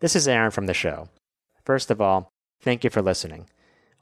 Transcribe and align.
This 0.00 0.14
is 0.14 0.28
Aaron 0.28 0.50
from 0.50 0.66
the 0.66 0.74
show. 0.74 1.08
First 1.64 1.90
of 1.90 2.02
all, 2.02 2.28
thank 2.60 2.84
you 2.84 2.90
for 2.90 3.00
listening. 3.00 3.48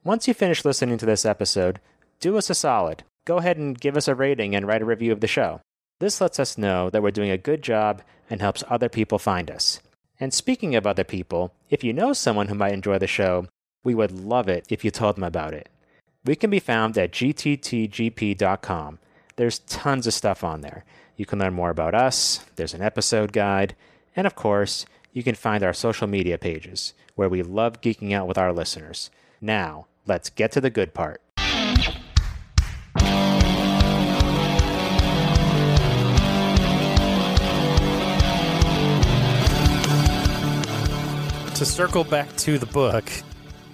Once 0.02 0.26
you 0.26 0.34
finish 0.34 0.64
listening 0.64 0.98
to 0.98 1.06
this 1.06 1.24
episode, 1.24 1.78
do 2.18 2.36
us 2.36 2.50
a 2.50 2.54
solid. 2.54 3.04
Go 3.24 3.36
ahead 3.38 3.58
and 3.58 3.80
give 3.80 3.96
us 3.96 4.08
a 4.08 4.14
rating 4.14 4.56
and 4.56 4.66
write 4.66 4.82
a 4.82 4.84
review 4.84 5.12
of 5.12 5.20
the 5.20 5.28
show. 5.28 5.60
This 6.00 6.20
lets 6.20 6.40
us 6.40 6.58
know 6.58 6.90
that 6.90 7.00
we're 7.00 7.12
doing 7.12 7.30
a 7.30 7.38
good 7.38 7.62
job 7.62 8.02
and 8.28 8.40
helps 8.40 8.64
other 8.68 8.88
people 8.88 9.20
find 9.20 9.48
us. 9.48 9.78
And 10.18 10.34
speaking 10.34 10.74
of 10.74 10.84
other 10.84 11.04
people, 11.04 11.54
if 11.70 11.84
you 11.84 11.92
know 11.92 12.12
someone 12.12 12.48
who 12.48 12.56
might 12.56 12.72
enjoy 12.72 12.98
the 12.98 13.06
show, 13.06 13.46
we 13.84 13.94
would 13.94 14.10
love 14.10 14.48
it 14.48 14.66
if 14.68 14.84
you 14.84 14.90
told 14.90 15.14
them 15.14 15.22
about 15.22 15.54
it. 15.54 15.68
We 16.24 16.34
can 16.34 16.50
be 16.50 16.58
found 16.58 16.98
at 16.98 17.12
gttgp.com. 17.12 18.98
There's 19.36 19.58
tons 19.60 20.08
of 20.08 20.14
stuff 20.14 20.42
on 20.42 20.60
there. 20.60 20.84
You 21.16 21.24
can 21.24 21.38
learn 21.38 21.54
more 21.54 21.70
about 21.70 21.94
us, 21.94 22.44
there's 22.56 22.74
an 22.74 22.82
episode 22.82 23.32
guide, 23.32 23.76
and 24.16 24.26
of 24.26 24.34
course, 24.34 24.86
you 25.14 25.22
can 25.22 25.36
find 25.36 25.62
our 25.62 25.72
social 25.72 26.08
media 26.08 26.36
pages, 26.36 26.92
where 27.14 27.28
we 27.28 27.40
love 27.40 27.80
geeking 27.80 28.12
out 28.12 28.26
with 28.26 28.36
our 28.36 28.52
listeners. 28.52 29.10
Now, 29.40 29.86
let's 30.06 30.28
get 30.28 30.50
to 30.52 30.60
the 30.60 30.70
good 30.70 30.92
part. 30.92 31.22
To 41.54 41.64
circle 41.64 42.02
back 42.02 42.36
to 42.38 42.58
the 42.58 42.66
book, 42.66 43.04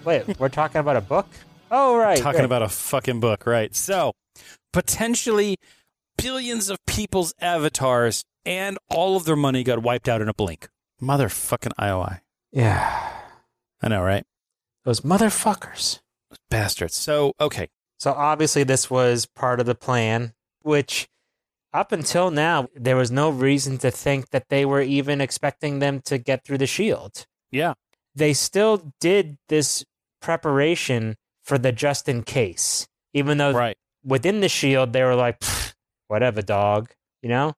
Wait, 0.05 0.39
we're 0.39 0.51
talking 0.51 0.81
about 0.81 0.97
a 0.97 1.01
book? 1.01 1.27
Oh, 1.71 1.97
right. 1.97 2.19
talking 2.19 2.41
right. 2.41 2.45
about 2.45 2.63
a 2.63 2.69
fucking 2.69 3.21
book, 3.21 3.47
right? 3.47 3.75
So, 3.75 4.13
potentially 4.75 5.57
billions 6.19 6.69
of 6.69 6.77
people's 6.87 7.33
avatars 7.41 8.23
and 8.45 8.77
all 8.91 9.17
of 9.17 9.25
their 9.25 9.37
money 9.37 9.65
got 9.65 9.83
wiped 9.83 10.09
out 10.09 10.21
in 10.21 10.29
a 10.29 10.35
blink. 10.35 10.69
Motherfucking 11.01 11.73
IOI. 11.79 12.21
Yeah. 12.53 13.13
I 13.83 13.89
know, 13.89 14.03
right? 14.03 14.25
Those 14.85 15.01
motherfuckers. 15.01 16.01
Bastards. 16.49 16.95
So, 16.95 17.33
okay. 17.41 17.69
So 17.99 18.13
obviously 18.13 18.63
this 18.65 18.91
was 18.91 19.27
part 19.27 19.61
of 19.61 19.67
the 19.67 19.75
plan, 19.75 20.33
which 20.63 21.09
up 21.73 21.93
until 21.93 22.31
now 22.31 22.69
there 22.75 22.97
was 22.97 23.11
no 23.11 23.31
reason 23.31 23.79
to 23.79 23.91
think 23.91 24.31
that 24.31 24.49
they 24.49 24.65
were 24.65 24.81
even 24.81 25.21
expecting 25.21 25.79
them 25.79 26.01
to 26.07 26.19
get 26.19 26.45
through 26.45 26.59
the 26.59 26.67
shield. 26.67 27.27
Yeah. 27.51 27.75
They 28.15 28.33
still 28.33 28.93
did 29.01 29.39
this 29.49 29.85
preparation 30.21 31.17
for 31.45 31.59
the 31.59 31.73
just 31.73 32.09
in 32.09 32.23
case, 32.23 32.87
even 33.15 33.39
though 33.39 33.53
Right. 33.53 33.77
within 34.05 34.41
the 34.41 34.49
shield 34.49 34.93
they 34.93 35.03
were 35.03 35.15
like, 35.15 35.43
whatever, 36.09 36.43
dog, 36.43 36.91
you 37.23 37.29
know? 37.29 37.55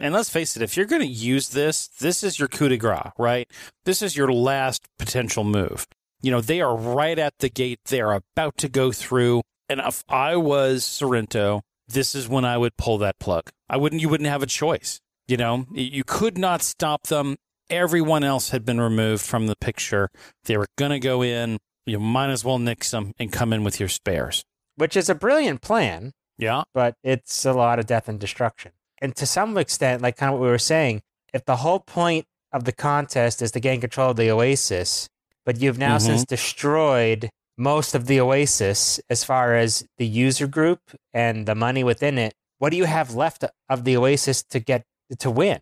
And 0.00 0.14
let's 0.14 0.30
face 0.30 0.56
it, 0.56 0.62
if 0.62 0.76
you're 0.76 0.86
going 0.86 1.02
to 1.02 1.06
use 1.08 1.50
this, 1.50 1.88
this 1.88 2.22
is 2.24 2.38
your 2.38 2.48
coup 2.48 2.68
de 2.70 2.76
grace, 2.78 3.12
right? 3.18 3.46
This 3.84 4.00
is 4.02 4.16
your 4.16 4.32
last 4.32 4.86
potential 4.98 5.44
move. 5.44 5.86
You 6.22 6.30
know, 6.30 6.40
they 6.40 6.60
are 6.60 6.74
right 6.76 7.18
at 7.18 7.34
the 7.38 7.48
gate. 7.50 7.80
They 7.86 8.00
are 8.00 8.14
about 8.14 8.56
to 8.58 8.68
go 8.68 8.92
through. 8.92 9.42
And 9.68 9.80
if 9.80 10.02
I 10.08 10.36
was 10.36 10.84
Sorrento, 10.84 11.62
this 11.86 12.14
is 12.14 12.28
when 12.28 12.44
I 12.44 12.56
would 12.58 12.76
pull 12.76 12.98
that 12.98 13.18
plug. 13.18 13.50
I 13.68 13.76
wouldn't, 13.76 14.00
you 14.02 14.08
wouldn't 14.08 14.28
have 14.28 14.42
a 14.42 14.46
choice. 14.46 15.00
You 15.28 15.36
know, 15.36 15.66
you 15.72 16.02
could 16.04 16.38
not 16.38 16.62
stop 16.62 17.04
them. 17.04 17.36
Everyone 17.68 18.24
else 18.24 18.50
had 18.50 18.64
been 18.64 18.80
removed 18.80 19.24
from 19.24 19.46
the 19.46 19.54
picture. 19.56 20.08
They 20.44 20.56
were 20.56 20.66
going 20.76 20.90
to 20.90 20.98
go 20.98 21.22
in. 21.22 21.58
You 21.86 22.00
might 22.00 22.30
as 22.30 22.44
well 22.44 22.58
nix 22.58 22.90
them 22.90 23.12
and 23.18 23.30
come 23.30 23.52
in 23.52 23.62
with 23.64 23.78
your 23.78 23.88
spares. 23.88 24.42
Which 24.76 24.96
is 24.96 25.08
a 25.08 25.14
brilliant 25.14 25.60
plan, 25.62 26.12
Yeah. 26.36 26.62
but 26.74 26.94
it's 27.04 27.44
a 27.44 27.52
lot 27.52 27.78
of 27.78 27.86
death 27.86 28.08
and 28.08 28.18
destruction. 28.18 28.72
And 29.00 29.14
to 29.16 29.26
some 29.26 29.56
extent, 29.56 30.02
like 30.02 30.16
kind 30.16 30.32
of 30.32 30.38
what 30.38 30.44
we 30.44 30.50
were 30.50 30.58
saying, 30.58 31.02
if 31.32 31.44
the 31.44 31.56
whole 31.56 31.80
point 31.80 32.26
of 32.52 32.64
the 32.64 32.72
contest 32.72 33.40
is 33.42 33.52
to 33.52 33.60
gain 33.60 33.80
control 33.80 34.10
of 34.10 34.16
the 34.16 34.30
Oasis, 34.30 35.08
but 35.46 35.60
you've 35.60 35.78
now 35.78 35.96
Mhm. 35.96 36.02
since 36.02 36.24
destroyed 36.24 37.30
most 37.56 37.94
of 37.94 38.06
the 38.06 38.20
Oasis 38.20 39.00
as 39.08 39.24
far 39.24 39.54
as 39.54 39.84
the 39.98 40.06
user 40.06 40.46
group 40.46 40.80
and 41.12 41.46
the 41.46 41.54
money 41.54 41.84
within 41.84 42.18
it, 42.18 42.32
what 42.58 42.70
do 42.70 42.76
you 42.76 42.84
have 42.84 43.14
left 43.14 43.44
of 43.68 43.84
the 43.84 43.96
Oasis 43.96 44.42
to 44.50 44.60
get 44.60 44.82
to 45.18 45.30
win? 45.30 45.60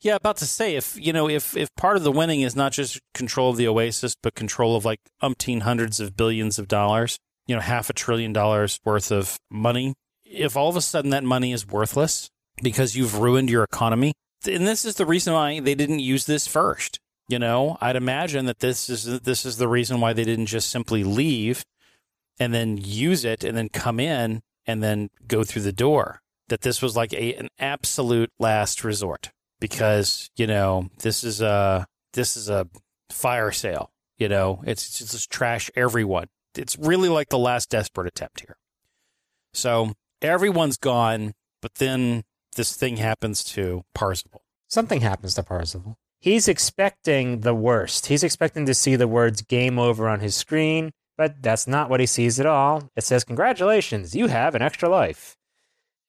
Yeah, 0.00 0.16
about 0.16 0.36
to 0.38 0.46
say 0.46 0.76
if 0.76 0.96
you 1.00 1.12
know 1.12 1.28
if 1.28 1.56
if 1.56 1.74
part 1.76 1.96
of 1.96 2.02
the 2.02 2.12
winning 2.12 2.42
is 2.42 2.54
not 2.54 2.72
just 2.72 3.00
control 3.14 3.50
of 3.50 3.56
the 3.56 3.66
Oasis, 3.68 4.14
but 4.22 4.34
control 4.34 4.76
of 4.76 4.84
like 4.84 5.00
umpteen 5.22 5.62
hundreds 5.62 5.98
of 5.98 6.16
billions 6.16 6.58
of 6.58 6.68
dollars, 6.68 7.18
you 7.46 7.54
know, 7.54 7.60
half 7.62 7.88
a 7.88 7.94
trillion 7.94 8.32
dollars 8.32 8.78
worth 8.84 9.10
of 9.10 9.38
money. 9.50 9.94
If 10.24 10.56
all 10.56 10.68
of 10.68 10.76
a 10.76 10.82
sudden 10.82 11.10
that 11.10 11.24
money 11.24 11.52
is 11.52 11.66
worthless 11.66 12.28
because 12.62 12.96
you've 12.96 13.18
ruined 13.18 13.50
your 13.50 13.62
economy, 13.62 14.14
and 14.46 14.66
this 14.66 14.84
is 14.84 14.96
the 14.96 15.06
reason 15.06 15.32
why 15.32 15.60
they 15.60 15.74
didn't 15.74 16.00
use 16.00 16.26
this 16.26 16.46
first. 16.46 17.00
You 17.28 17.38
know, 17.38 17.78
I'd 17.80 17.96
imagine 17.96 18.46
that 18.46 18.58
this 18.58 18.90
is 18.90 19.20
this 19.20 19.46
is 19.46 19.56
the 19.56 19.68
reason 19.68 20.00
why 20.00 20.12
they 20.12 20.24
didn't 20.24 20.46
just 20.46 20.68
simply 20.68 21.04
leave 21.04 21.64
and 22.38 22.52
then 22.52 22.76
use 22.76 23.24
it 23.24 23.44
and 23.44 23.56
then 23.56 23.70
come 23.70 23.98
in 23.98 24.42
and 24.66 24.82
then 24.82 25.08
go 25.26 25.42
through 25.42 25.62
the 25.62 25.72
door. 25.72 26.20
That 26.48 26.60
this 26.60 26.82
was 26.82 26.94
like 26.96 27.14
a 27.14 27.34
an 27.34 27.48
absolute 27.58 28.30
last 28.38 28.84
resort 28.84 29.30
because 29.58 30.28
you 30.36 30.46
know 30.46 30.90
this 30.98 31.24
is 31.24 31.40
a 31.40 31.86
this 32.12 32.36
is 32.36 32.50
a 32.50 32.68
fire 33.10 33.52
sale. 33.52 33.90
You 34.18 34.28
know, 34.28 34.62
it's, 34.64 35.00
it's 35.00 35.12
just 35.12 35.30
trash 35.30 35.70
everyone. 35.74 36.28
It's 36.54 36.78
really 36.78 37.08
like 37.08 37.30
the 37.30 37.38
last 37.38 37.70
desperate 37.70 38.06
attempt 38.06 38.40
here. 38.40 38.56
So 39.52 39.92
everyone's 40.22 40.76
gone, 40.76 41.32
but 41.60 41.76
then 41.76 42.22
this 42.54 42.76
thing 42.76 42.96
happens 42.96 43.44
to 43.44 43.84
Parzival. 43.94 44.42
Something 44.68 45.00
happens 45.02 45.34
to 45.34 45.42
Parzival. 45.42 45.98
He's 46.18 46.48
expecting 46.48 47.40
the 47.40 47.54
worst. 47.54 48.06
He's 48.06 48.24
expecting 48.24 48.64
to 48.66 48.74
see 48.74 48.96
the 48.96 49.06
words 49.06 49.42
game 49.42 49.78
over 49.78 50.08
on 50.08 50.20
his 50.20 50.34
screen, 50.34 50.90
but 51.18 51.42
that's 51.42 51.66
not 51.66 51.90
what 51.90 52.00
he 52.00 52.06
sees 52.06 52.40
at 52.40 52.46
all. 52.46 52.90
It 52.96 53.04
says, 53.04 53.24
Congratulations, 53.24 54.16
you 54.16 54.28
have 54.28 54.54
an 54.54 54.62
extra 54.62 54.88
life. 54.88 55.36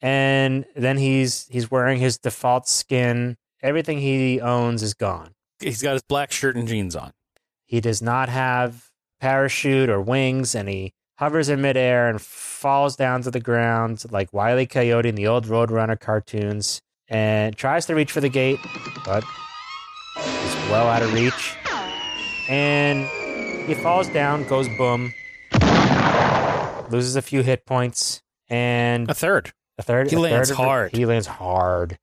And 0.01 0.65
then 0.75 0.97
he's 0.97 1.47
he's 1.47 1.69
wearing 1.69 1.99
his 1.99 2.17
default 2.17 2.67
skin. 2.67 3.35
Everything 3.61 3.99
he 3.99 4.39
owns 4.39 4.83
is 4.83 4.93
gone. 4.93 5.33
He's 5.59 5.81
got 5.81 5.93
his 5.93 6.03
black 6.03 6.31
shirt 6.31 6.55
and 6.55 6.67
jeans 6.67 6.95
on. 6.95 7.11
He 7.65 7.81
does 7.81 8.01
not 8.01 8.29
have 8.29 8.89
parachute 9.19 9.89
or 9.89 9.99
wings, 10.01 10.55
and 10.55 10.69
he 10.69 10.93
hovers 11.17 11.49
in 11.49 11.61
midair 11.61 12.09
and 12.09 12.21
falls 12.21 12.95
down 12.95 13.21
to 13.23 13.31
the 13.31 13.39
ground 13.39 14.03
like 14.11 14.33
Wile 14.33 14.59
E. 14.59 14.65
Coyote 14.65 15.09
in 15.09 15.15
the 15.15 15.27
old 15.27 15.45
Roadrunner 15.47 15.99
cartoons, 15.99 16.81
and 17.07 17.55
tries 17.55 17.85
to 17.87 17.95
reach 17.95 18.11
for 18.11 18.21
the 18.21 18.29
gate, 18.29 18.59
but 19.05 19.23
is 20.17 20.55
well 20.69 20.87
out 20.87 21.01
of 21.03 21.13
reach. 21.13 21.55
And 22.49 23.07
he 23.67 23.73
falls 23.75 24.07
down, 24.09 24.43
goes 24.47 24.67
boom, 24.77 25.13
loses 26.89 27.15
a 27.15 27.21
few 27.21 27.41
hit 27.41 27.65
points, 27.65 28.21
and 28.49 29.09
A 29.09 29.13
third. 29.13 29.53
a 29.77 29.83
third. 29.83 30.09
he 30.09 30.15
a 30.15 30.19
lands 30.19 30.49
third 30.49 30.55
hard. 30.57 30.95
He 30.95 31.05
lands 31.05 31.27
hard. 31.27 31.97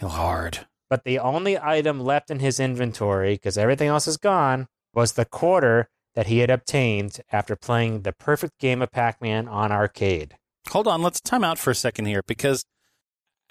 Hard. 0.00 0.66
But 0.88 1.04
the 1.04 1.18
only 1.18 1.58
item 1.58 2.00
left 2.00 2.30
in 2.30 2.40
his 2.40 2.58
inventory, 2.58 3.34
because 3.34 3.58
everything 3.58 3.88
else 3.88 4.08
is 4.08 4.16
gone, 4.16 4.66
was 4.94 5.12
the 5.12 5.24
quarter 5.24 5.88
that 6.20 6.26
he 6.26 6.40
had 6.40 6.50
obtained 6.50 7.18
after 7.32 7.56
playing 7.56 8.02
the 8.02 8.12
perfect 8.12 8.58
game 8.58 8.82
of 8.82 8.90
Pac 8.90 9.22
Man 9.22 9.48
on 9.48 9.72
arcade. 9.72 10.36
Hold 10.68 10.86
on, 10.86 11.00
let's 11.00 11.18
time 11.18 11.42
out 11.42 11.58
for 11.58 11.70
a 11.70 11.74
second 11.74 12.04
here 12.04 12.20
because 12.26 12.62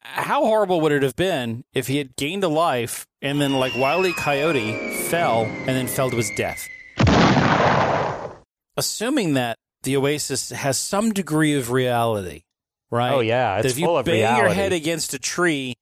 how 0.03 0.46
horrible 0.46 0.79
would 0.81 0.91
it 0.91 1.02
have 1.02 1.16
been 1.16 1.63
if 1.74 1.88
he 1.88 1.97
had 1.97 2.16
gained 2.16 2.44
a 2.44 2.47
life 2.47 3.08
and 3.24 3.41
then, 3.41 3.53
like 3.53 3.75
Wile 3.75 4.06
E. 4.06 4.13
Coyote, 4.13 4.94
fell 5.08 5.46
and 5.46 5.69
then 5.69 5.88
fell 5.88 6.12
to 6.12 6.18
his 6.18 6.29
death? 6.38 6.68
Assuming 8.78 9.34
that 9.34 9.58
the 9.81 9.97
Oasis 9.97 10.52
has 10.52 10.78
some 10.78 11.12
degree 11.12 11.56
of 11.56 11.72
reality, 11.72 12.44
right? 12.91 13.13
Oh, 13.13 13.22
yeah. 13.22 13.56
it's 13.56 13.63
That 13.63 13.72
if 13.72 13.79
you 13.79 13.88
full 13.88 13.97
of 13.97 14.06
bang 14.06 14.38
your 14.38 14.50
head 14.50 14.74
against 14.74 15.16
a 15.16 15.19
tree 15.19 15.74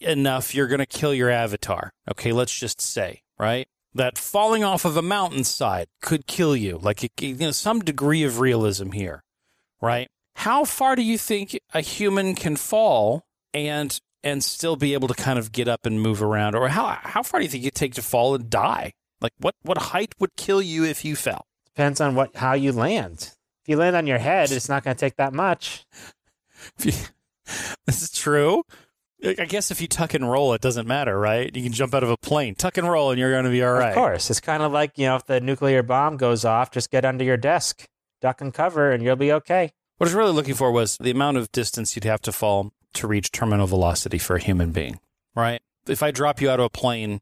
enough, 0.00 0.56
you're 0.56 0.66
going 0.66 0.80
to 0.80 0.86
kill 0.86 1.14
your 1.14 1.30
avatar. 1.30 1.92
Okay, 2.10 2.32
let's 2.32 2.58
just 2.58 2.80
say, 2.80 3.22
right? 3.38 3.68
That 3.94 4.16
falling 4.18 4.62
off 4.62 4.84
of 4.84 4.96
a 4.96 5.02
mountainside 5.02 5.88
could 6.00 6.26
kill 6.26 6.54
you. 6.54 6.78
Like, 6.78 7.02
it- 7.04 7.12
you 7.20 7.34
know, 7.34 7.50
some 7.50 7.80
degree 7.80 8.22
of 8.22 8.38
realism 8.38 8.92
here, 8.92 9.22
right? 9.80 10.08
How 10.36 10.64
far 10.64 10.94
do 10.96 11.02
you 11.02 11.18
think 11.18 11.58
a 11.74 11.80
human 11.80 12.34
can 12.34 12.56
fall 12.56 13.24
and 13.52 13.98
and 14.22 14.44
still 14.44 14.76
be 14.76 14.92
able 14.92 15.08
to 15.08 15.14
kind 15.14 15.38
of 15.38 15.50
get 15.50 15.66
up 15.66 15.86
and 15.86 16.00
move 16.00 16.22
around, 16.22 16.54
or 16.54 16.68
how 16.68 16.98
how 17.02 17.22
far 17.22 17.40
do 17.40 17.44
you 17.44 17.50
think 17.50 17.64
it 17.64 17.74
take 17.74 17.94
to 17.94 18.02
fall 18.02 18.34
and 18.34 18.48
die? 18.48 18.92
Like, 19.20 19.32
what 19.38 19.54
what 19.62 19.78
height 19.78 20.14
would 20.20 20.36
kill 20.36 20.62
you 20.62 20.84
if 20.84 21.04
you 21.04 21.16
fell? 21.16 21.46
Depends 21.66 22.00
on 22.00 22.14
what 22.14 22.36
how 22.36 22.52
you 22.52 22.72
land. 22.72 23.32
If 23.62 23.68
you 23.68 23.76
land 23.76 23.96
on 23.96 24.06
your 24.06 24.18
head, 24.18 24.50
it's 24.52 24.68
not 24.68 24.84
going 24.84 24.96
to 24.96 25.00
take 25.00 25.16
that 25.16 25.32
much. 25.34 25.84
You, 26.82 26.92
this 27.86 28.02
is 28.02 28.10
true. 28.10 28.62
I 29.22 29.44
guess 29.44 29.70
if 29.70 29.80
you 29.80 29.88
tuck 29.88 30.14
and 30.14 30.30
roll, 30.30 30.54
it 30.54 30.60
doesn't 30.60 30.86
matter, 30.86 31.18
right? 31.18 31.54
You 31.54 31.62
can 31.62 31.72
jump 31.72 31.94
out 31.94 32.02
of 32.02 32.10
a 32.10 32.16
plane, 32.16 32.54
tuck 32.54 32.78
and 32.78 32.88
roll, 32.88 33.10
and 33.10 33.18
you're 33.18 33.30
going 33.30 33.44
to 33.44 33.50
be 33.50 33.62
all 33.62 33.72
right. 33.72 33.90
Of 33.90 33.94
course. 33.94 34.30
It's 34.30 34.40
kind 34.40 34.62
of 34.62 34.72
like, 34.72 34.96
you 34.96 35.06
know, 35.06 35.16
if 35.16 35.26
the 35.26 35.40
nuclear 35.40 35.82
bomb 35.82 36.16
goes 36.16 36.44
off, 36.44 36.70
just 36.70 36.90
get 36.90 37.04
under 37.04 37.24
your 37.24 37.36
desk, 37.36 37.86
duck 38.20 38.40
and 38.40 38.54
cover, 38.54 38.90
and 38.90 39.02
you'll 39.02 39.16
be 39.16 39.32
okay. 39.32 39.72
What 39.98 40.06
I 40.06 40.08
was 40.08 40.14
really 40.14 40.32
looking 40.32 40.54
for 40.54 40.72
was 40.72 40.96
the 40.98 41.10
amount 41.10 41.36
of 41.36 41.52
distance 41.52 41.94
you'd 41.94 42.04
have 42.04 42.22
to 42.22 42.32
fall 42.32 42.72
to 42.94 43.06
reach 43.06 43.30
terminal 43.30 43.66
velocity 43.66 44.16
for 44.18 44.36
a 44.36 44.40
human 44.40 44.72
being, 44.72 45.00
right? 45.34 45.60
If 45.86 46.02
I 46.02 46.10
drop 46.10 46.40
you 46.40 46.48
out 46.48 46.60
of 46.60 46.66
a 46.66 46.70
plane 46.70 47.20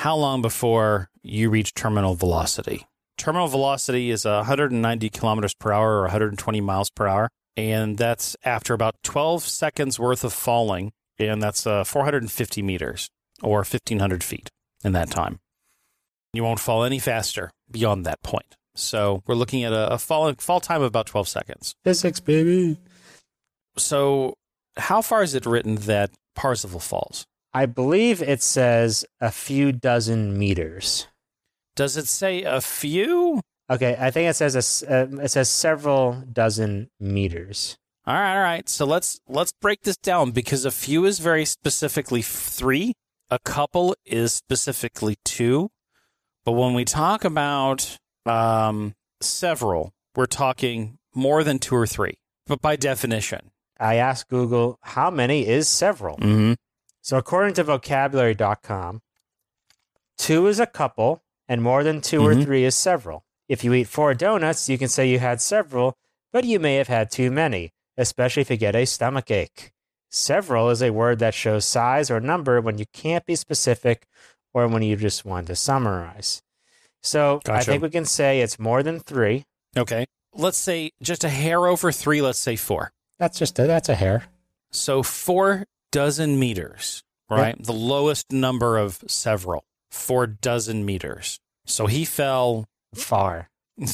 how 0.00 0.16
long 0.16 0.40
before 0.40 1.10
you 1.22 1.50
reach 1.50 1.74
terminal 1.74 2.14
velocity? 2.14 2.86
Terminal 3.18 3.48
velocity 3.48 4.10
is 4.10 4.24
190 4.24 5.10
kilometers 5.10 5.52
per 5.52 5.72
hour 5.72 5.98
or 5.98 6.02
120 6.02 6.60
miles 6.62 6.88
per 6.88 7.06
hour. 7.06 7.28
And 7.56 7.98
that's 7.98 8.36
after 8.42 8.72
about 8.72 8.94
12 9.02 9.42
seconds 9.42 9.98
worth 9.98 10.24
of 10.24 10.32
falling. 10.32 10.92
And 11.20 11.42
that's 11.42 11.66
uh, 11.66 11.84
450 11.84 12.62
meters 12.62 13.08
or 13.42 13.58
1,500 13.58 14.24
feet 14.24 14.48
in 14.84 14.92
that 14.92 15.10
time. 15.10 15.38
You 16.32 16.44
won't 16.44 16.60
fall 16.60 16.84
any 16.84 16.98
faster 16.98 17.50
beyond 17.70 18.06
that 18.06 18.22
point. 18.22 18.56
So 18.74 19.22
we're 19.26 19.34
looking 19.34 19.64
at 19.64 19.72
a, 19.72 19.94
a 19.94 19.98
fall, 19.98 20.32
fall 20.38 20.60
time 20.60 20.80
of 20.80 20.86
about 20.86 21.06
12 21.06 21.28
seconds. 21.28 21.74
Physics, 21.84 22.20
baby. 22.20 22.78
So, 23.76 24.34
how 24.76 25.02
far 25.02 25.22
is 25.22 25.34
it 25.34 25.46
written 25.46 25.76
that 25.76 26.10
Parzival 26.34 26.80
falls? 26.80 27.26
I 27.52 27.66
believe 27.66 28.22
it 28.22 28.42
says 28.42 29.04
a 29.20 29.30
few 29.30 29.72
dozen 29.72 30.38
meters. 30.38 31.08
Does 31.74 31.96
it 31.96 32.06
say 32.06 32.42
a 32.42 32.60
few? 32.60 33.40
Okay, 33.68 33.96
I 33.98 34.10
think 34.10 34.28
it 34.28 34.36
says 34.36 34.54
a 34.54 34.58
s 34.58 34.82
uh, 34.82 35.06
it 35.22 35.30
says 35.30 35.48
several 35.48 36.22
dozen 36.32 36.88
meters. 37.00 37.76
All 38.06 38.14
right, 38.14 38.34
all 38.36 38.42
right. 38.42 38.68
So 38.68 38.84
let's 38.86 39.20
let's 39.28 39.52
break 39.60 39.82
this 39.82 39.96
down 39.96 40.30
because 40.32 40.64
a 40.64 40.70
few 40.70 41.04
is 41.04 41.18
very 41.18 41.44
specifically 41.44 42.22
three, 42.22 42.94
a 43.30 43.38
couple 43.38 43.94
is 44.04 44.32
specifically 44.32 45.16
two, 45.24 45.70
but 46.44 46.52
when 46.52 46.74
we 46.74 46.84
talk 46.84 47.24
about 47.24 47.98
um, 48.26 48.94
several, 49.20 49.92
we're 50.16 50.26
talking 50.26 50.98
more 51.14 51.44
than 51.44 51.58
two 51.58 51.74
or 51.76 51.86
three. 51.86 52.18
But 52.46 52.60
by 52.62 52.76
definition, 52.76 53.50
I 53.78 53.96
asked 53.96 54.28
Google 54.28 54.78
how 54.82 55.10
many 55.10 55.46
is 55.46 55.68
several. 55.68 56.16
mm-hmm. 56.16 56.54
So 57.02 57.16
according 57.16 57.54
to 57.54 57.64
vocabulary.com, 57.64 59.00
two 60.18 60.46
is 60.46 60.58
a 60.60 60.66
couple 60.66 61.22
and 61.48 61.62
more 61.62 61.82
than 61.82 62.00
2 62.00 62.24
or 62.24 62.34
Mhm. 62.34 62.44
three 62.44 62.64
is 62.64 62.76
several. 62.76 63.24
If 63.48 63.64
you 63.64 63.72
eat 63.74 63.88
four 63.88 64.14
donuts, 64.14 64.68
you 64.68 64.78
can 64.78 64.88
say 64.88 65.08
you 65.08 65.18
had 65.18 65.40
several, 65.40 65.96
but 66.32 66.44
you 66.44 66.60
may 66.60 66.76
have 66.76 66.86
had 66.86 67.10
too 67.10 67.30
many, 67.32 67.72
especially 68.00 68.40
if 68.40 68.50
you 68.50 68.56
get 68.56 68.74
a 68.74 68.86
stomach 68.86 69.30
ache. 69.30 69.72
Several 70.10 70.70
is 70.70 70.82
a 70.82 70.90
word 70.90 71.18
that 71.20 71.34
shows 71.34 71.64
size 71.64 72.10
or 72.10 72.18
number 72.18 72.60
when 72.60 72.78
you 72.78 72.86
can't 72.92 73.26
be 73.26 73.36
specific 73.36 74.06
or 74.54 74.66
when 74.66 74.82
you 74.82 74.96
just 74.96 75.24
want 75.24 75.46
to 75.46 75.54
summarize. 75.54 76.42
So 77.02 77.40
I 77.48 77.62
think 77.62 77.82
we 77.82 77.90
can 77.90 78.04
say 78.06 78.40
it's 78.40 78.58
more 78.58 78.82
than 78.82 78.98
three. 79.00 79.44
okay. 79.76 80.06
Let's 80.32 80.58
say 80.58 80.92
just 81.02 81.24
a 81.24 81.28
hair 81.28 81.66
over 81.66 81.90
three. 81.90 82.22
Let's 82.22 82.38
say 82.38 82.54
four. 82.56 82.92
That's 83.18 83.38
just 83.38 83.58
a, 83.58 83.66
that's 83.66 83.88
a 83.88 83.96
hair. 83.96 84.24
So 84.70 85.02
four 85.02 85.64
dozen 85.90 86.38
meters, 86.38 87.02
right? 87.28 87.60
The 87.60 87.72
lowest 87.72 88.30
number 88.30 88.78
of 88.78 89.02
several, 89.08 89.64
four 89.90 90.28
dozen 90.28 90.84
meters. 90.84 91.40
So 91.66 91.86
he 91.86 92.04
fell. 92.04 92.66
Far. 92.94 93.50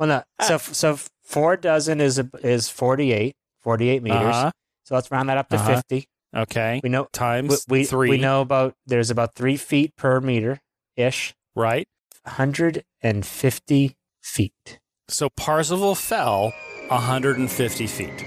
Well, 0.00 0.08
no. 0.08 0.46
So 0.46 0.56
so 0.56 0.98
four 1.30 1.56
dozen 1.56 2.00
is 2.00 2.18
a, 2.18 2.28
is 2.42 2.68
48, 2.68 3.34
48 3.62 4.02
meters. 4.02 4.18
Uh-huh. 4.34 4.50
So 4.84 4.94
let's 4.96 5.10
round 5.10 5.28
that 5.28 5.38
up 5.38 5.48
to 5.50 5.56
Uh-huh. 5.56 5.76
50. 5.76 6.04
Okay. 6.36 6.80
We 6.82 6.88
know 6.90 7.02
we, 7.02 7.08
Times 7.12 7.64
we, 7.68 7.84
three. 7.84 8.10
we 8.10 8.18
know 8.18 8.40
about 8.40 8.74
there's 8.86 9.10
about 9.10 9.34
three 9.34 9.56
feet 9.56 9.96
per 9.96 10.20
meter 10.20 10.60
ish, 10.96 11.34
Right. 11.54 11.86
150 12.24 13.96
feet. 14.22 14.80
So 15.08 15.28
Parzival 15.36 15.94
fell 15.94 16.52
150 16.88 17.86
feet. 17.86 18.24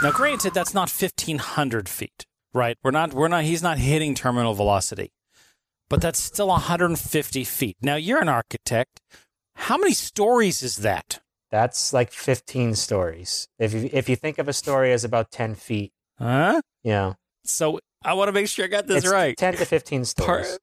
Now, 0.00 0.12
granted, 0.12 0.54
that's 0.54 0.74
not 0.74 0.88
1,500 0.90 1.88
feet, 1.88 2.24
right? 2.54 2.76
We're 2.84 2.92
not. 2.92 3.12
We're 3.12 3.26
not. 3.28 3.42
He's 3.44 3.62
not 3.64 3.78
hitting 3.78 4.14
terminal 4.14 4.54
velocity, 4.54 5.10
but 5.88 6.00
that's 6.00 6.20
still 6.20 6.46
150 6.48 7.42
feet. 7.44 7.76
Now, 7.82 7.96
you're 7.96 8.20
an 8.22 8.28
architect. 8.28 9.00
How 9.58 9.76
many 9.76 9.92
stories 9.92 10.62
is 10.62 10.76
that? 10.78 11.20
That's 11.50 11.92
like 11.92 12.12
15 12.12 12.74
stories. 12.74 13.48
If 13.58 13.72
you, 13.74 13.90
if 13.92 14.08
you 14.08 14.16
think 14.16 14.38
of 14.38 14.48
a 14.48 14.52
story 14.52 14.92
as 14.92 15.04
about 15.04 15.30
10 15.30 15.54
feet, 15.54 15.92
Huh? 16.18 16.60
Yeah. 16.82 17.14
So 17.44 17.78
I 18.04 18.14
want 18.14 18.28
to 18.28 18.32
make 18.32 18.48
sure 18.48 18.64
I 18.64 18.68
got 18.68 18.86
this 18.86 19.04
it's 19.04 19.12
right. 19.12 19.36
10 19.36 19.54
to 19.56 19.64
15 19.64 20.00
Par- 20.00 20.04
stories. 20.44 20.58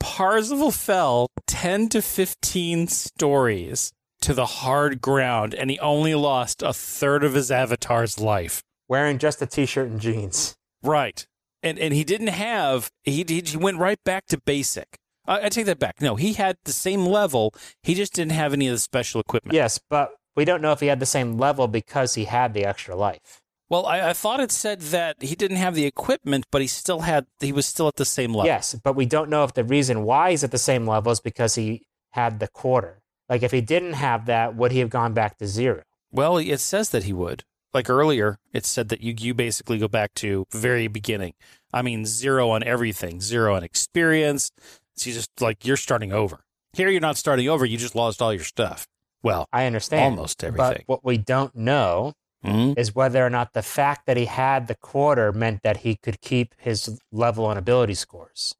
Parzival 0.00 0.70
fell 0.72 1.28
10 1.46 1.88
to 1.90 2.02
15 2.02 2.88
stories 2.88 3.92
to 4.20 4.34
the 4.34 4.46
hard 4.46 5.00
ground, 5.00 5.54
and 5.54 5.70
he 5.70 5.78
only 5.78 6.14
lost 6.14 6.62
a 6.62 6.72
third 6.72 7.22
of 7.24 7.34
his 7.34 7.50
avatar's 7.50 8.18
life. 8.18 8.62
wearing 8.88 9.18
just 9.18 9.40
a 9.40 9.46
t-shirt 9.46 9.88
and 9.88 10.00
jeans. 10.00 10.54
Right. 10.82 11.24
And 11.62 11.78
and 11.78 11.94
he 11.94 12.02
didn't 12.04 12.28
have 12.28 12.90
he, 13.04 13.24
he 13.26 13.56
went 13.56 13.78
right 13.78 13.98
back 14.04 14.26
to 14.26 14.38
basic. 14.44 14.98
I, 15.26 15.46
I 15.46 15.48
take 15.48 15.66
that 15.66 15.78
back. 15.78 16.00
No, 16.00 16.16
he 16.16 16.34
had 16.34 16.56
the 16.64 16.72
same 16.72 17.06
level. 17.06 17.54
He 17.82 17.94
just 17.94 18.14
didn't 18.14 18.32
have 18.32 18.52
any 18.52 18.68
of 18.68 18.74
the 18.74 18.78
special 18.78 19.20
equipment. 19.20 19.54
Yes, 19.54 19.80
but 19.90 20.12
we 20.36 20.44
don't 20.44 20.62
know 20.62 20.72
if 20.72 20.80
he 20.80 20.86
had 20.86 21.00
the 21.00 21.06
same 21.06 21.38
level 21.38 21.68
because 21.68 22.14
he 22.14 22.24
had 22.24 22.54
the 22.54 22.64
extra 22.64 22.96
life. 22.96 23.40
Well, 23.68 23.86
I, 23.86 24.10
I 24.10 24.12
thought 24.12 24.40
it 24.40 24.52
said 24.52 24.80
that 24.80 25.16
he 25.22 25.34
didn't 25.34 25.56
have 25.56 25.74
the 25.74 25.86
equipment, 25.86 26.46
but 26.50 26.60
he 26.60 26.66
still 26.66 27.00
had 27.00 27.26
he 27.40 27.52
was 27.52 27.64
still 27.64 27.88
at 27.88 27.96
the 27.96 28.04
same 28.04 28.34
level. 28.34 28.46
Yes, 28.46 28.74
but 28.74 28.94
we 28.94 29.06
don't 29.06 29.30
know 29.30 29.44
if 29.44 29.54
the 29.54 29.64
reason 29.64 30.04
why 30.04 30.30
he's 30.30 30.44
at 30.44 30.50
the 30.50 30.58
same 30.58 30.86
level 30.86 31.10
is 31.10 31.20
because 31.20 31.54
he 31.54 31.86
had 32.10 32.38
the 32.38 32.48
quarter. 32.48 33.00
Like 33.30 33.42
if 33.42 33.50
he 33.50 33.62
didn't 33.62 33.94
have 33.94 34.26
that, 34.26 34.54
would 34.56 34.72
he 34.72 34.80
have 34.80 34.90
gone 34.90 35.14
back 35.14 35.38
to 35.38 35.46
zero? 35.46 35.84
Well, 36.10 36.36
it 36.36 36.60
says 36.60 36.90
that 36.90 37.04
he 37.04 37.14
would. 37.14 37.44
Like 37.72 37.88
earlier, 37.88 38.38
it 38.52 38.66
said 38.66 38.90
that 38.90 39.00
you 39.00 39.14
you 39.16 39.32
basically 39.32 39.78
go 39.78 39.88
back 39.88 40.12
to 40.16 40.44
very 40.52 40.86
beginning. 40.86 41.32
I 41.72 41.80
mean, 41.80 42.04
zero 42.04 42.50
on 42.50 42.62
everything, 42.62 43.22
zero 43.22 43.54
on 43.54 43.62
experience. 43.62 44.50
So 44.96 45.08
you 45.10 45.14
just 45.14 45.30
like 45.40 45.64
you're 45.66 45.76
starting 45.76 46.12
over. 46.12 46.44
Here, 46.74 46.88
you're 46.88 47.00
not 47.00 47.16
starting 47.16 47.48
over. 47.48 47.64
You 47.66 47.76
just 47.78 47.94
lost 47.94 48.22
all 48.22 48.32
your 48.32 48.44
stuff. 48.44 48.86
Well, 49.22 49.46
I 49.52 49.66
understand. 49.66 50.14
almost 50.16 50.42
everything. 50.42 50.84
But 50.86 50.88
what 50.88 51.04
we 51.04 51.16
don't 51.18 51.54
know 51.54 52.12
Mhm. 52.44 52.76
is 52.78 52.94
whether 52.94 53.24
or 53.24 53.30
not 53.30 53.52
the 53.52 53.62
fact 53.62 54.06
that 54.06 54.16
he 54.16 54.24
had 54.24 54.66
the 54.66 54.74
quarter 54.74 55.32
meant 55.32 55.62
that 55.62 55.78
he 55.78 55.96
could 55.96 56.20
keep 56.20 56.54
his 56.58 56.98
level 57.12 57.48
and 57.48 57.58
ability 57.58 57.94
scores. 57.94 58.54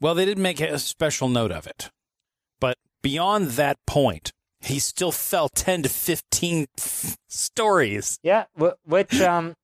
Well, 0.00 0.14
they 0.14 0.24
didn't 0.24 0.42
make 0.42 0.60
a 0.60 0.78
special 0.78 1.28
note 1.28 1.50
of 1.52 1.66
it. 1.66 1.90
But 2.60 2.76
beyond 3.02 3.52
that 3.52 3.78
point, 3.86 4.32
he 4.60 4.78
still 4.78 5.12
fell 5.12 5.48
10 5.48 5.82
to 5.84 5.88
15 5.88 6.66
stories. 7.28 8.18
Yeah, 8.22 8.44
wh- 8.60 8.76
which 8.86 9.20
um 9.20 9.54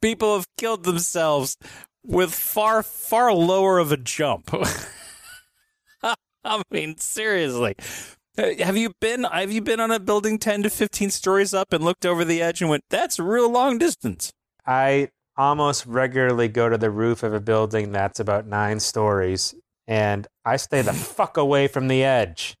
People 0.00 0.34
have 0.36 0.46
killed 0.58 0.82
themselves 0.82 1.56
with 2.04 2.34
far, 2.34 2.82
far 2.82 3.32
lower 3.32 3.78
of 3.78 3.92
a 3.92 3.96
jump. 3.96 4.50
I 6.44 6.62
mean, 6.70 6.96
seriously. 6.98 7.74
Have 8.36 8.76
you 8.78 8.92
been 9.00 9.24
have 9.24 9.52
you 9.52 9.60
been 9.60 9.78
on 9.80 9.90
a 9.90 10.00
building 10.00 10.38
10 10.38 10.62
to 10.62 10.70
15 10.70 11.10
stories 11.10 11.52
up 11.52 11.72
and 11.72 11.84
looked 11.84 12.06
over 12.06 12.24
the 12.24 12.40
edge 12.40 12.60
and 12.62 12.70
went, 12.70 12.84
"That's 12.88 13.18
a 13.18 13.22
real 13.22 13.50
long 13.50 13.76
distance." 13.78 14.32
I 14.66 15.10
almost 15.36 15.84
regularly 15.86 16.48
go 16.48 16.68
to 16.68 16.78
the 16.78 16.90
roof 16.90 17.22
of 17.22 17.34
a 17.34 17.40
building 17.40 17.92
that's 17.92 18.20
about 18.20 18.46
nine 18.46 18.80
stories, 18.80 19.54
and 19.86 20.26
I 20.46 20.56
stay 20.56 20.80
the 20.82 20.92
fuck 21.16 21.36
away 21.36 21.68
from 21.68 21.88
the 21.88 22.02
edge. 22.04 22.54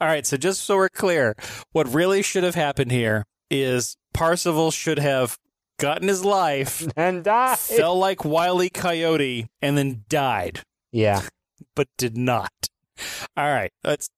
All 0.00 0.06
right, 0.06 0.24
so 0.26 0.36
just 0.36 0.62
so 0.64 0.76
we're 0.76 0.88
clear, 0.88 1.34
what 1.72 1.92
really 1.92 2.22
should 2.22 2.44
have 2.44 2.54
happened 2.54 2.92
here 2.92 3.24
is 3.50 3.96
Parzival 4.14 4.70
should 4.70 4.98
have 5.00 5.36
gotten 5.80 6.06
his 6.08 6.24
life, 6.24 6.86
And 6.96 7.24
die. 7.24 7.56
fell 7.56 7.96
like 7.98 8.24
Wile 8.24 8.62
E. 8.62 8.70
Coyote, 8.70 9.46
and 9.60 9.76
then 9.76 10.04
died, 10.08 10.60
Yeah, 10.92 11.22
but 11.78 11.86
did 11.96 12.16
not. 12.18 12.50
All 13.36 13.46
right, 13.46 13.70
that's 13.84 14.10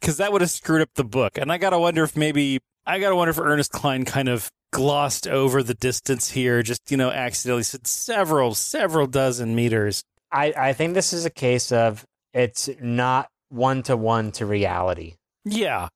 because 0.00 0.16
that 0.16 0.32
would 0.32 0.40
have 0.40 0.50
screwed 0.50 0.80
up 0.80 0.88
the 0.94 1.04
book. 1.04 1.36
And 1.36 1.52
I 1.52 1.58
gotta 1.58 1.78
wonder 1.78 2.02
if 2.04 2.16
maybe 2.16 2.60
I 2.86 2.98
gotta 2.98 3.14
wonder 3.14 3.30
if 3.30 3.38
Ernest 3.38 3.70
Cline 3.70 4.06
kind 4.06 4.30
of 4.30 4.50
glossed 4.72 5.28
over 5.28 5.62
the 5.62 5.74
distance 5.74 6.30
here, 6.30 6.62
just 6.62 6.90
you 6.90 6.96
know, 6.96 7.10
accidentally 7.10 7.64
said 7.64 7.86
several, 7.86 8.54
several 8.54 9.06
dozen 9.06 9.54
meters. 9.54 10.02
I 10.32 10.54
I 10.56 10.72
think 10.72 10.94
this 10.94 11.12
is 11.12 11.26
a 11.26 11.30
case 11.30 11.70
of 11.70 12.06
it's 12.32 12.70
not 12.80 13.28
one 13.50 13.82
to 13.82 13.94
one 13.94 14.32
to 14.32 14.46
reality. 14.46 15.16
Yeah, 15.44 15.88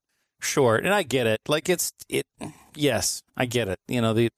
sure, 0.43 0.77
and 0.77 0.93
I 0.93 1.03
get 1.03 1.27
it. 1.27 1.41
Like 1.49 1.71
it's 1.71 1.93
it. 2.11 2.27
Yes, 2.75 3.23
I 3.39 3.47
get 3.47 3.69
it. 3.69 3.79
You 3.89 4.03
know 4.03 4.13
the 4.13 4.29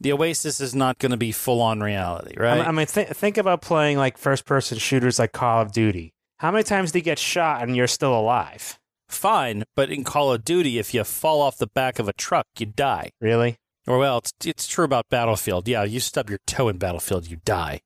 the 0.00 0.12
Oasis 0.12 0.60
is 0.60 0.74
not 0.74 0.98
going 0.98 1.10
to 1.10 1.16
be 1.16 1.32
full 1.32 1.60
on 1.60 1.80
reality, 1.80 2.34
right? 2.38 2.66
I 2.66 2.70
mean, 2.70 2.86
th- 2.86 3.08
think 3.08 3.38
about 3.38 3.62
playing 3.62 3.98
like 3.98 4.18
first 4.18 4.44
person 4.44 4.78
shooters 4.78 5.18
like 5.18 5.32
Call 5.32 5.62
of 5.62 5.72
Duty. 5.72 6.12
How 6.38 6.50
many 6.50 6.64
times 6.64 6.92
do 6.92 6.98
you 6.98 7.04
get 7.04 7.18
shot 7.18 7.62
and 7.62 7.74
you're 7.74 7.86
still 7.86 8.18
alive? 8.18 8.78
Fine, 9.08 9.64
but 9.74 9.90
in 9.90 10.04
Call 10.04 10.32
of 10.32 10.44
Duty, 10.44 10.78
if 10.78 10.92
you 10.92 11.04
fall 11.04 11.40
off 11.40 11.56
the 11.58 11.68
back 11.68 11.98
of 11.98 12.08
a 12.08 12.12
truck, 12.12 12.46
you 12.58 12.66
die. 12.66 13.10
Really? 13.20 13.56
Or 13.86 13.98
well, 13.98 14.18
it's 14.18 14.32
it's 14.44 14.66
true 14.66 14.84
about 14.84 15.08
Battlefield. 15.08 15.68
Yeah, 15.68 15.84
you 15.84 16.00
stub 16.00 16.28
your 16.28 16.40
toe 16.46 16.68
in 16.68 16.76
Battlefield, 16.76 17.30
you 17.30 17.38
die. 17.44 17.80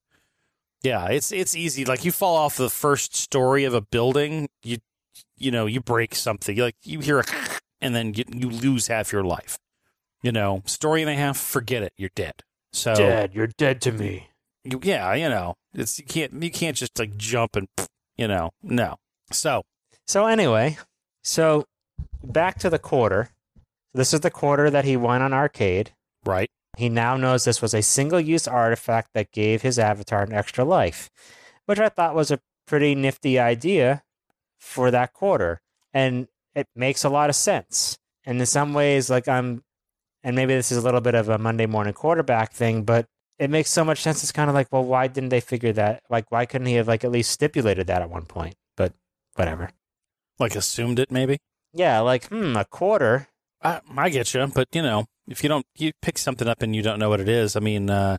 Yeah, 0.82 1.08
it's 1.08 1.30
it's 1.30 1.54
easy. 1.54 1.84
Like 1.84 2.04
you 2.04 2.12
fall 2.12 2.36
off 2.36 2.56
the 2.56 2.70
first 2.70 3.14
story 3.14 3.64
of 3.64 3.74
a 3.74 3.82
building, 3.82 4.48
you 4.62 4.78
you 5.36 5.50
know 5.50 5.66
you 5.66 5.80
break 5.80 6.14
something. 6.14 6.56
Like 6.56 6.76
you 6.82 7.00
hear 7.00 7.20
a 7.20 7.24
and 7.82 7.94
then 7.94 8.14
you, 8.14 8.24
you 8.32 8.48
lose 8.48 8.86
half 8.86 9.12
your 9.12 9.24
life. 9.24 9.58
You 10.22 10.32
know, 10.32 10.62
story 10.66 11.00
and 11.02 11.10
a 11.10 11.14
half, 11.14 11.36
forget 11.38 11.82
it, 11.82 11.92
you're 11.96 12.10
dead. 12.14 12.34
So 12.72 12.94
Dead. 12.94 13.32
You're 13.34 13.48
dead 13.48 13.80
to 13.82 13.92
me. 13.92 14.28
You- 14.64 14.80
Yeah, 14.82 15.14
you 15.14 15.28
know, 15.28 15.56
it's 15.74 15.98
you 15.98 16.04
can't 16.04 16.42
you 16.42 16.50
can't 16.50 16.76
just 16.76 16.98
like 16.98 17.16
jump 17.16 17.56
and 17.56 17.68
you 18.16 18.28
know 18.28 18.50
no. 18.62 18.96
So 19.32 19.62
So 20.06 20.26
anyway, 20.26 20.76
so 21.24 21.64
back 22.22 22.58
to 22.60 22.70
the 22.70 22.78
quarter. 22.78 23.30
This 23.94 24.12
is 24.14 24.20
the 24.20 24.30
quarter 24.30 24.70
that 24.70 24.84
he 24.84 24.96
won 24.96 25.20
on 25.22 25.32
arcade. 25.32 25.92
right, 26.24 26.50
He 26.76 26.88
now 26.88 27.16
knows 27.16 27.44
this 27.44 27.62
was 27.62 27.74
a 27.74 27.82
single 27.82 28.20
use 28.20 28.46
artifact 28.46 29.08
that 29.14 29.32
gave 29.32 29.62
his 29.62 29.78
avatar 29.78 30.22
an 30.22 30.32
extra 30.32 30.64
life, 30.64 31.10
which 31.66 31.80
I 31.80 31.88
thought 31.88 32.14
was 32.14 32.30
a 32.30 32.40
pretty 32.66 32.94
nifty 32.94 33.38
idea 33.38 34.02
for 34.60 34.90
that 34.92 35.12
quarter. 35.12 35.60
And 35.92 36.28
it 36.54 36.68
makes 36.76 37.02
a 37.02 37.08
lot 37.08 37.30
of 37.30 37.36
sense. 37.36 37.98
And 38.24 38.38
in 38.38 38.46
some 38.46 38.74
ways, 38.74 39.10
like 39.10 39.26
I'm, 39.26 39.64
and 40.22 40.36
maybe 40.36 40.54
this 40.54 40.70
is 40.70 40.78
a 40.78 40.82
little 40.82 41.00
bit 41.00 41.14
of 41.14 41.28
a 41.28 41.38
Monday 41.38 41.66
morning 41.66 41.92
quarterback 41.94 42.52
thing, 42.52 42.82
but 42.82 43.06
it 43.38 43.50
makes 43.50 43.70
so 43.70 43.84
much 43.84 44.00
sense. 44.02 44.22
It's 44.22 44.32
kind 44.32 44.50
of 44.50 44.54
like, 44.54 44.68
well, 44.70 44.84
why 44.84 45.06
didn't 45.06 45.30
they 45.30 45.40
figure 45.40 45.72
that? 45.72 46.02
Like, 46.10 46.30
why 46.30 46.44
couldn't 46.46 46.66
he 46.66 46.74
have 46.74 46.88
like 46.88 47.04
at 47.04 47.10
least 47.10 47.30
stipulated 47.30 47.86
that 47.86 48.02
at 48.02 48.10
one 48.10 48.26
point? 48.26 48.54
But 48.76 48.92
whatever. 49.34 49.70
like 50.38 50.54
assumed 50.54 50.98
it 50.98 51.10
maybe. 51.10 51.38
Yeah, 51.72 52.00
like, 52.00 52.26
hmm, 52.26 52.56
a 52.56 52.64
quarter. 52.64 53.28
I, 53.62 53.80
I 53.96 54.10
get 54.10 54.32
you, 54.34 54.46
but 54.46 54.68
you 54.72 54.82
know, 54.82 55.06
if 55.28 55.42
you 55.42 55.48
don't, 55.48 55.64
you 55.76 55.92
pick 56.02 56.18
something 56.18 56.48
up 56.48 56.62
and 56.62 56.74
you 56.74 56.82
don't 56.82 56.98
know 56.98 57.08
what 57.08 57.20
it 57.20 57.28
is. 57.28 57.56
I 57.56 57.60
mean, 57.60 57.88
uh, 57.90 58.16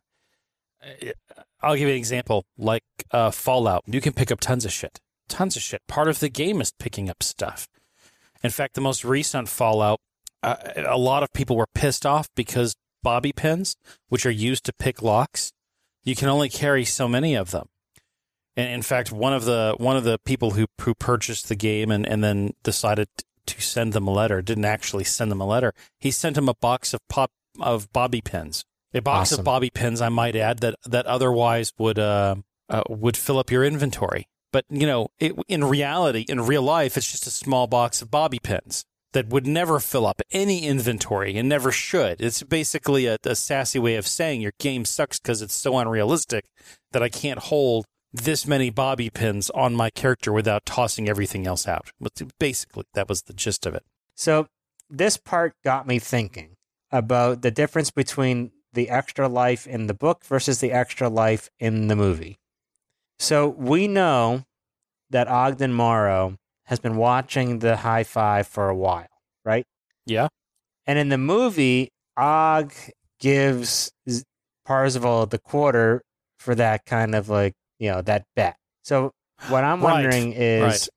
I'll 1.62 1.76
give 1.76 1.88
you 1.88 1.94
an 1.94 2.00
example. 2.00 2.46
Like 2.58 2.84
uh, 3.12 3.32
Fallout, 3.32 3.84
you 3.86 4.02
can 4.02 4.14
pick 4.14 4.32
up 4.32 4.40
tons 4.40 4.66
of 4.66 4.72
shit, 4.72 5.00
tons 5.28 5.56
of 5.56 5.62
shit. 5.62 5.82
Part 5.88 6.08
of 6.08 6.20
the 6.20 6.30
game 6.30 6.62
is 6.62 6.72
picking 6.72 7.10
up 7.10 7.22
stuff. 7.22 7.68
In 8.44 8.50
fact, 8.50 8.74
the 8.76 8.82
most 8.82 9.04
recent 9.06 9.50
Fallout, 9.50 10.00
uh, 10.44 10.56
a 10.76 10.98
lot 10.98 11.24
of 11.24 11.34
people 11.34 11.56
were 11.56 11.68
pissed 11.74 12.06
off 12.06 12.30
because 12.36 12.76
bobby 13.04 13.32
pins, 13.32 13.76
which 14.10 14.26
are 14.26 14.32
used 14.32 14.64
to 14.66 14.74
pick 14.74 15.02
locks, 15.02 15.52
you 16.04 16.16
can 16.16 16.30
only 16.30 16.50
carry 16.50 16.86
so 16.86 17.08
many 17.08 17.36
of 17.36 17.52
them. 17.52 17.68
And 18.58 18.72
in 18.72 18.82
fact, 18.82 19.12
one 19.12 19.34
of 19.34 19.46
the 19.46 19.76
one 19.78 19.96
of 19.96 20.04
the 20.04 20.20
people 20.26 20.52
who 20.52 20.66
who 20.82 20.94
purchased 20.94 21.48
the 21.48 21.56
game 21.56 21.90
and, 21.92 22.06
and 22.08 22.24
then 22.24 22.54
decided 22.64 23.08
to 23.46 23.62
send 23.62 23.94
them 23.94 24.08
a 24.08 24.12
letter 24.12 24.42
didn't 24.42 24.66
actually 24.66 25.04
send 25.06 25.32
them 25.32 25.42
a 25.42 25.48
letter. 25.48 25.74
He 26.00 26.12
sent 26.12 26.36
them 26.36 26.50
a 26.50 26.54
box 26.56 26.94
of 26.94 27.00
pop 27.08 27.32
of 27.60 27.92
bobby 27.94 28.22
pins, 28.22 28.66
a 28.94 29.02
box 29.02 29.32
Awesome. 29.32 29.40
of 29.40 29.46
bobby 29.46 29.70
pins. 29.70 30.02
I 30.02 30.10
might 30.10 30.36
add 30.36 30.60
that 30.60 30.76
that 30.86 31.06
otherwise 31.06 31.72
would 31.78 31.98
uh, 31.98 32.36
uh, 32.70 32.84
would 32.90 33.16
fill 33.16 33.40
up 33.40 33.52
your 33.52 33.64
inventory. 33.64 34.28
But 34.52 34.66
you 34.70 34.86
know, 34.86 35.08
it, 35.18 35.34
in 35.48 35.64
reality, 35.64 36.26
in 36.28 36.42
real 36.42 36.62
life, 36.62 36.98
it's 36.98 37.10
just 37.10 37.26
a 37.28 37.32
small 37.32 37.68
box 37.68 38.02
of 38.02 38.12
bobby 38.12 38.40
pins 38.40 38.84
that 39.14 39.28
would 39.28 39.46
never 39.46 39.80
fill 39.80 40.06
up 40.06 40.22
any 40.32 40.66
inventory 40.66 41.38
and 41.38 41.50
never 41.50 41.72
should. 41.72 42.22
It's 42.22 42.44
basically 42.44 43.06
a, 43.08 43.18
a 43.24 43.36
sassy 43.36 43.80
way 43.80 43.96
of 43.96 44.08
saying 44.08 44.42
your 44.42 44.54
game 44.60 44.86
sucks 44.86 45.20
because 45.20 45.42
it's 45.42 45.54
so 45.54 45.78
unrealistic 45.78 46.46
that 46.92 47.04
I 47.04 47.10
can't 47.10 47.40
hold 47.40 47.86
this 48.14 48.46
many 48.46 48.70
bobby 48.70 49.10
pins 49.10 49.50
on 49.52 49.74
my 49.76 49.90
character 49.90 50.32
without 50.32 50.66
tossing 50.66 51.08
everything 51.08 51.48
else 51.48 51.68
out. 51.68 51.92
But 52.00 52.22
basically, 52.40 52.84
that 52.94 53.10
was 53.10 53.24
the 53.24 53.34
gist 53.34 53.66
of 53.66 53.76
it. 53.76 53.84
So 54.16 54.48
this 54.90 55.18
part 55.18 55.54
got 55.64 55.88
me 55.88 56.00
thinking 56.00 56.56
about 56.92 57.42
the 57.42 57.52
difference 57.52 57.92
between 57.92 58.52
the 58.74 58.90
extra 58.90 59.28
life 59.28 59.68
in 59.68 59.88
the 59.88 59.94
book 59.94 60.26
versus 60.26 60.60
the 60.60 60.72
extra 60.72 61.10
life 61.10 61.50
in 61.60 61.88
the 61.88 61.96
movie. 61.96 62.38
So 63.20 63.48
we 63.48 63.88
know 63.88 64.44
that 65.10 65.28
Ogden 65.28 65.74
Morrow 65.74 66.38
has 66.66 66.80
been 66.80 66.96
watching 66.96 67.60
the 67.60 67.78
high 67.78 68.04
five 68.04 68.48
for 68.48 68.70
a 68.70 68.76
while, 68.76 69.08
right? 69.46 69.66
Yeah. 70.06 70.28
And 70.88 70.98
in 71.00 71.10
the 71.10 71.18
movie, 71.18 71.90
Og 72.18 72.74
gives 73.20 73.92
Parzival 74.66 75.26
the 75.26 75.38
quarter 75.40 76.02
for 76.40 76.56
that 76.56 76.86
kind 76.86 77.14
of 77.16 77.30
like, 77.30 77.54
you 77.80 77.92
know, 77.92 78.02
that 78.02 78.24
bet. 78.36 78.56
So 78.84 79.12
what 79.50 79.64
I'm 79.64 79.82
Right, 79.82 79.94
wondering 79.94 80.34
is 80.34 80.62
right. 80.64 80.88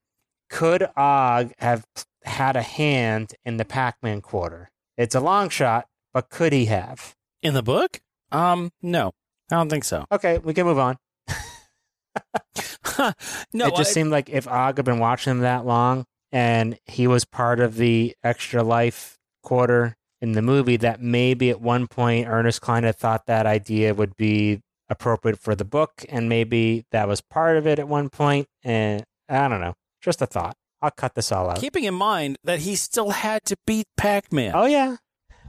could 0.49 0.83
Og 0.95 1.51
have 1.59 1.85
had 2.23 2.55
a 2.55 2.61
hand 2.61 3.33
in 3.45 3.57
the 3.57 3.65
Pac 3.65 3.97
Man 4.01 4.21
quarter? 4.21 4.69
It's 4.97 5.13
a 5.15 5.19
long 5.19 5.49
shot, 5.49 5.87
but 6.13 6.29
could 6.29 6.53
he 6.53 6.65
have? 6.65 7.15
In 7.41 7.53
the 7.53 7.63
book? 7.63 7.99
Um, 8.31 8.71
no, 8.81 9.11
I 9.51 9.55
don't 9.55 9.69
think 9.69 9.83
so. 9.83 10.05
Okay, 10.11 10.37
we 10.39 10.53
can 10.53 10.65
move 10.65 10.79
on. 10.79 10.97
no, 13.53 13.67
it 13.67 13.75
just 13.75 13.91
I- 13.91 13.93
seemed 13.93 14.11
like 14.11 14.29
if 14.29 14.47
Og 14.47 14.77
had 14.77 14.85
been 14.85 14.99
watching 14.99 15.31
him 15.31 15.39
that 15.39 15.65
long 15.65 16.05
and 16.31 16.77
he 16.85 17.07
was 17.07 17.25
part 17.25 17.59
of 17.59 17.75
the 17.75 18.15
extra 18.23 18.63
life 18.63 19.17
quarter 19.43 19.95
in 20.21 20.31
the 20.33 20.41
movie, 20.41 20.77
that 20.77 21.01
maybe 21.01 21.49
at 21.49 21.61
one 21.61 21.87
point 21.87 22.27
Ernest 22.27 22.61
Cline 22.61 22.83
had 22.83 22.95
thought 22.95 23.25
that 23.27 23.45
idea 23.45 23.93
would 23.93 24.15
be 24.15 24.61
appropriate 24.89 25.39
for 25.39 25.55
the 25.55 25.65
book, 25.65 26.05
and 26.09 26.29
maybe 26.29 26.85
that 26.91 27.07
was 27.07 27.21
part 27.21 27.57
of 27.57 27.65
it 27.67 27.79
at 27.79 27.87
one 27.87 28.09
point. 28.09 28.47
And 28.63 29.03
I 29.29 29.47
don't 29.47 29.61
know, 29.61 29.73
just 30.01 30.21
a 30.21 30.25
thought. 30.25 30.55
I'll 30.81 30.91
cut 30.91 31.15
this 31.15 31.31
all 31.31 31.49
out. 31.49 31.59
keeping 31.59 31.83
in 31.85 31.93
mind 31.95 32.37
that 32.43 32.59
he 32.59 32.75
still 32.75 33.09
had 33.11 33.43
to 33.45 33.55
beat 33.65 33.87
Pac-Man. 33.97 34.51
oh 34.55 34.65
yeah, 34.65 34.97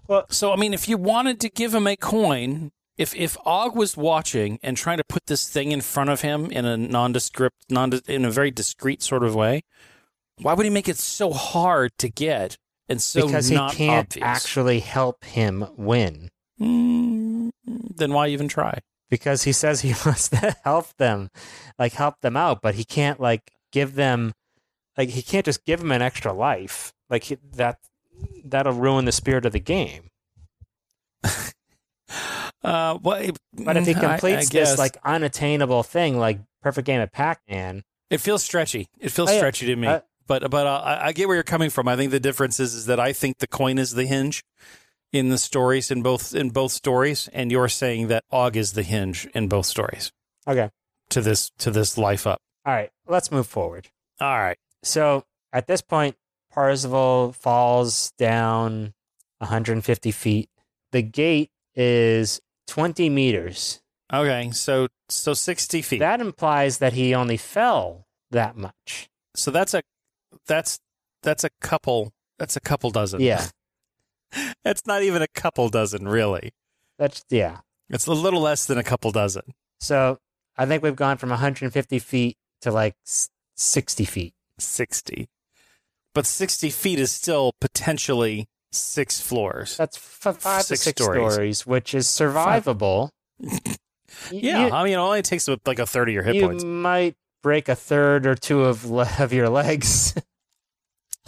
Well, 0.08 0.24
So 0.30 0.52
I 0.52 0.56
mean, 0.56 0.72
if 0.72 0.88
you 0.88 0.96
wanted 0.96 1.40
to 1.40 1.50
give 1.50 1.74
him 1.74 1.86
a 1.86 1.96
coin, 1.96 2.70
if 2.96 3.14
if 3.14 3.36
Og 3.44 3.76
was 3.76 3.96
watching 3.96 4.58
and 4.62 4.76
trying 4.76 4.98
to 4.98 5.04
put 5.08 5.26
this 5.26 5.48
thing 5.48 5.72
in 5.72 5.80
front 5.80 6.10
of 6.10 6.22
him 6.22 6.50
in 6.50 6.64
a 6.64 6.76
nondescript, 6.76 7.56
non 7.70 7.92
in 8.06 8.24
a 8.24 8.30
very 8.30 8.50
discreet 8.50 9.02
sort 9.02 9.22
of 9.22 9.34
way, 9.34 9.62
why 10.40 10.54
would 10.54 10.64
he 10.64 10.70
make 10.70 10.88
it 10.88 10.98
so 10.98 11.32
hard 11.32 11.92
to 11.98 12.08
get 12.08 12.56
and 12.88 13.02
so 13.02 13.26
because 13.26 13.48
he 13.48 13.56
can't 13.56 14.08
obvious? 14.12 14.24
actually 14.24 14.80
help 14.80 15.24
him 15.24 15.66
win. 15.76 16.30
Mm, 16.60 17.50
then 17.64 18.12
why 18.12 18.28
even 18.28 18.48
try? 18.48 18.80
because 19.10 19.44
he 19.44 19.52
says 19.52 19.80
he 19.80 19.94
wants 20.06 20.28
to 20.28 20.56
help 20.64 20.96
them, 20.96 21.30
like 21.78 21.92
help 21.92 22.20
them 22.20 22.36
out, 22.36 22.60
but 22.62 22.74
he 22.74 22.84
can't 22.84 23.20
like 23.20 23.52
give 23.72 23.94
them, 23.94 24.32
like 24.96 25.10
he 25.10 25.22
can't 25.22 25.44
just 25.44 25.64
give 25.64 25.80
them 25.80 25.92
an 25.92 26.02
extra 26.02 26.32
life. 26.32 26.92
Like 27.08 27.24
he, 27.24 27.38
that, 27.54 27.78
that'll 28.44 28.72
ruin 28.72 29.04
the 29.04 29.12
spirit 29.12 29.46
of 29.46 29.52
the 29.52 29.60
game. 29.60 30.08
Uh, 32.66 32.98
well, 33.02 33.30
But 33.54 33.76
if 33.76 33.86
he 33.86 33.94
mm, 33.94 33.96
I- 33.96 34.00
I 34.14 34.18
completes 34.18 34.48
this 34.50 34.78
like 34.78 34.96
unattainable 35.04 35.82
thing, 35.82 36.18
like 36.18 36.40
perfect 36.62 36.86
game 36.86 37.00
of 37.00 37.12
Pac-Man, 37.12 37.82
It 38.10 38.18
feels 38.18 38.42
stretchy. 38.42 38.86
It 38.98 39.10
feels 39.10 39.28
Oh, 39.28 39.32
yeah. 39.32 39.38
stretchy 39.38 39.66
to 39.66 39.76
me. 39.76 39.86
Uh, 39.88 40.00
but 40.26 40.50
but 40.50 40.66
uh, 40.66 40.82
I, 40.84 41.06
I 41.08 41.12
get 41.12 41.28
where 41.28 41.36
you're 41.36 41.44
coming 41.44 41.70
from. 41.70 41.86
I 41.86 41.96
think 41.96 42.10
the 42.10 42.20
difference 42.20 42.58
is, 42.58 42.74
is 42.74 42.86
that 42.86 42.98
I 42.98 43.12
think 43.12 43.38
the 43.38 43.46
coin 43.46 43.78
is 43.78 43.92
the 43.92 44.04
hinge 44.06 44.42
in 45.12 45.28
the 45.28 45.38
stories 45.38 45.90
in 45.92 46.02
both 46.02 46.34
in 46.34 46.50
both 46.50 46.72
stories, 46.72 47.28
and 47.32 47.52
you're 47.52 47.68
saying 47.68 48.08
that 48.08 48.24
Og 48.32 48.56
is 48.56 48.72
the 48.72 48.82
hinge 48.82 49.26
in 49.34 49.46
both 49.48 49.66
stories 49.66 50.10
okay, 50.48 50.70
to 51.10 51.20
this 51.20 51.50
to 51.58 51.70
this 51.70 51.96
life 51.96 52.26
up. 52.26 52.40
all 52.66 52.74
right, 52.74 52.90
let's 53.06 53.30
move 53.30 53.46
forward. 53.46 53.88
All 54.20 54.38
right. 54.38 54.58
So 54.82 55.24
at 55.52 55.68
this 55.68 55.80
point, 55.80 56.16
Parzival 56.52 57.32
falls 57.32 58.12
down 58.18 58.92
150 59.38 60.10
feet. 60.10 60.48
The 60.90 61.02
gate 61.02 61.50
is 61.76 62.40
20 62.66 63.08
meters. 63.10 63.80
Okay. 64.12 64.50
So 64.52 64.88
so 65.08 65.34
sixty 65.34 65.82
feet. 65.82 65.98
That 65.98 66.20
implies 66.20 66.78
that 66.78 66.92
he 66.92 67.14
only 67.14 67.36
fell 67.36 68.06
that 68.30 68.56
much. 68.56 69.08
so 69.34 69.50
that's 69.50 69.74
a 69.74 69.82
that's 70.46 70.78
that's 71.22 71.44
a 71.44 71.50
couple. 71.60 72.12
That's 72.38 72.56
a 72.56 72.60
couple 72.60 72.90
dozen. 72.90 73.20
Yeah, 73.20 73.46
That's 74.64 74.86
not 74.86 75.02
even 75.02 75.22
a 75.22 75.28
couple 75.28 75.68
dozen, 75.70 76.06
really. 76.06 76.52
that's 76.98 77.24
yeah. 77.30 77.58
It's 77.88 78.06
a 78.06 78.12
little 78.12 78.40
less 78.40 78.66
than 78.66 78.78
a 78.78 78.82
couple 78.84 79.10
dozen. 79.12 79.42
So 79.80 80.18
I 80.56 80.66
think 80.66 80.82
we've 80.82 80.96
gone 80.96 81.16
from 81.18 81.30
150 81.30 81.98
feet 82.00 82.36
to 82.62 82.70
like 82.70 82.94
60 83.56 84.04
feet. 84.04 84.34
60. 84.58 85.28
But 86.14 86.26
60 86.26 86.70
feet 86.70 86.98
is 86.98 87.12
still 87.12 87.52
potentially 87.60 88.48
six 88.72 89.20
floors. 89.20 89.76
That's 89.76 89.96
f- 89.96 90.36
five 90.38 90.62
Six 90.62 90.80
to 90.80 90.84
six 90.84 91.02
stories. 91.02 91.32
stories, 91.32 91.66
which 91.66 91.94
is 91.94 92.06
survivable. 92.06 93.10
Yeah, 94.30 94.66
you, 94.68 94.72
I 94.72 94.84
mean, 94.84 94.94
it 94.94 94.96
only 94.96 95.20
takes 95.20 95.46
like 95.66 95.78
a 95.78 95.84
third 95.86 96.08
of 96.08 96.14
your 96.14 96.22
hit 96.22 96.36
you 96.36 96.46
points. 96.46 96.64
might 96.64 97.16
break 97.42 97.68
a 97.68 97.74
third 97.74 98.26
or 98.26 98.34
two 98.34 98.62
of 98.64 98.86
le- 98.88 99.10
of 99.18 99.32
your 99.32 99.48
legs. 99.48 100.14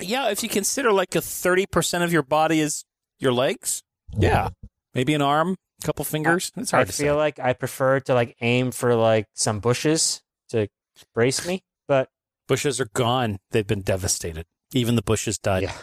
Yeah, 0.01 0.31
if 0.31 0.45
you 0.45 0.49
consider 0.49 0.93
like 0.93 1.17
a 1.17 1.19
30% 1.19 2.05
of 2.05 2.13
your 2.13 2.23
body 2.23 2.61
is 2.61 2.85
your 3.19 3.33
legs. 3.33 3.83
Yeah. 4.17 4.51
Maybe 4.95 5.13
an 5.13 5.23
arm, 5.23 5.57
a 5.83 5.87
couple 5.87 6.05
fingers. 6.05 6.53
It's 6.57 6.73
I 6.73 6.77
hard 6.79 6.87
to 6.87 6.93
feel 6.93 7.15
say. 7.15 7.19
like 7.19 7.39
I 7.41 7.53
prefer 7.53 7.99
to 8.01 8.15
like 8.15 8.37
aim 8.41 8.71
for 8.71 8.95
like 8.95 9.27
some 9.35 9.59
bushes 9.59 10.23
to 10.51 10.69
brace 11.15 11.45
me, 11.49 11.63
but 11.89 12.09
Bushes 12.47 12.81
are 12.81 12.89
gone. 12.95 13.39
They've 13.51 13.67
been 13.67 13.83
devastated. 13.83 14.47
Even 14.73 14.95
the 14.95 15.03
bushes 15.03 15.37
died. 15.37 15.65
yeah. 15.65 15.75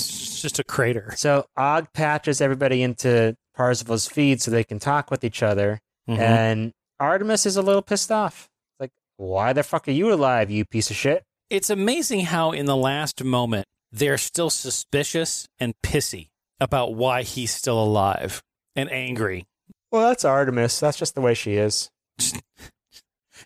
It's 0.00 0.40
just 0.42 0.58
a 0.58 0.64
crater. 0.64 1.12
So 1.16 1.46
Og 1.56 1.92
patches 1.92 2.40
everybody 2.40 2.82
into 2.82 3.36
Parzival's 3.54 4.06
feed 4.08 4.40
so 4.40 4.50
they 4.50 4.64
can 4.64 4.78
talk 4.78 5.10
with 5.10 5.24
each 5.24 5.42
other. 5.42 5.80
Mhm. 6.08 6.18
And 6.18 6.72
Artemis 6.98 7.46
is 7.46 7.56
a 7.56 7.62
little 7.62 7.82
pissed 7.82 8.10
off. 8.10 8.48
Like, 8.80 8.90
why 9.16 9.52
the 9.52 9.62
fuck 9.62 9.86
are 9.88 9.92
you 9.92 10.12
alive, 10.12 10.50
you 10.50 10.64
piece 10.64 10.90
of 10.90 10.96
shit? 10.96 11.24
It's 11.50 11.70
amazing 11.70 12.20
how 12.26 12.52
in 12.52 12.66
the 12.66 12.76
last 12.76 13.22
moment 13.22 13.66
they're 13.90 14.18
still 14.18 14.50
suspicious 14.50 15.46
and 15.58 15.74
pissy 15.82 16.30
about 16.60 16.94
why 16.94 17.22
he's 17.22 17.54
still 17.54 17.82
alive 17.82 18.42
and 18.74 18.90
angry. 18.90 19.46
Well, 19.90 20.08
that's 20.08 20.24
Artemis. 20.24 20.80
That's 20.80 20.96
just 20.96 21.14
the 21.14 21.20
way 21.20 21.34
she 21.34 21.54
is. 21.56 21.90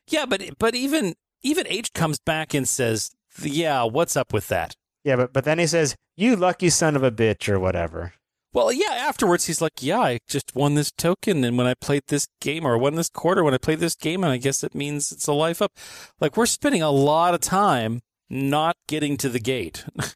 Yeah, 0.08 0.26
but 0.26 0.58
but 0.58 0.74
even 0.74 1.14
even 1.42 1.66
H 1.68 1.92
comes 1.92 2.18
back 2.18 2.54
and 2.54 2.68
says, 2.68 3.10
"Yeah, 3.42 3.84
what's 3.84 4.16
up 4.16 4.32
with 4.32 4.48
that?" 4.48 4.74
Yeah, 5.06 5.14
but 5.16 5.32
but 5.32 5.44
then 5.44 5.58
he 5.60 5.66
says, 5.68 5.94
"You 6.16 6.34
lucky 6.34 6.68
son 6.68 6.96
of 6.96 7.02
a 7.04 7.12
bitch" 7.12 7.48
or 7.48 7.60
whatever. 7.60 8.12
Well, 8.52 8.72
yeah. 8.72 8.90
Afterwards, 8.90 9.46
he's 9.46 9.60
like, 9.60 9.80
"Yeah, 9.82 10.00
I 10.00 10.18
just 10.28 10.54
won 10.56 10.74
this 10.74 10.90
token, 10.90 11.44
and 11.44 11.56
when 11.56 11.66
I 11.68 11.74
played 11.74 12.02
this 12.08 12.26
game, 12.40 12.66
or 12.66 12.76
won 12.76 12.96
this 12.96 13.08
quarter 13.08 13.44
when 13.44 13.54
I 13.54 13.58
played 13.58 13.78
this 13.78 13.94
game, 13.94 14.24
and 14.24 14.32
I 14.32 14.36
guess 14.38 14.64
it 14.64 14.74
means 14.74 15.12
it's 15.12 15.28
a 15.28 15.32
life 15.32 15.62
up." 15.62 15.72
Like 16.20 16.36
we're 16.36 16.46
spending 16.46 16.82
a 16.82 16.90
lot 16.90 17.34
of 17.34 17.40
time 17.40 18.00
not 18.28 18.74
getting 18.88 19.16
to 19.18 19.28
the 19.28 19.38
gate 19.38 19.84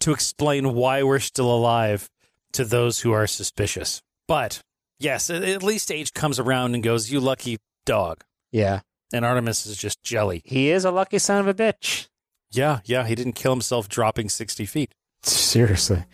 to 0.00 0.12
explain 0.12 0.74
why 0.74 1.02
we're 1.02 1.18
still 1.18 1.50
alive 1.52 2.08
to 2.52 2.64
those 2.64 3.00
who 3.00 3.10
are 3.12 3.26
suspicious. 3.26 4.00
But 4.28 4.60
yes, 5.00 5.28
at- 5.30 5.42
at 5.42 5.62
least 5.62 5.90
H 5.90 6.14
comes 6.14 6.38
around 6.38 6.74
and 6.74 6.84
goes, 6.84 7.10
"You 7.10 7.18
lucky 7.20 7.58
dog," 7.84 8.22
Yeah, 8.52 8.80
and 9.12 9.24
Artemis 9.24 9.66
is 9.66 9.76
just 9.76 10.02
jelly. 10.04 10.42
he 10.44 10.70
is 10.70 10.84
a 10.84 10.90
lucky 10.92 11.18
son 11.18 11.40
of 11.40 11.48
a 11.48 11.54
bitch. 11.54 12.06
Yeah, 12.50 12.80
yeah, 12.84 13.06
he 13.06 13.14
didn't 13.14 13.32
kill 13.34 13.52
himself 13.52 13.88
dropping 13.88 14.28
60 14.28 14.64
feet 14.66 14.94
Seriously. 15.22 16.04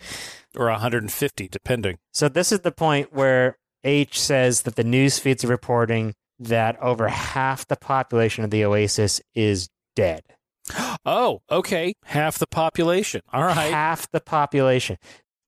or 0.57 0.67
150, 0.69 1.47
depending. 1.47 1.97
So 2.13 2.27
this 2.29 2.51
is 2.51 2.61
the 2.61 2.71
point 2.71 3.13
where 3.13 3.57
H 3.83 4.19
says 4.19 4.63
that 4.63 4.75
the 4.75 4.83
news 4.83 5.19
feeds 5.19 5.45
are 5.45 5.49
reporting 5.49 6.13
that 6.39 6.77
over 6.81 7.07
half 7.07 7.67
the 7.67 7.77
population 7.77 8.43
of 8.43 8.49
the 8.49 8.65
Oasis 8.65 9.21
is 9.33 9.69
dead. 9.95 10.23
Oh, 11.07 11.41
okay. 11.51 11.93
Half 12.05 12.39
the 12.39 12.47
population. 12.47 13.21
All 13.31 13.43
right. 13.43 13.69
Half 13.71 14.09
the 14.09 14.19
population. 14.19 14.97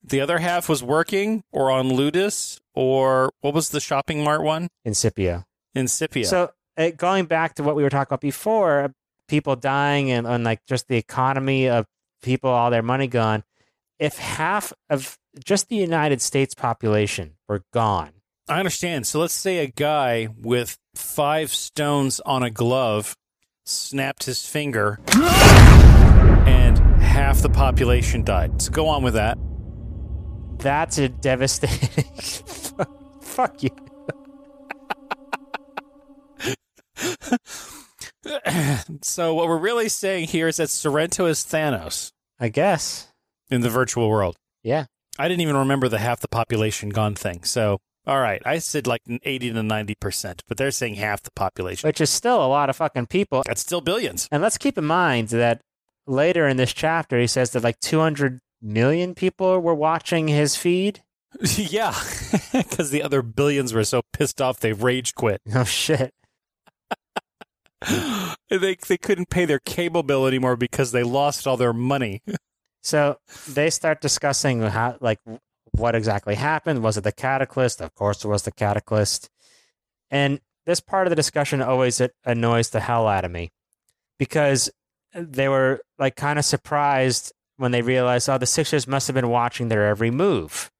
The 0.03 0.21
other 0.21 0.37
half 0.37 0.69
was 0.69 0.83
working 0.83 1.43
or 1.51 1.71
on 1.71 1.89
Ludus 1.89 2.59
or 2.75 3.31
what 3.41 3.55
was 3.55 3.69
the 3.69 3.79
shopping 3.79 4.23
mart 4.23 4.43
one? 4.43 4.67
Incipio. 4.87 5.45
Incipia. 5.75 6.27
So 6.27 6.51
uh, 6.77 6.91
going 6.91 7.25
back 7.25 7.55
to 7.55 7.63
what 7.63 7.75
we 7.75 7.81
were 7.81 7.89
talking 7.89 8.09
about 8.09 8.21
before, 8.21 8.93
people 9.27 9.55
dying 9.55 10.11
and, 10.11 10.25
and 10.27 10.43
like 10.43 10.65
just 10.67 10.87
the 10.87 10.97
economy 10.97 11.69
of 11.69 11.85
people, 12.21 12.49
all 12.49 12.71
their 12.71 12.81
money 12.83 13.07
gone. 13.07 13.43
If 13.99 14.17
half 14.17 14.73
of 14.89 15.17
just 15.43 15.69
the 15.69 15.75
United 15.75 16.21
States 16.21 16.53
population 16.53 17.35
were 17.47 17.63
gone, 17.73 18.11
I 18.49 18.59
understand. 18.59 19.05
So 19.07 19.19
let's 19.19 19.33
say 19.33 19.57
a 19.57 19.67
guy 19.67 20.29
with 20.39 20.77
five 20.95 21.51
stones 21.51 22.21
on 22.21 22.43
a 22.43 22.49
glove 22.49 23.15
snapped 23.65 24.23
his 24.23 24.47
finger 24.47 24.99
and 25.13 26.77
half 27.01 27.41
the 27.41 27.49
population 27.49 28.23
died. 28.23 28.61
So 28.61 28.71
go 28.71 28.87
on 28.87 29.03
with 29.03 29.15
that. 29.15 29.37
that's 30.59 30.97
a 30.97 31.09
devastating. 31.09 32.05
Fuck 33.21 33.63
you. 33.63 33.69
so 39.01 39.33
what 39.33 39.47
we're 39.47 39.57
really 39.57 39.89
saying 39.89 40.27
here 40.27 40.47
is 40.47 40.57
that 40.57 40.69
Sorrento 40.69 41.25
is 41.25 41.39
Thanos 41.39 42.11
I 42.39 42.49
guess. 42.49 43.07
in 43.49 43.61
the 43.61 43.69
virtual 43.69 44.09
world. 44.09 44.37
Yeah. 44.63 44.85
I 45.19 45.27
didn't 45.27 45.41
even 45.41 45.57
remember 45.57 45.87
the 45.89 45.99
half 45.99 46.19
the 46.19 46.27
population 46.27 46.89
gone 46.89 47.15
thing. 47.15 47.43
So, 47.43 47.79
all 48.05 48.19
right, 48.19 48.41
I 48.45 48.59
said 48.59 48.85
like 48.85 49.01
80 49.23 49.53
to 49.53 49.61
90%, 49.61 50.41
but 50.47 50.57
they're 50.57 50.71
saying 50.71 50.95
half 50.95 51.23
the 51.23 51.31
population. 51.31 51.87
Which 51.87 52.01
is 52.01 52.09
still 52.09 52.43
a 52.43 52.47
lot 52.47 52.69
of 52.69 52.75
fucking 52.75 53.07
people. 53.07 53.43
That's 53.45 53.61
still 53.61 53.81
billions. 53.81 54.27
And 54.31 54.43
let's 54.43 54.57
keep 54.57 54.77
in 54.77 54.85
mind 54.85 55.29
that 55.29 55.61
later 56.05 56.47
in 56.47 56.57
this 56.57 56.73
chapter, 56.73 57.19
he 57.19 57.27
says 57.27 57.51
that 57.51 57.63
like 57.63 57.79
200 57.79 58.39
million 58.61 59.15
people 59.15 59.59
were 59.59 59.75
watching 59.75 60.27
his 60.27 60.55
feed. 60.55 61.03
yeah, 61.55 61.93
because 62.53 62.91
the 62.91 63.03
other 63.03 63.21
billions 63.21 63.73
were 63.73 63.83
so 63.83 64.01
pissed 64.13 64.41
off 64.41 64.59
they 64.59 64.73
rage 64.73 65.13
quit. 65.15 65.41
Oh, 65.53 65.63
shit. 65.63 66.13
they 68.49 68.75
they 68.87 68.97
couldn't 68.97 69.29
pay 69.29 69.45
their 69.45 69.59
cable 69.59 70.03
bill 70.03 70.27
anymore 70.27 70.55
because 70.55 70.91
they 70.91 71.03
lost 71.03 71.47
all 71.47 71.57
their 71.57 71.73
money. 71.73 72.21
So 72.83 73.17
they 73.49 73.69
start 73.69 73.99
discussing 73.99 74.61
how, 74.61 74.95
like, 75.01 75.19
what 75.71 75.93
exactly 75.93 76.35
happened. 76.35 76.81
Was 76.81 76.95
it 76.95 77.03
the 77.03 77.11
cataclysm? 77.11 77.83
Of 77.83 77.93
course, 77.95 78.23
it 78.23 78.29
was 78.29 78.43
the 78.43 78.51
cataclysm. 78.51 79.29
And 80.09 80.39
this 80.65 80.79
part 80.79 81.05
of 81.05 81.09
the 81.09 81.15
discussion 81.17 81.61
always 81.61 82.01
annoys 82.23 82.69
the 82.69 82.79
hell 82.79 83.05
out 83.05 83.25
of 83.25 83.31
me 83.31 83.51
because 84.17 84.69
they 85.13 85.49
were 85.49 85.81
like 85.99 86.15
kind 86.15 86.39
of 86.39 86.45
surprised 86.45 87.33
when 87.57 87.71
they 87.71 87.81
realized, 87.81 88.29
oh, 88.29 88.37
the 88.37 88.45
Sixers 88.45 88.87
must 88.87 89.07
have 89.07 89.15
been 89.15 89.29
watching 89.29 89.67
their 89.67 89.87
every 89.87 90.11
move. 90.11 90.71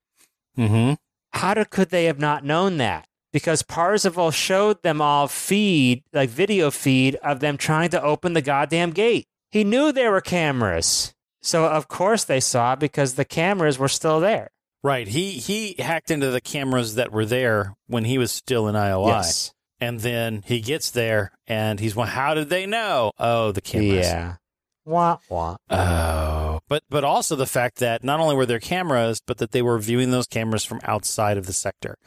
Mm-hmm. 0.58 0.94
How 1.32 1.54
did, 1.54 1.70
could 1.70 1.90
they 1.90 2.06
have 2.06 2.20
not 2.20 2.46
known 2.46 2.78
that? 2.78 3.08
Because 3.34 3.62
Parzival 3.62 4.32
showed 4.32 4.82
them 4.84 5.02
all 5.02 5.28
feed, 5.28 6.04
like 6.14 6.30
video 6.30 6.72
feed 6.72 7.16
of 7.16 7.40
them 7.40 7.58
trying 7.58 7.90
to 7.90 8.02
open 8.02 8.34
the 8.34 8.42
goddamn 8.42 8.92
gate. 8.92 9.28
He 9.52 9.64
knew 9.64 9.92
there 9.92 10.12
were 10.12 10.22
cameras. 10.22 11.14
So 11.42 11.66
of 11.66 11.88
course 11.88 12.24
they 12.24 12.40
saw 12.40 12.76
because 12.76 13.16
the 13.16 13.26
cameras 13.26 13.78
were 13.78 13.88
still 13.88 14.20
there. 14.20 14.50
Right. 14.84 15.08
He 15.08 15.32
he 15.32 15.76
hacked 15.80 16.12
into 16.12 16.32
the 16.32 16.42
cameras 16.42 16.96
that 16.96 17.12
were 17.12 17.26
there 17.26 17.76
when 17.88 18.06
he 18.06 18.18
was 18.18 18.32
still 18.32 18.68
in 18.68 18.76
IOI. 18.76 19.08
Yes. 19.08 19.54
And 19.80 20.00
then 20.00 20.44
he 20.46 20.60
gets 20.60 20.92
there 20.92 21.32
and 21.46 21.80
he's 21.80 21.96
well, 21.96 22.08
how 22.08 22.34
did 22.34 22.50
they 22.50 22.66
know? 22.66 23.12
Oh, 23.20 23.52
the 23.52 23.62
cameras. 23.62 24.08
Yeah. 24.08 24.36
Wah 24.86 25.18
wah. 25.30 25.58
Oh. 25.70 26.60
But 26.68 26.84
but 26.90 27.04
also 27.04 27.36
the 27.36 27.46
fact 27.46 27.78
that 27.78 28.04
not 28.04 28.20
only 28.20 28.36
were 28.36 28.46
there 28.46 28.60
cameras, 28.60 29.22
but 29.26 29.38
that 29.38 29.52
they 29.52 29.62
were 29.62 29.80
viewing 29.80 30.12
those 30.12 30.28
cameras 30.28 30.64
from 30.64 30.80
outside 30.84 31.38
of 31.38 31.46
the 31.46 31.54
sector. 31.54 31.98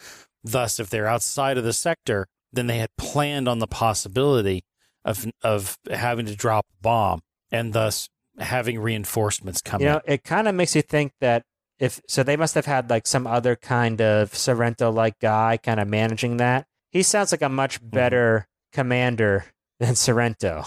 Thus, 0.43 0.81
if 0.81 0.89
they're 0.91 1.07
outside 1.07 1.59
of 1.59 1.65
the 1.65 1.73
sector, 1.73 2.27
then 2.53 2.67
they 2.67 2.79
had 2.79 2.91
planned 2.97 3.49
on 3.49 3.59
the 3.59 3.67
possibility 3.67 4.65
of 5.05 5.27
of 5.43 5.79
having 5.91 6.27
to 6.27 6.35
drop 6.37 6.67
a 6.79 6.83
bomb 6.83 7.21
and 7.51 7.73
thus 7.73 8.09
having 8.39 8.79
reinforcements 8.79 9.61
come 9.63 9.81
You 9.81 9.87
in. 9.89 9.93
know, 9.95 10.01
it 10.07 10.25
kind 10.25 10.49
of 10.49 10.55
makes 10.55 10.75
you 10.77 10.83
think 10.83 11.13
that 11.21 11.43
if 11.79 12.01
so, 12.09 12.23
they 12.23 12.37
must 12.37 12.55
have 12.55 12.67
had 12.67 12.91
like 12.91 13.07
some 13.07 13.27
other 13.27 13.57
kind 13.57 14.01
of 14.01 14.35
Sorrento 14.35 14.91
like 14.91 15.19
guy 15.19 15.57
kind 15.63 15.81
of 15.81 15.89
managing 15.89 16.37
that. 16.39 16.67
He 16.91 17.03
sounds 17.03 17.33
like 17.33 17.43
a 17.43 17.49
much 17.49 17.79
better 17.83 18.47
commander 18.73 19.47
than 19.79 19.95
Sorrento. 19.95 20.65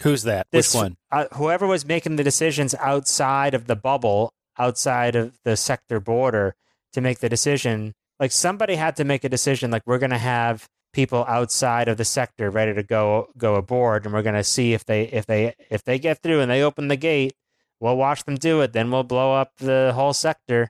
Who's 0.00 0.22
that? 0.24 0.46
This- 0.50 0.74
Which 0.74 0.80
one? 0.82 0.96
uh, 1.12 1.26
whoever 1.34 1.66
was 1.66 1.84
making 1.84 2.16
the 2.16 2.24
decisions 2.24 2.74
outside 2.76 3.54
of 3.54 3.66
the 3.66 3.76
bubble, 3.76 4.32
outside 4.58 5.14
of 5.16 5.38
the 5.44 5.56
sector 5.56 6.00
border 6.00 6.54
to 6.92 7.00
make 7.00 7.18
the 7.20 7.28
decision, 7.28 7.94
like 8.20 8.30
somebody 8.30 8.76
had 8.76 8.94
to 8.96 9.04
make 9.04 9.24
a 9.24 9.28
decision 9.28 9.70
like 9.72 9.82
we're 9.86 9.98
going 9.98 10.10
to 10.10 10.18
have 10.18 10.68
people 10.92 11.24
outside 11.26 11.88
of 11.88 11.96
the 11.96 12.04
sector 12.04 12.50
ready 12.50 12.74
to 12.74 12.82
go 12.82 13.28
go 13.38 13.54
aboard 13.54 14.04
and 14.04 14.12
we're 14.12 14.22
going 14.22 14.34
to 14.34 14.44
see 14.44 14.72
if 14.74 14.84
they 14.84 15.04
if 15.04 15.26
they 15.26 15.54
if 15.70 15.82
they 15.84 15.98
get 15.98 16.22
through 16.22 16.40
and 16.40 16.50
they 16.50 16.62
open 16.62 16.88
the 16.88 16.96
gate, 16.96 17.34
we'll 17.80 17.96
watch 17.96 18.24
them 18.24 18.36
do 18.36 18.60
it, 18.60 18.72
then 18.72 18.90
we'll 18.90 19.02
blow 19.04 19.34
up 19.34 19.52
the 19.58 19.92
whole 19.94 20.12
sector. 20.12 20.68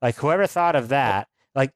Like 0.00 0.16
whoever 0.16 0.46
thought 0.46 0.76
of 0.76 0.88
that, 0.88 1.28
like 1.54 1.72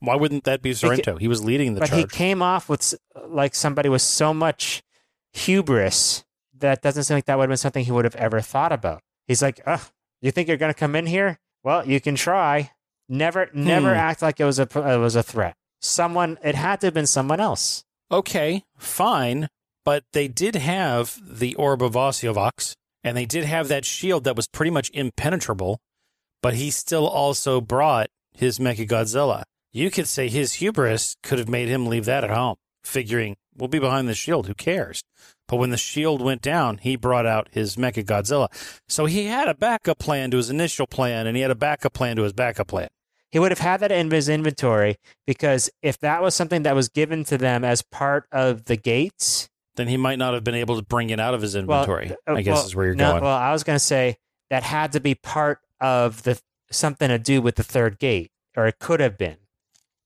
Why 0.00 0.16
wouldn't 0.16 0.44
that 0.44 0.62
be 0.62 0.72
Sorrento? 0.74 1.16
He 1.16 1.28
was 1.28 1.44
leading 1.44 1.74
the 1.74 1.80
charge. 1.80 1.90
but 1.90 1.98
he 1.98 2.04
came 2.06 2.42
off 2.42 2.68
with 2.68 2.94
like 3.26 3.54
somebody 3.54 3.88
with 3.88 4.02
so 4.02 4.32
much 4.34 4.82
hubris 5.32 6.24
that 6.58 6.82
doesn't 6.82 7.04
seem 7.04 7.16
like 7.16 7.26
that 7.26 7.36
would 7.38 7.44
have 7.44 7.50
been 7.50 7.56
something 7.56 7.84
he 7.84 7.92
would 7.92 8.04
have 8.04 8.16
ever 8.16 8.40
thought 8.40 8.72
about. 8.72 9.02
He's 9.26 9.42
like, 9.42 9.60
"Ugh, 9.66 9.80
you 10.22 10.30
think 10.30 10.48
you're 10.48 10.56
going 10.56 10.72
to 10.72 10.78
come 10.78 10.96
in 10.96 11.06
here? 11.06 11.38
Well, 11.62 11.86
you 11.86 12.00
can 12.00 12.14
try. 12.14 12.72
Never, 13.08 13.48
never 13.54 13.90
Hmm. 13.94 13.98
act 14.00 14.22
like 14.22 14.38
it 14.40 14.44
was 14.44 14.58
a 14.58 14.62
it 14.62 14.98
was 14.98 15.16
a 15.16 15.22
threat. 15.22 15.54
Someone, 15.80 16.38
it 16.42 16.54
had 16.54 16.80
to 16.80 16.88
have 16.88 16.94
been 16.94 17.06
someone 17.06 17.40
else. 17.40 17.84
okay, 18.10 18.64
fine, 18.76 19.48
but 19.84 20.04
they 20.12 20.28
did 20.28 20.56
have 20.56 21.18
the 21.22 21.54
orb 21.54 21.82
of 21.82 21.92
Osuvox, 21.92 22.74
and 23.04 23.16
they 23.16 23.26
did 23.26 23.44
have 23.44 23.68
that 23.68 23.84
shield 23.84 24.24
that 24.24 24.34
was 24.36 24.48
pretty 24.48 24.70
much 24.70 24.90
impenetrable, 24.94 25.78
but 26.42 26.54
he 26.54 26.70
still 26.70 27.06
also 27.06 27.60
brought 27.60 28.08
his 28.34 28.58
Mechagodzilla. 28.58 29.42
You 29.72 29.90
could 29.90 30.08
say 30.08 30.28
his 30.28 30.54
hubris 30.54 31.16
could 31.22 31.38
have 31.38 31.48
made 31.48 31.68
him 31.68 31.86
leave 31.86 32.06
that 32.06 32.24
at 32.24 32.30
home, 32.30 32.56
figuring 32.82 33.36
we'll 33.56 33.68
be 33.68 33.78
behind 33.78 34.08
the 34.08 34.14
shield. 34.14 34.46
Who 34.46 34.54
cares? 34.54 35.02
But 35.46 35.56
when 35.56 35.70
the 35.70 35.76
shield 35.76 36.20
went 36.22 36.42
down, 36.42 36.78
he 36.78 36.96
brought 36.96 37.26
out 37.26 37.48
his 37.52 37.76
Mechagodzilla. 37.76 38.48
So 38.88 39.06
he 39.06 39.26
had 39.26 39.48
a 39.48 39.54
backup 39.54 39.98
plan 39.98 40.30
to 40.30 40.36
his 40.38 40.50
initial 40.50 40.86
plan, 40.86 41.26
and 41.26 41.36
he 41.36 41.42
had 41.42 41.50
a 41.50 41.54
backup 41.54 41.92
plan 41.92 42.16
to 42.16 42.22
his 42.22 42.32
backup 42.32 42.68
plan. 42.68 42.88
He 43.30 43.38
would 43.38 43.50
have 43.50 43.58
had 43.58 43.80
that 43.80 43.92
in 43.92 44.10
his 44.10 44.28
inventory 44.28 44.96
because 45.26 45.70
if 45.82 45.98
that 46.00 46.22
was 46.22 46.34
something 46.34 46.62
that 46.62 46.74
was 46.74 46.88
given 46.88 47.24
to 47.24 47.36
them 47.36 47.64
as 47.64 47.82
part 47.82 48.24
of 48.32 48.64
the 48.64 48.76
gates, 48.76 49.50
Then 49.76 49.88
he 49.88 49.96
might 49.96 50.18
not 50.18 50.34
have 50.34 50.44
been 50.44 50.54
able 50.54 50.76
to 50.76 50.82
bring 50.82 51.10
it 51.10 51.20
out 51.20 51.34
of 51.34 51.42
his 51.42 51.54
inventory. 51.54 52.10
uh, 52.26 52.34
I 52.34 52.42
guess 52.42 52.56
well, 52.56 52.66
is 52.66 52.74
where 52.74 52.86
you're 52.86 52.94
no, 52.94 53.12
going. 53.12 53.24
Well, 53.24 53.36
I 53.36 53.52
was 53.52 53.64
going 53.64 53.76
to 53.76 53.84
say 53.84 54.16
that 54.50 54.62
had 54.62 54.92
to 54.92 55.00
be 55.00 55.14
part 55.14 55.60
of 55.80 56.22
the 56.22 56.40
something 56.70 57.08
to 57.08 57.18
do 57.18 57.40
with 57.42 57.56
the 57.56 57.62
third 57.62 57.98
gate, 57.98 58.30
or 58.56 58.66
it 58.66 58.78
could 58.78 59.00
have 59.00 59.18
been. 59.18 59.36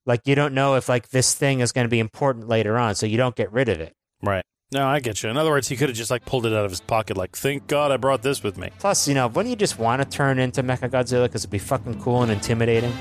Like 0.05 0.27
you 0.27 0.35
don't 0.35 0.53
know 0.53 0.75
if 0.75 0.89
like 0.89 1.11
this 1.11 1.33
thing 1.35 1.61
is 1.61 1.71
going 1.71 1.85
to 1.85 1.91
be 1.91 2.01
important 2.01 2.49
later 2.49 2.77
on, 2.77 2.97
so 2.97 3.07
you 3.07 3.17
don't 3.17 3.37
get 3.37 3.53
rid 3.53 3.69
of 3.69 3.81
it. 3.81 3.95
Right. 4.21 4.45
No, 4.73 4.87
I 4.87 5.01
get 5.01 5.23
you. 5.23 5.29
In 5.29 5.37
other 5.37 5.51
words, 5.51 5.69
he 5.69 5.77
could 5.77 5.91
have 5.91 5.97
just 5.97 6.11
like 6.11 6.25
pulled 6.25 6.47
it 6.47 6.53
out 6.55 6.65
of 6.65 6.71
his 6.71 6.81
pocket, 6.81 7.17
like, 7.17 7.37
thank 7.37 7.67
God 7.67 7.93
I 7.93 7.99
brought 7.99 8.23
this 8.23 8.43
with 8.43 8.57
me. 8.57 8.71
Plus, 8.79 9.07
you 9.07 9.15
know, 9.15 9.27
wouldn't 9.27 9.51
you 9.51 9.57
just 9.57 9.79
want 9.79 10.01
to 10.03 10.09
turn 10.09 10.39
into 10.39 10.63
Mechagodzilla 10.63 11.25
because 11.25 11.43
it'd 11.43 11.51
be 11.51 11.59
fucking 11.59 12.01
cool 12.01 12.23
and 12.23 12.33
intimidating? 12.33 12.93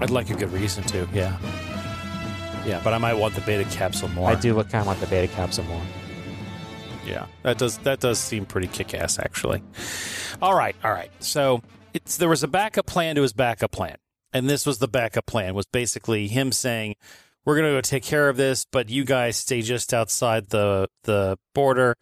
I'd 0.00 0.10
like 0.10 0.28
a 0.30 0.34
good 0.34 0.52
reason 0.52 0.82
to, 0.84 1.08
yeah. 1.12 1.38
Yeah, 2.66 2.80
but 2.82 2.92
I 2.92 2.98
might 2.98 3.14
want 3.14 3.36
the 3.36 3.42
beta 3.42 3.62
capsule 3.70 4.08
more. 4.08 4.28
I 4.28 4.34
do 4.34 4.54
look 4.54 4.68
kind 4.68 4.80
of 4.80 4.88
want 4.88 4.98
the 4.98 5.06
beta 5.06 5.32
capsule 5.32 5.64
more. 5.66 5.82
Yeah, 7.06 7.26
that 7.44 7.58
does 7.58 7.78
that 7.78 8.00
does 8.00 8.18
seem 8.18 8.44
pretty 8.44 8.66
kick-ass 8.66 9.20
actually. 9.20 9.62
All 10.42 10.56
right, 10.56 10.74
all 10.82 10.90
right. 10.90 11.12
So 11.20 11.62
it's 11.94 12.16
there 12.16 12.28
was 12.28 12.42
a 12.42 12.48
backup 12.48 12.86
plan 12.86 13.14
to 13.14 13.22
his 13.22 13.32
backup 13.32 13.70
plan, 13.70 13.96
and 14.32 14.50
this 14.50 14.66
was 14.66 14.78
the 14.78 14.88
backup 14.88 15.26
plan 15.26 15.54
was 15.54 15.66
basically 15.66 16.26
him 16.26 16.50
saying, 16.50 16.96
"We're 17.46 17.54
going 17.54 17.72
to 17.72 17.76
go 17.78 17.80
take 17.80 18.02
care 18.02 18.28
of 18.28 18.36
this, 18.36 18.66
but 18.70 18.90
you 18.90 19.04
guys 19.04 19.36
stay 19.36 19.62
just 19.62 19.94
outside 19.94 20.50
the 20.50 20.88
the 21.04 21.38
border, 21.54 21.96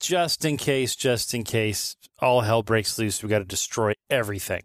just 0.00 0.44
in 0.44 0.56
case, 0.56 0.96
just 0.96 1.34
in 1.34 1.44
case 1.44 1.96
all 2.20 2.40
hell 2.42 2.62
breaks 2.62 2.98
loose. 2.98 3.22
We 3.22 3.28
got 3.28 3.40
to 3.40 3.44
destroy 3.44 3.92
everything." 4.08 4.62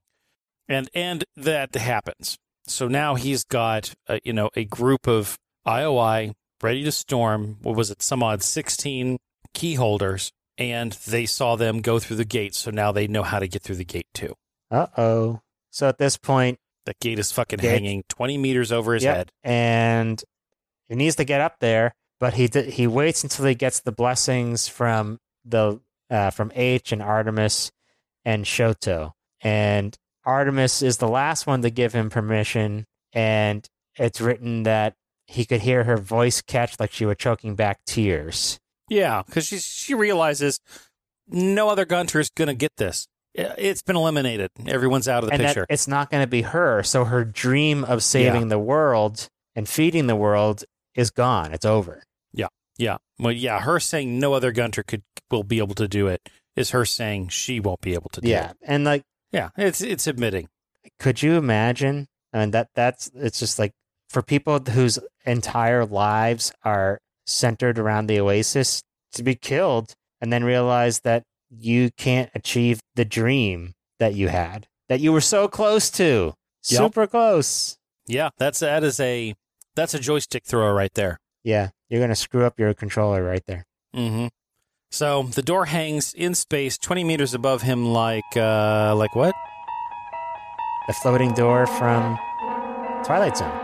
And 0.70 0.90
and 0.94 1.26
that 1.36 1.76
happens. 1.76 2.38
So 2.68 2.88
now 2.88 3.16
he's 3.16 3.44
got 3.44 3.94
uh, 4.08 4.20
you 4.24 4.32
know 4.32 4.50
a 4.56 4.64
group 4.64 5.08
of 5.08 5.38
IOI 5.68 6.34
ready 6.62 6.84
to 6.84 6.92
storm. 6.92 7.58
What 7.62 7.76
was 7.76 7.92
it? 7.92 8.02
Some 8.02 8.24
odd 8.24 8.44
sixteen 8.44 9.18
key 9.54 9.76
holders, 9.76 10.32
and 10.58 10.94
they 10.94 11.26
saw 11.26 11.56
them 11.56 11.82
go 11.82 12.00
through 12.00 12.18
the 12.18 12.26
gate. 12.26 12.56
So 12.56 12.72
now 12.72 12.92
they 12.92 13.08
know 13.08 13.24
how 13.24 13.40
to 13.40 13.48
get 13.48 13.64
through 13.64 13.76
the 13.76 13.86
gate 13.86 14.08
too. 14.14 14.36
Uh 14.70 14.88
oh. 14.98 15.42
So 15.72 15.88
at 15.88 15.98
this 15.98 16.18
point, 16.18 16.60
That 16.86 17.00
gate 17.00 17.20
is 17.20 17.32
fucking 17.32 17.60
Gate. 17.60 17.70
hanging 17.72 18.04
twenty 18.10 18.38
meters 18.38 18.72
over 18.72 18.94
his 18.96 19.04
Yep. 19.04 19.16
head. 19.16 19.32
and 19.44 20.24
he 20.90 20.96
needs 20.96 21.16
to 21.18 21.24
get 21.24 21.40
up 21.42 21.58
there, 21.60 21.94
but 22.20 22.34
he 22.34 22.48
d- 22.48 22.70
he 22.72 22.86
waits 22.88 23.24
until 23.24 23.46
he 23.46 23.56
gets 23.56 23.80
the 23.80 23.92
blessings 23.92 24.68
from 24.68 25.20
the 25.46 25.80
uh, 26.10 26.30
from 26.32 26.52
H 26.56 26.92
and 26.92 27.02
Artemis 27.02 27.72
and 28.26 28.44
Shoto, 28.46 29.12
and 29.42 29.96
Artemis 30.26 30.82
is 30.82 30.98
the 30.98 31.08
last 31.08 31.48
one 31.48 31.62
to 31.62 31.70
give 31.70 31.94
him 31.94 32.10
permission, 32.10 32.86
and 33.14 33.66
it's 33.96 34.20
written 34.20 34.64
that 34.64 34.96
he 35.28 35.46
could 35.46 35.62
hear 35.62 35.86
her 35.86 35.98
voice 35.98 36.42
catch 36.42 36.80
like 36.80 36.92
she 36.92 37.06
were 37.06 37.16
choking 37.16 37.56
back 37.56 37.80
tears. 37.86 38.60
Yeah, 38.90 39.24
because 39.26 39.46
she 39.48 39.60
she 39.60 39.94
realizes 39.94 40.60
no 41.28 41.70
other 41.70 41.86
gunter 41.86 42.20
is 42.20 42.30
going 42.30 42.50
to 42.50 42.54
get 42.54 42.72
this. 42.78 43.08
It's 43.34 43.82
been 43.82 43.96
eliminated. 43.96 44.50
Everyone's 44.68 45.08
out 45.08 45.24
of 45.24 45.30
the 45.30 45.34
and 45.36 45.44
picture. 45.44 45.66
that 45.68 45.74
it's 45.74 45.88
not 45.88 46.10
going 46.10 46.24
to 46.24 46.28
be 46.28 46.42
her. 46.42 46.84
So 46.84 47.06
her 47.06 47.24
dream 47.24 47.84
of 47.84 48.04
saving 48.04 48.50
the 48.50 48.60
world 48.60 49.28
and 49.56 49.68
feeding 49.70 50.08
the 50.08 50.16
world 50.16 50.64
is 50.96 51.12
gone. 51.12 51.54
It's 51.54 51.66
over. 51.66 52.04
yeah, 52.34 52.48
Yeah. 52.78 52.98
well, 53.20 53.32
yeah. 53.32 53.60
Her 53.62 53.80
saying 53.80 54.20
no 54.20 54.34
other 54.34 54.52
gunter 54.52 54.84
could 54.84 55.04
will 55.30 55.44
be 55.44 55.60
able 55.60 55.76
to 55.76 55.88
do 55.88 56.08
it 56.08 56.28
is 56.58 56.72
her 56.72 56.84
saying 56.84 57.30
she 57.30 57.60
won't 57.62 57.80
be 57.82 57.94
able 57.94 58.10
to 58.10 58.20
do 58.22 58.28
Yeah, 58.28 58.50
it. 58.52 58.58
Yeah. 58.62 58.68
And 58.74 58.84
like, 58.84 59.04
Yeah, 59.32 59.50
it's 59.58 59.82
it's 59.82 60.08
admitting. 60.08 60.50
could 61.00 61.22
you 61.24 61.36
imagine? 61.36 62.08
I 62.34 62.40
mean, 62.40 62.52
that 62.52 62.68
that's 62.76 63.10
it's 63.16 63.40
just 63.40 63.58
like 63.60 63.72
for 64.10 64.22
people 64.22 64.60
whose 64.60 65.00
entire 65.26 65.86
lives 65.86 66.52
are 66.66 67.00
centered 67.26 67.80
around 67.80 68.08
the 68.08 68.20
Oasis 68.20 68.82
to 69.14 69.24
be 69.24 69.36
killed 69.36 69.94
and 70.20 70.34
then 70.34 70.44
realize 70.44 71.00
that 71.02 71.24
you 71.52 71.92
can't 71.98 72.30
achieve 72.34 72.80
the 72.96 73.06
dream 73.06 73.74
that 74.00 74.14
you 74.16 74.30
had 74.30 74.68
that 74.90 75.00
you 75.02 75.12
were 75.14 75.22
so 75.22 75.48
close 75.48 75.90
to, 75.92 76.34
Yep. 76.70 76.78
super 76.80 77.08
close. 77.08 77.78
Yeah, 78.08 78.30
that's 78.38 78.60
that 78.60 78.84
is 78.84 79.00
a 79.00 79.34
that's 79.76 79.94
a 79.94 80.00
joystick 80.00 80.44
thrower 80.46 80.74
right 80.74 80.94
there. 80.96 81.20
Yeah, 81.44 81.70
you're 81.90 82.02
gonna 82.02 82.16
screw 82.16 82.46
up 82.46 82.60
your 82.60 82.74
controller 82.74 83.24
right 83.24 83.44
there. 83.48 83.66
Mm-hmm. 83.96 84.28
So 84.92 85.24
the 85.24 85.42
door 85.42 85.66
hangs 85.66 86.14
in 86.14 86.36
space, 86.36 86.78
twenty 86.78 87.04
meters 87.04 87.34
above 87.34 87.62
him, 87.62 87.86
like 87.94 88.24
uh, 88.36 88.94
like 88.96 89.16
what? 89.16 89.34
The 90.88 90.94
floating 90.94 91.34
door 91.34 91.68
from 91.68 92.18
Twilight 93.06 93.38
Zone. 93.38 93.58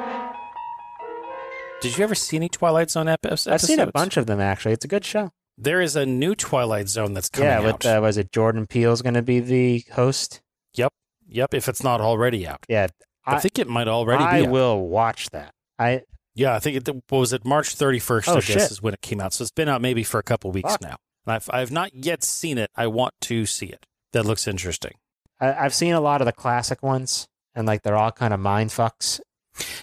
Did 1.82 1.98
you 1.98 2.04
ever 2.04 2.16
see 2.16 2.38
any 2.38 2.50
Twilight 2.50 2.90
Zone 2.90 3.08
ep- 3.08 3.26
episodes? 3.26 3.48
I've 3.54 3.62
seen 3.68 3.80
a 3.80 3.92
bunch 3.92 4.18
of 4.18 4.26
them 4.26 4.40
actually. 4.40 4.74
It's 4.74 4.86
a 4.86 4.88
good 4.88 5.06
show. 5.06 5.32
There 5.58 5.82
is 5.82 5.96
a 5.96 6.06
new 6.06 6.36
Twilight 6.36 6.88
Zone 6.90 7.14
that's 7.14 7.30
coming 7.30 7.50
yeah, 7.50 7.58
out. 7.60 7.64
with 7.64 7.86
uh, 7.86 8.00
was 8.02 8.18
it 8.18 8.32
Jordan 8.32 8.68
Peele's 8.68 9.02
going 9.02 9.16
to 9.16 9.22
be 9.24 9.40
the 9.40 9.84
host? 9.94 10.42
Yep, 10.76 10.94
yep. 11.28 11.54
if 11.54 11.68
it's 11.68 11.84
not 11.84 12.00
already 12.02 12.46
out. 12.48 12.64
Yeah, 12.70 12.88
I, 13.26 13.36
I- 13.36 13.40
think 13.40 13.58
it 13.58 13.68
might 13.68 13.88
already 13.88 14.24
I 14.24 14.42
be 14.42 14.46
out. 14.48 14.52
will 14.52 14.88
watch 14.88 15.30
that. 15.32 15.52
I 15.80 16.04
Yeah, 16.36 16.54
I 16.56 16.60
think 16.60 16.78
it 16.78 16.88
what 17.10 17.20
was 17.20 17.34
it 17.34 17.44
March 17.46 17.76
31st, 17.76 18.28
Oh, 18.28 18.32
I 18.34 18.36
guess 18.36 18.44
shit. 18.46 18.72
is 18.72 18.82
when 18.82 18.94
it 18.94 19.02
came 19.02 19.20
out. 19.20 19.34
So 19.34 19.42
it's 19.42 19.52
been 19.52 19.68
out 19.70 19.82
maybe 19.82 20.04
for 20.04 20.20
a 20.20 20.24
couple 20.24 20.52
weeks 20.52 20.72
Fuck. 20.74 20.82
now. 20.82 20.98
And 21.26 21.34
I've 21.36 21.50
I've 21.52 21.72
not 21.72 21.94
yet 21.94 22.24
seen 22.24 22.58
it. 22.58 22.70
I 22.76 22.86
want 22.88 23.14
to 23.22 23.46
see 23.48 23.66
it. 23.68 23.86
That 24.14 24.26
looks 24.26 24.48
interesting. 24.48 24.94
I, 25.42 25.54
I've 25.54 25.74
seen 25.74 25.94
a 25.94 26.02
lot 26.02 26.22
of 26.22 26.26
the 26.26 26.32
classic 26.34 26.82
ones, 26.84 27.28
and 27.56 27.66
like 27.68 27.82
they're 27.82 27.98
all 27.98 28.12
kind 28.12 28.34
of 28.34 28.40
mind 28.40 28.70
fucks. 28.70 29.20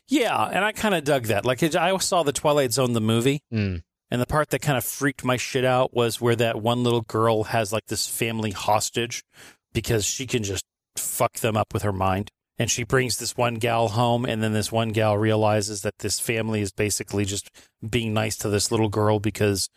Yeah, 0.09 0.41
and 0.47 0.65
I 0.65 0.71
kind 0.73 0.95
of 0.95 1.03
dug 1.05 1.25
that. 1.25 1.45
Like 1.45 1.63
it- 1.65 1.75
I 1.77 1.97
saw 1.99 2.23
the 2.23 2.33
Twilight 2.33 2.73
Zone 2.73 2.93
the 2.93 3.01
movie, 3.01 3.41
Mm. 3.53 3.83
And 4.11 4.21
the 4.21 4.27
part 4.27 4.51
that 4.51 4.63
kind 4.63 4.79
of 4.79 4.85
freaked 4.85 5.25
my 5.25 5.37
shit 5.37 5.65
out 5.65 5.95
was 5.95 6.21
where 6.21 6.37
that 6.37 6.61
one 6.61 6.83
little 6.83 7.03
girl 7.03 7.45
has 7.45 7.73
like 7.73 7.87
this 7.87 8.07
family 8.07 8.51
hostage 8.51 9.25
because 9.73 10.05
she 10.05 10.27
can 10.27 10.43
just 10.43 10.65
fuck 10.97 11.35
them 11.35 11.57
up 11.57 11.73
with 11.73 11.83
her 11.83 11.93
mind. 11.93 12.31
And 12.57 12.71
she 12.71 12.85
brings 12.85 13.19
this 13.19 13.37
one 13.37 13.57
gal 13.57 13.89
home, 13.89 14.25
and 14.25 14.41
then 14.41 14.53
this 14.53 14.71
one 14.71 14.91
gal 14.91 15.19
realizes 15.19 15.83
that 15.83 15.99
this 15.99 16.21
family 16.21 16.61
is 16.61 16.71
basically 16.71 17.25
just 17.25 17.51
being 17.89 18.15
nice 18.15 18.37
to 18.37 18.49
this 18.49 18.71
little 18.71 18.89
girl 18.89 19.19
because 19.19 19.69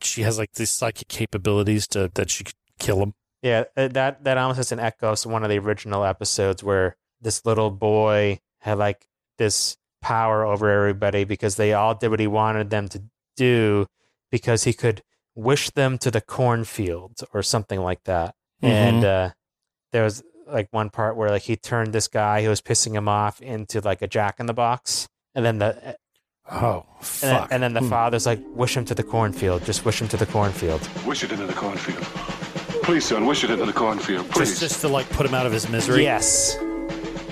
she 0.00 0.22
has 0.22 0.38
like 0.38 0.52
these 0.52 0.70
psychic 0.70 1.08
capabilities 1.08 1.86
to 1.88 2.10
that 2.14 2.30
she 2.30 2.44
could 2.44 2.54
kill 2.78 3.00
them. 3.00 3.12
Yeah, 3.42 3.64
uh, 3.76 3.88
that 3.88 4.24
that 4.24 4.38
almost 4.38 4.56
has 4.56 4.72
an 4.72 4.80
echo 4.80 5.14
to 5.14 5.28
one 5.28 5.42
of 5.42 5.50
the 5.50 5.58
original 5.58 6.02
episodes 6.04 6.64
where 6.64 6.96
this 7.20 7.44
little 7.44 7.70
boy 7.70 8.40
had 8.60 8.78
like 8.78 9.06
this 9.36 9.76
power 10.00 10.44
over 10.44 10.70
everybody 10.70 11.24
because 11.24 11.56
they 11.56 11.72
all 11.74 11.94
did 11.94 12.08
what 12.08 12.20
he 12.20 12.26
wanted 12.26 12.70
them 12.70 12.88
to 12.88 13.02
do 13.38 13.86
because 14.30 14.64
he 14.64 14.72
could 14.72 15.02
wish 15.34 15.70
them 15.70 15.96
to 15.98 16.10
the 16.10 16.20
cornfield 16.20 17.14
or 17.32 17.42
something 17.42 17.80
like 17.80 18.02
that. 18.04 18.34
And 18.60 19.04
uh, 19.04 19.30
there 19.92 20.02
was 20.02 20.22
like 20.46 20.68
one 20.72 20.90
part 20.90 21.16
where 21.16 21.30
like 21.30 21.42
he 21.42 21.56
turned 21.56 21.92
this 21.92 22.08
guy 22.08 22.42
who 22.42 22.48
was 22.48 22.60
pissing 22.60 22.92
him 22.94 23.06
off 23.08 23.40
into 23.40 23.80
like 23.80 24.02
a 24.02 24.06
jack 24.08 24.40
in 24.40 24.46
the 24.46 24.54
box, 24.54 25.08
and 25.34 25.44
then 25.44 25.58
the 25.58 25.96
Oh, 26.50 26.86
and 27.22 27.30
then, 27.30 27.46
and 27.50 27.62
then 27.62 27.72
the 27.74 27.80
Hmm. 27.80 27.90
father's 27.90 28.24
like, 28.24 28.40
wish 28.54 28.74
him 28.76 28.84
to 28.86 28.94
the 28.94 29.02
cornfield, 29.02 29.64
just 29.66 29.84
wish 29.84 30.00
him 30.00 30.08
to 30.08 30.16
the 30.16 30.24
cornfield. 30.26 30.80
Wish 31.06 31.22
it 31.22 31.30
into 31.30 31.46
the 31.46 31.52
cornfield. 31.52 32.02
Please, 32.82 33.04
son, 33.04 33.26
wish 33.26 33.44
it 33.44 33.50
into 33.50 33.66
the 33.66 33.72
cornfield. 33.72 34.28
Please. 34.30 34.48
just 34.58 34.60
just 34.60 34.80
to 34.80 34.88
like 34.88 35.08
put 35.10 35.26
him 35.26 35.34
out 35.34 35.44
of 35.46 35.52
his 35.52 35.68
misery. 35.68 36.02
Yes, 36.04 36.56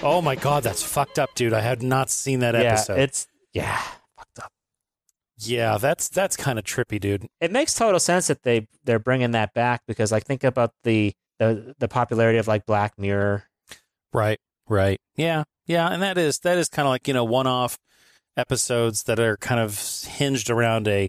Oh 0.03 0.21
my 0.23 0.37
god, 0.37 0.63
that's 0.63 0.83
fucked 0.83 1.19
up, 1.19 1.35
dude. 1.35 1.55
I 1.55 1.61
had 1.63 1.83
not 1.83 2.11
seen 2.11 2.41
that 2.41 2.55
yeah, 2.55 2.61
episode. 2.75 2.99
it's 2.99 3.27
yeah, 3.55 3.77
fucked 3.79 3.95
up. 3.95 4.01
Yeah, 5.39 5.79
that's 5.79 6.09
that's 6.09 6.37
kind 6.37 6.59
of 6.59 6.65
trippy, 6.65 6.99
dude. 7.01 7.27
It 7.41 7.53
makes 7.53 7.75
total 7.75 8.01
sense 8.01 8.27
that 8.29 8.43
they 8.43 8.69
they're 8.85 8.99
bringing 8.99 9.33
that 9.33 9.53
back 9.55 9.83
because 9.87 10.11
like 10.13 10.25
think 10.25 10.45
about 10.45 10.73
the 10.85 11.13
the 11.39 11.75
the 11.79 11.89
popularity 11.89 12.39
of 12.39 12.49
like 12.49 12.65
Black 12.67 12.99
Mirror. 12.99 13.45
Right, 14.13 14.39
right. 14.69 14.99
Yeah, 15.17 15.45
yeah, 15.67 15.89
and 15.89 16.03
that 16.03 16.17
is 16.19 16.39
that 16.41 16.57
is 16.59 16.69
kind 16.69 16.87
of 16.87 16.91
like 16.91 17.07
you 17.07 17.15
know 17.15 17.25
one-off 17.25 17.79
episodes 18.37 19.05
that 19.05 19.19
are 19.19 19.37
kind 19.37 19.61
of 19.61 19.79
hinged 20.05 20.51
around 20.51 20.89
a 20.89 21.09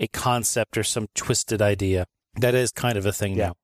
a 0.00 0.06
concept 0.08 0.76
or 0.78 0.84
some 0.84 1.08
twisted 1.14 1.60
idea. 1.62 2.06
That 2.36 2.54
is 2.54 2.70
kind 2.70 2.96
of 2.96 3.04
a 3.06 3.12
thing 3.12 3.34
Yeah. 3.36 3.48
now. 3.48 3.54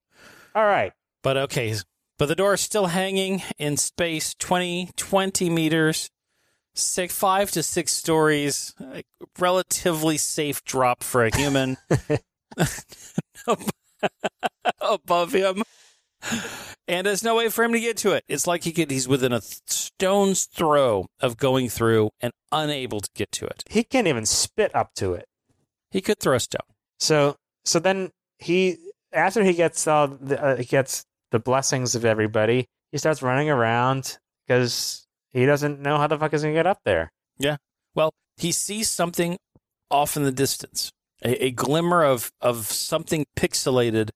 All 0.57 0.65
right, 0.65 0.93
But 1.23 1.37
okay, 1.37 1.75
but 2.19 2.27
the 2.27 2.35
door 2.37 2.55
is 2.55 2.61
still 2.61 2.87
hanging 2.87 3.43
in 3.59 3.77
space, 3.77 4.35
20, 4.39 4.91
20 4.97 5.51
meters, 5.51 6.11
six, 6.75 7.17
five 7.17 7.51
to 7.53 7.63
six 7.63 7.93
stories, 7.93 8.75
relatively 9.39 10.17
safe 10.17 10.65
drop 10.65 11.03
for 11.03 11.25
a 11.25 11.37
human 11.37 11.77
above 14.81 15.33
him. 15.33 15.63
And 16.87 17.07
there's 17.07 17.25
no 17.25 17.37
way 17.37 17.49
for 17.49 17.65
him 17.65 17.73
to 17.73 17.81
get 17.81 17.97
to 17.99 18.13
it. 18.13 18.25
It's 18.29 18.47
like 18.47 18.65
he 18.65 18.73
could, 18.73 18.91
he's 18.91 19.09
within 19.09 19.33
a 19.33 19.41
th- 19.41 19.61
stone's 19.69 20.47
throw 20.47 21.07
of 21.21 21.37
going 21.37 21.69
through 21.69 22.11
and 22.21 22.33
unable 22.53 23.01
to 23.01 23.09
get 23.15 23.33
to 23.33 23.47
it. 23.47 23.63
he 23.69 23.85
can't 23.85 24.07
even 24.07 24.27
spit 24.27 24.75
up 24.75 24.95
to 24.97 25.15
it. 25.15 25.27
He 25.91 26.01
could 26.01 26.19
throw 26.19 26.37
a 26.37 26.41
stone. 26.41 26.61
So 26.99 27.37
so 27.65 27.79
then 27.79 28.11
he 28.39 28.79
after 29.13 29.45
he 29.45 29.55
gets 29.55 29.87
all 29.87 30.09
the, 30.09 30.43
uh, 30.43 30.57
he 30.57 30.65
gets 30.65 31.05
the 31.31 31.39
blessings 31.39 31.95
of 31.95 32.05
everybody, 32.05 32.67
he 32.91 32.99
starts 32.99 33.23
running 33.23 33.49
around 33.49 34.19
because 34.47 35.07
he 35.35 35.45
doesn't 35.45 35.81
know 35.81 35.99
how 35.99 36.07
the 36.07 36.19
fuck 36.19 36.31
he's 36.31 36.41
gonna 36.43 36.55
get 36.55 36.67
up 36.67 36.79
there. 36.85 37.13
Yeah. 37.39 37.57
Well, 37.95 38.15
he 38.39 38.51
sees 38.53 38.89
something 38.91 39.37
off 39.91 40.17
in 40.17 40.23
the 40.25 40.33
distance, 40.33 40.91
a, 41.23 41.45
a 41.47 41.51
glimmer 41.51 42.03
of, 42.05 42.33
of 42.41 42.67
something 42.67 43.27
pixelated 43.37 44.11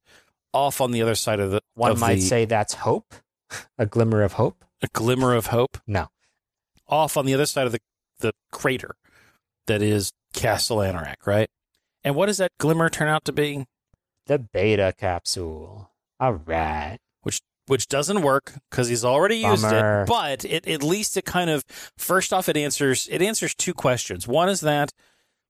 off 0.54 0.81
on 0.81 0.92
the 0.92 1.02
other 1.02 1.14
side 1.14 1.40
of 1.40 1.50
the. 1.50 1.61
One 1.74 1.98
might 2.00 2.14
the- 2.16 2.20
say 2.22 2.44
that's 2.46 2.74
hope, 2.74 3.14
a 3.76 3.85
glimmer 3.87 4.22
of 4.22 4.33
hope. 4.35 4.64
a 4.83 4.88
glimmer 4.94 5.35
of 5.35 5.48
hope 5.48 5.76
No, 5.87 6.09
off 6.88 7.16
on 7.16 7.26
the 7.26 7.35
other 7.35 7.46
side 7.46 7.66
of 7.66 7.72
the, 7.72 7.81
the 8.20 8.33
crater 8.50 8.94
that 9.66 9.83
is 9.83 10.12
Castle 10.33 10.78
Anorak, 10.78 11.26
right? 11.26 11.50
And 12.04 12.14
what 12.14 12.26
does 12.26 12.38
that 12.38 12.52
glimmer 12.59 12.88
turn 12.88 13.09
out 13.09 13.24
to 13.26 13.33
be? 13.33 13.66
the 14.26 14.38
beta 14.38 14.92
capsule. 14.98 15.90
All 16.20 16.35
right. 16.35 16.98
Which 17.68 17.88
doesn't 17.88 18.22
work 18.22 18.54
because 18.70 18.88
he's 18.88 19.04
already 19.04 19.37
used 19.37 19.62
Bummer. 19.62 20.02
it. 20.02 20.07
But 20.07 20.44
it, 20.44 20.66
at 20.66 20.83
least 20.83 21.16
it 21.16 21.24
kind 21.24 21.50
of 21.50 21.64
first 21.96 22.33
off 22.33 22.48
it 22.48 22.57
answers 22.57 23.09
it 23.11 23.22
answers 23.22 23.54
two 23.54 23.74
questions. 23.74 24.26
One 24.26 24.48
is 24.48 24.61
that 24.61 24.92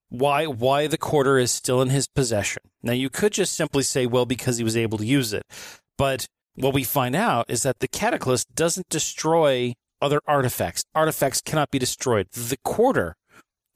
why 0.09 0.47
why 0.47 0.87
the 0.87 0.99
quarter 0.99 1.39
is 1.39 1.51
still 1.51 1.83
in 1.83 1.91
his 1.91 2.07
possession. 2.07 2.63
Now 2.83 2.93
you 2.93 3.11
could 3.11 3.33
just 3.33 3.55
simply 3.55 3.83
say, 3.83 4.07
well, 4.07 4.27
because 4.27 4.59
he 4.59 4.65
was 4.65 4.77
able 4.77 4.99
to 4.99 5.07
use 5.07 5.33
it. 5.33 5.45
But 5.97 6.29
what 6.55 6.75
we 6.75 6.85
find 6.85 7.15
out 7.15 7.47
is 7.49 7.63
that 7.63 7.79
the 7.81 7.89
cataclysm 7.89 8.51
doesn't 8.55 8.89
destroy 8.89 9.75
other 10.01 10.21
artifacts. 10.27 10.85
Artifacts 10.95 11.41
cannot 11.41 11.71
be 11.71 11.79
destroyed. 11.79 12.29
The 12.33 12.59
quarter 12.65 13.17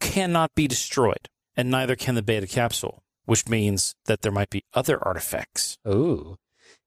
cannot 0.01 0.55
be 0.55 0.67
destroyed, 0.67 1.29
and 1.57 1.71
neither 1.71 1.97
can 1.97 2.15
the 2.15 2.23
beta 2.23 2.47
capsule, 2.47 3.03
which 3.25 3.49
means 3.49 3.95
that 4.07 4.23
there 4.23 4.33
might 4.33 4.51
be 4.51 4.65
other 4.75 5.03
artifacts. 5.03 5.79
Ooh. 5.87 6.37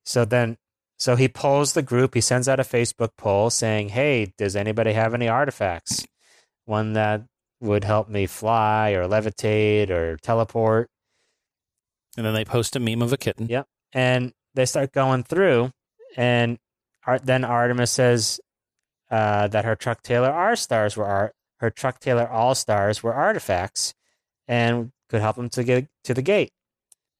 So 0.04 0.24
then, 0.24 0.56
so 0.98 1.16
he 1.16 1.28
polls 1.28 1.72
the 1.72 1.82
group. 1.82 2.14
He 2.14 2.20
sends 2.20 2.48
out 2.48 2.60
a 2.60 2.64
Facebook 2.64 3.10
poll 3.16 3.50
saying, 3.50 3.90
"Hey, 3.90 4.32
does 4.38 4.56
anybody 4.56 4.92
have 4.92 5.14
any 5.14 5.28
artifacts? 5.28 6.06
One 6.64 6.94
that 6.94 7.22
would 7.60 7.84
help 7.84 8.08
me 8.08 8.26
fly 8.26 8.90
or 8.90 9.06
levitate 9.06 9.90
or 9.90 10.16
teleport?" 10.18 10.88
And 12.16 12.24
then 12.24 12.34
they 12.34 12.44
post 12.44 12.76
a 12.76 12.80
meme 12.80 13.02
of 13.02 13.12
a 13.12 13.16
kitten. 13.16 13.46
Yep. 13.48 13.66
And 13.92 14.32
they 14.54 14.66
start 14.66 14.92
going 14.92 15.22
through, 15.24 15.70
and 16.16 16.58
Ar- 17.06 17.18
then 17.18 17.44
Artemis 17.44 17.90
says 17.90 18.40
uh, 19.10 19.48
that 19.48 19.64
her 19.64 19.76
truck 19.76 20.02
Taylor 20.02 20.30
R 20.30 20.56
stars 20.56 20.96
were 20.96 21.04
art. 21.04 21.32
Her 21.60 21.70
Chuck 21.70 22.00
Taylor 22.00 22.28
All 22.28 22.54
Stars 22.54 23.02
were 23.02 23.14
artifacts, 23.14 23.94
and 24.46 24.92
could 25.08 25.22
help 25.22 25.38
him 25.38 25.48
to 25.50 25.64
get 25.64 25.86
to 26.04 26.12
the 26.12 26.22
gate. 26.22 26.50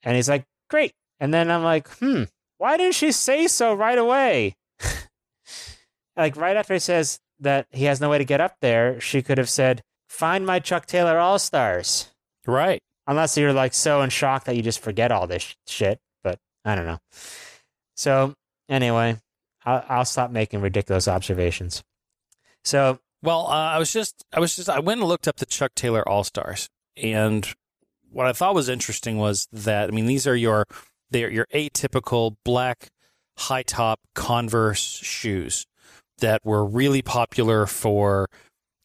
And 0.02 0.14
he's 0.16 0.28
like, 0.28 0.44
"Great." 0.68 0.92
And 1.20 1.32
then 1.32 1.50
I'm 1.50 1.62
like, 1.62 1.88
"Hmm, 1.88 2.24
why 2.58 2.76
didn't 2.76 2.94
she 2.94 3.12
say 3.12 3.46
so 3.46 3.74
right 3.74 3.98
away?" 3.98 4.56
like 6.16 6.36
right 6.36 6.56
after 6.56 6.74
he 6.74 6.80
says 6.80 7.18
that 7.40 7.66
he 7.70 7.84
has 7.84 8.00
no 8.00 8.10
way 8.10 8.18
to 8.18 8.24
get 8.24 8.40
up 8.40 8.56
there, 8.60 9.00
she 9.00 9.22
could 9.22 9.38
have 9.38 9.50
said, 9.50 9.82
"Find 10.08 10.46
my 10.46 10.58
Chuck 10.58 10.86
Taylor 10.86 11.18
All 11.18 11.38
Stars." 11.38 12.10
Right. 12.46 12.80
unless 13.08 13.36
you're 13.36 13.52
like 13.52 13.74
so 13.74 14.02
in 14.02 14.10
shock 14.10 14.44
that 14.44 14.54
you 14.56 14.62
just 14.62 14.80
forget 14.80 15.10
all 15.12 15.26
this 15.26 15.42
sh- 15.42 15.54
shit. 15.66 15.98
But 16.22 16.38
I 16.64 16.74
don't 16.76 16.86
know. 16.86 16.98
So 17.96 18.34
anyway, 18.68 19.18
I'll, 19.64 19.84
I'll 19.88 20.04
stop 20.04 20.30
making 20.30 20.60
ridiculous 20.60 21.08
observations. 21.08 21.82
So 22.64 23.00
Well, 23.22 23.46
uh, 23.48 23.70
I 23.74 23.78
was 23.78 23.92
just, 23.92 24.24
I 24.32 24.38
was 24.40 24.54
just, 24.54 24.68
I 24.68 24.78
went 24.78 25.00
and 25.00 25.08
looked 25.08 25.26
up 25.26 25.36
the 25.36 25.46
Chuck 25.46 25.72
Taylor 25.74 26.08
All 26.08 26.22
Stars, 26.22 26.68
and 26.96 27.52
what 28.12 28.26
I 28.26 28.32
thought 28.32 28.54
was 28.54 28.68
interesting 28.68 29.18
was 29.18 29.48
that, 29.52 29.88
I 29.88 29.92
mean, 29.92 30.06
these 30.06 30.26
are 30.26 30.36
your, 30.36 30.66
they're 31.10 31.30
your 31.30 31.46
atypical 31.54 32.36
black 32.44 32.88
high 33.38 33.62
top 33.62 34.00
Converse 34.14 34.80
shoes 34.80 35.66
that 36.18 36.44
were 36.44 36.64
really 36.64 37.02
popular 37.02 37.66
for 37.66 38.28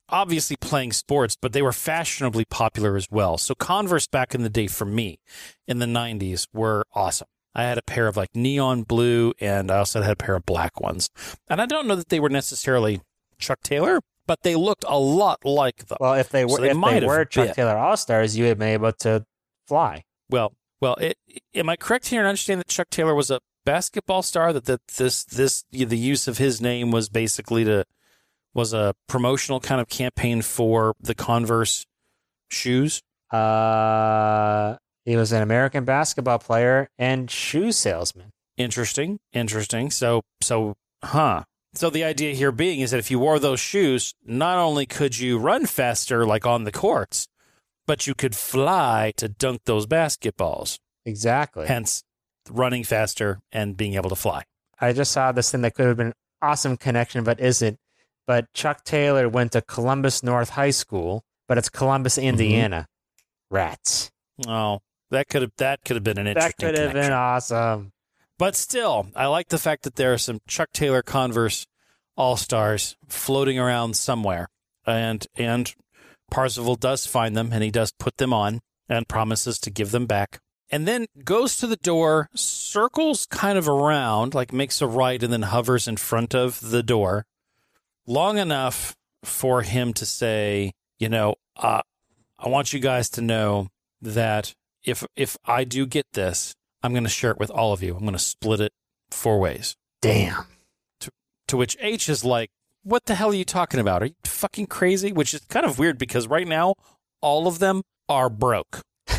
obviously 0.10 0.58
playing 0.58 0.92
sports, 0.92 1.38
but 1.42 1.54
they 1.54 1.62
were 1.62 1.72
fashionably 1.72 2.46
popular 2.46 2.98
as 2.98 3.08
well. 3.10 3.38
So 3.38 3.56
Converse 3.56 4.08
back 4.08 4.36
in 4.36 4.44
the 4.44 4.50
day 4.50 4.68
for 4.68 4.86
me 4.86 5.20
in 5.68 5.80
the 5.80 5.86
90s 5.86 6.48
were 6.54 6.84
awesome. 6.94 7.28
I 7.56 7.64
had 7.64 7.78
a 7.78 7.82
pair 7.82 8.08
of 8.08 8.18
like 8.18 8.36
neon 8.36 8.84
blue 8.84 9.34
and 9.40 9.72
I 9.72 9.78
also 9.78 10.02
had 10.02 10.12
a 10.12 10.16
pair 10.16 10.36
of 10.36 10.46
black 10.46 10.80
ones. 10.80 11.10
And 11.50 11.62
I 11.62 11.66
don't 11.66 11.88
know 11.88 11.96
that 11.96 12.10
they 12.10 12.20
were 12.20 12.30
necessarily 12.30 13.02
Chuck 13.40 13.60
Taylor, 13.64 14.02
but 14.28 14.44
they 14.44 14.56
looked 14.56 14.86
a 14.88 15.00
lot 15.00 15.44
like 15.46 15.88
them. 15.88 15.98
well, 16.00 16.14
if 16.14 16.30
they 16.30 16.46
were 16.46 16.58
So 16.58 16.62
they 16.62 16.72
if 16.72 16.78
might 16.78 17.00
they 17.00 17.06
were 17.06 17.26
Chuck 17.26 17.48
been. 17.48 17.56
Taylor 17.56 17.78
All 17.78 17.98
Stars, 17.98 18.38
you 18.38 18.44
would 18.44 18.50
have 18.50 18.60
been 18.60 18.70
able 18.70 18.92
to 18.94 19.26
fly. 19.68 20.04
Well, 20.30 20.54
well, 20.82 20.96
it, 20.96 21.17
am 21.54 21.70
I 21.70 21.76
correct 21.76 22.08
here 22.08 22.22
in 22.22 22.28
understanding 22.28 22.60
that 22.60 22.67
Chuck 22.67 22.89
Taylor 22.89 23.13
was 23.13 23.30
a 23.30 23.39
basketball 23.65 24.24
star? 24.24 24.52
That 24.52 24.65
that 24.65 24.82
this 24.98 25.24
this 25.24 25.63
the 25.72 25.98
use 25.98 26.28
of 26.28 26.39
his 26.39 26.60
name 26.60 26.91
was 26.91 27.08
basically 27.08 27.63
to 27.65 27.86
was 28.54 28.74
a 28.74 28.96
promotional 29.08 29.60
kind 29.60 29.80
of 29.80 29.88
campaign 29.88 30.41
for 30.41 30.96
the 31.00 31.15
Converse 31.15 31.86
shoes. 32.50 33.02
Uh, 33.32 34.76
he 35.06 35.15
was 35.15 35.32
an 35.32 35.41
American 35.41 35.86
basketball 35.86 36.39
player 36.39 36.89
and 36.98 37.30
shoe 37.30 37.72
salesman. 37.72 38.32
Interesting, 38.58 39.20
interesting. 39.32 39.91
So 39.91 40.24
so, 40.41 40.76
huh. 41.04 41.44
So 41.74 41.89
the 41.89 42.04
idea 42.04 42.34
here 42.34 42.52
being 42.52 42.82
is 42.82 42.91
that 42.91 43.00
if 43.00 43.10
you 43.10 43.20
wore 43.20 43.39
those 43.39 43.62
shoes, 43.62 44.13
not 44.26 44.58
only 44.58 44.86
could 44.86 45.17
you 45.17 45.38
run 45.38 45.65
faster 45.65 46.26
like 46.26 46.46
on 46.46 46.65
the 46.65 46.72
courts, 46.72 47.28
but 47.88 48.08
you 48.08 48.13
could 48.15 48.36
fly 48.36 49.13
to 49.17 49.28
dunk 49.28 49.62
those 49.65 49.86
basketballs. 49.86 50.80
Exactly. 51.06 51.67
Hence, 51.67 52.04
running 52.50 52.84
faster 52.84 53.39
and 53.52 53.76
being 53.78 53.96
able 53.96 54.10
to 54.10 54.15
fly. 54.15 54.44
I 54.80 54.94
just 54.94 55.12
saw 55.12 55.32
this 55.32 55.52
thing 55.52 55.62
that 55.62 55.76
could 55.76 55.88
have 55.88 55.98
been 55.98 56.08
an 56.08 56.13
awesome 56.41 56.78
connection, 56.78 57.24
but 57.24 57.39
isn't. 57.39 57.78
But 58.28 58.54
Chuck 58.54 58.84
Taylor 58.84 59.28
went 59.28 59.52
to 59.54 59.62
Columbus 59.62 60.24
North 60.24 60.50
High 60.50 60.70
School, 60.72 61.24
but 61.48 61.58
it's 61.58 61.70
Columbus, 61.70 62.17
Mm-hmm. 62.17 62.28
Indiana. 62.28 62.88
Rats. 63.50 64.12
Oh, 64.48 64.80
that 65.10 65.28
could 65.28 65.41
have 65.41 65.52
that 65.58 65.84
could 65.84 65.98
have 65.98 66.04
been 66.04 66.17
an 66.17 66.28
interesting. 66.28 66.54
That 66.67 66.74
could 66.74 66.80
have 66.80 66.94
been 66.94 67.12
awesome. 67.12 67.91
But 68.39 68.56
still, 68.56 69.08
I 69.15 69.28
like 69.28 69.50
the 69.50 69.58
fact 69.58 69.84
that 69.84 69.96
there 69.96 70.13
are 70.13 70.17
some 70.17 70.39
Chuck 70.48 70.70
Taylor 70.74 71.02
Converse 71.02 71.67
All 72.15 72.38
Stars 72.38 72.96
floating 73.08 73.60
around 73.60 73.98
somewhere, 73.98 74.48
and 74.86 75.28
and 75.36 75.76
Parzival 76.32 76.76
does 76.76 77.06
find 77.06 77.38
them, 77.38 77.50
and 77.52 77.63
he 77.63 77.70
does 77.70 77.91
put 77.91 78.17
them 78.17 78.34
on, 78.34 78.62
and 78.89 79.08
promises 79.08 79.60
to 79.60 79.70
give 79.70 79.91
them 79.91 80.08
back, 80.08 80.39
and 80.72 80.88
then 80.88 81.06
goes 81.24 81.58
to 81.58 81.67
the 81.67 81.76
door, 81.78 82.30
circles 82.34 83.28
kind 83.28 83.58
of 83.58 83.67
around, 83.67 84.34
like 84.34 84.52
makes 84.52 84.82
a 84.82 84.88
right, 84.88 85.22
and 85.22 85.32
then 85.32 85.44
hovers 85.44 85.88
in 85.88 85.98
front 85.98 86.34
of 86.34 86.72
the 86.72 86.82
door, 86.82 87.26
long 88.08 88.38
enough 88.38 88.96
for 89.24 89.62
him 89.62 89.94
to 89.94 90.06
say, 90.06 90.72
you 90.98 91.10
know, 91.10 91.36
uh, 91.58 91.82
I 92.39 92.50
want 92.50 92.74
you 92.74 92.80
guys 92.80 93.10
to 93.12 93.22
know 93.22 93.67
that 94.02 94.56
if 94.84 95.06
if 95.15 95.38
I 95.46 95.63
do 95.63 95.86
get 95.86 96.08
this, 96.13 96.56
I'm 96.82 96.94
going 96.94 97.04
to 97.04 97.10
share 97.10 97.32
it 97.32 97.39
with 97.39 97.52
all 97.52 97.74
of 97.74 97.84
you. 97.84 97.94
I'm 97.94 98.02
going 98.02 98.13
to 98.13 98.20
split 98.20 98.62
it 98.62 98.74
four 99.12 99.39
ways. 99.39 99.76
Damn. 100.02 100.46
To 101.48 101.58
which 101.58 101.78
H 101.82 102.08
is 102.08 102.24
like, 102.24 102.50
"What 102.84 103.06
the 103.06 103.15
hell 103.15 103.32
are 103.32 103.36
you 103.36 103.46
talking 103.46 103.80
about? 103.80 104.04
Are 104.04 104.08
you 104.08 104.15
fucking 104.24 104.67
crazy?" 104.67 105.12
Which 105.12 105.34
is 105.34 105.41
kind 105.41 105.65
of 105.65 105.80
weird 105.80 105.98
because 105.98 106.28
right 106.28 106.48
now 106.48 106.76
all 107.22 107.48
of 107.48 107.60
them 107.60 107.84
are 108.10 108.30
broke. 108.30 108.82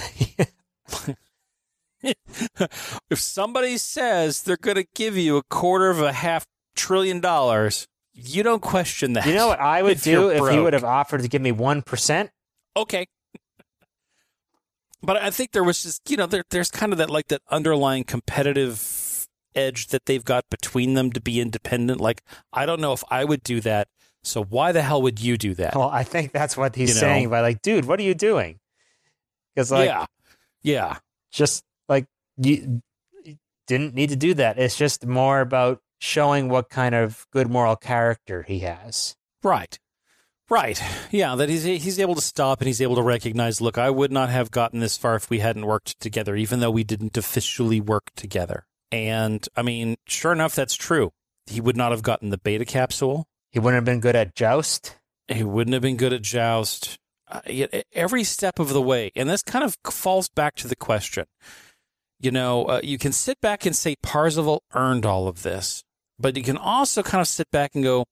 if 2.02 3.20
somebody 3.20 3.78
says 3.78 4.42
they're 4.42 4.56
going 4.56 4.76
to 4.76 4.86
give 4.94 5.16
you 5.16 5.36
a 5.36 5.42
quarter 5.44 5.90
of 5.90 6.00
a 6.00 6.12
half 6.12 6.46
trillion 6.74 7.20
dollars, 7.20 7.86
you 8.12 8.42
don't 8.42 8.62
question 8.62 9.12
that. 9.14 9.26
You 9.26 9.34
know 9.34 9.48
what 9.48 9.60
I 9.60 9.82
would 9.82 9.92
If 9.98 10.04
do 10.04 10.28
if 10.28 10.34
he 10.34 10.40
broke. 10.40 10.64
would 10.64 10.72
have 10.72 10.84
offered 10.84 11.22
to 11.22 11.28
give 11.28 11.42
me 11.42 11.52
1%? 11.52 12.28
okay. 12.76 13.06
But 15.04 15.16
I 15.16 15.30
think 15.30 15.50
there 15.50 15.64
was 15.64 15.82
just, 15.82 16.08
you 16.08 16.16
know, 16.16 16.26
there, 16.26 16.44
there's 16.50 16.70
kind 16.70 16.92
of 16.92 16.98
that 16.98 17.10
like 17.10 17.26
that 17.28 17.42
underlying 17.50 18.04
competitive 18.04 18.76
edge 19.54 19.88
that 19.88 20.06
they've 20.06 20.24
got 20.24 20.44
between 20.50 20.94
them 20.94 21.12
to 21.12 21.20
be 21.20 21.40
independent. 21.40 22.00
Like, 22.00 22.22
I 22.52 22.66
don't 22.66 22.80
know 22.80 22.92
if 22.92 23.04
I 23.10 23.24
would 23.24 23.42
do 23.42 23.60
that. 23.60 23.88
So 24.24 24.44
why 24.44 24.72
the 24.72 24.82
hell 24.82 25.02
would 25.02 25.20
you 25.20 25.36
do 25.36 25.54
that? 25.54 25.74
Well, 25.74 25.90
I 25.90 26.04
think 26.04 26.32
that's 26.32 26.56
what 26.56 26.76
he's 26.76 26.90
You 26.90 26.94
know? 26.94 27.00
saying 27.00 27.28
by 27.30 27.40
like, 27.40 27.62
dude, 27.62 27.86
what 27.86 27.98
are 27.98 28.04
you 28.04 28.14
doing? 28.14 28.60
Because 29.54 29.70
like, 29.72 29.88
yeah. 29.88 30.06
Yeah. 30.62 30.96
just 31.32 31.64
like 31.88 32.06
you 32.36 32.82
you 33.24 33.36
didn't 33.66 33.94
need 33.94 34.10
to 34.10 34.16
do 34.16 34.34
that. 34.34 34.58
It's 34.58 34.76
just 34.76 35.04
more 35.06 35.40
about 35.40 35.80
showing 35.98 36.48
what 36.48 36.70
kind 36.70 36.94
of 36.94 37.26
good 37.32 37.50
moral 37.50 37.76
character 37.76 38.42
he 38.42 38.60
has. 38.60 39.16
Right. 39.42 39.78
Right. 40.48 40.82
Yeah, 41.10 41.34
that 41.34 41.48
he's 41.48 41.64
he's 41.64 41.98
able 41.98 42.14
to 42.14 42.20
stop 42.20 42.60
and 42.60 42.66
he's 42.66 42.80
able 42.82 42.96
to 42.96 43.02
recognize, 43.02 43.60
look, 43.60 43.78
I 43.78 43.90
would 43.90 44.12
not 44.12 44.28
have 44.28 44.50
gotten 44.50 44.80
this 44.80 44.96
far 44.98 45.16
if 45.16 45.30
we 45.30 45.38
hadn't 45.38 45.66
worked 45.66 45.98
together, 45.98 46.36
even 46.36 46.60
though 46.60 46.70
we 46.70 46.84
didn't 46.84 47.16
officially 47.16 47.80
work 47.80 48.10
together. 48.16 48.66
And 48.92 49.48
I 49.56 49.62
mean, 49.62 49.96
sure 50.06 50.32
enough, 50.32 50.54
that's 50.54 50.74
true. 50.74 51.12
He 51.46 51.60
would 51.60 51.76
not 51.76 51.90
have 51.90 52.02
gotten 52.02 52.30
the 52.30 52.38
beta 52.38 52.64
capsule. 52.64 53.26
He 53.50 53.58
wouldn't 53.58 53.76
have 53.78 53.84
been 53.84 54.00
good 54.00 54.14
at 54.14 54.34
joust. 54.34 54.96
He 55.28 55.42
wouldn't 55.42 55.72
have 55.72 55.82
been 55.82 55.96
good 55.96 56.12
at 56.12 56.22
joust. 56.22 56.98
Uh, 57.26 57.40
every 57.92 58.22
step 58.22 58.58
of 58.58 58.68
the 58.68 58.82
way, 58.82 59.10
and 59.16 59.28
this 59.28 59.42
kind 59.42 59.64
of 59.64 59.78
falls 59.90 60.28
back 60.28 60.54
to 60.56 60.68
the 60.68 60.76
question. 60.76 61.24
You 62.20 62.30
know, 62.30 62.66
uh, 62.66 62.80
you 62.84 62.98
can 62.98 63.12
sit 63.12 63.40
back 63.40 63.64
and 63.64 63.74
say 63.74 63.96
Parzival 64.02 64.62
earned 64.74 65.06
all 65.06 65.26
of 65.26 65.42
this, 65.42 65.82
but 66.18 66.36
you 66.36 66.42
can 66.42 66.58
also 66.58 67.02
kind 67.02 67.22
of 67.22 67.26
sit 67.26 67.50
back 67.50 67.74
and 67.74 67.82
go, 67.82 68.04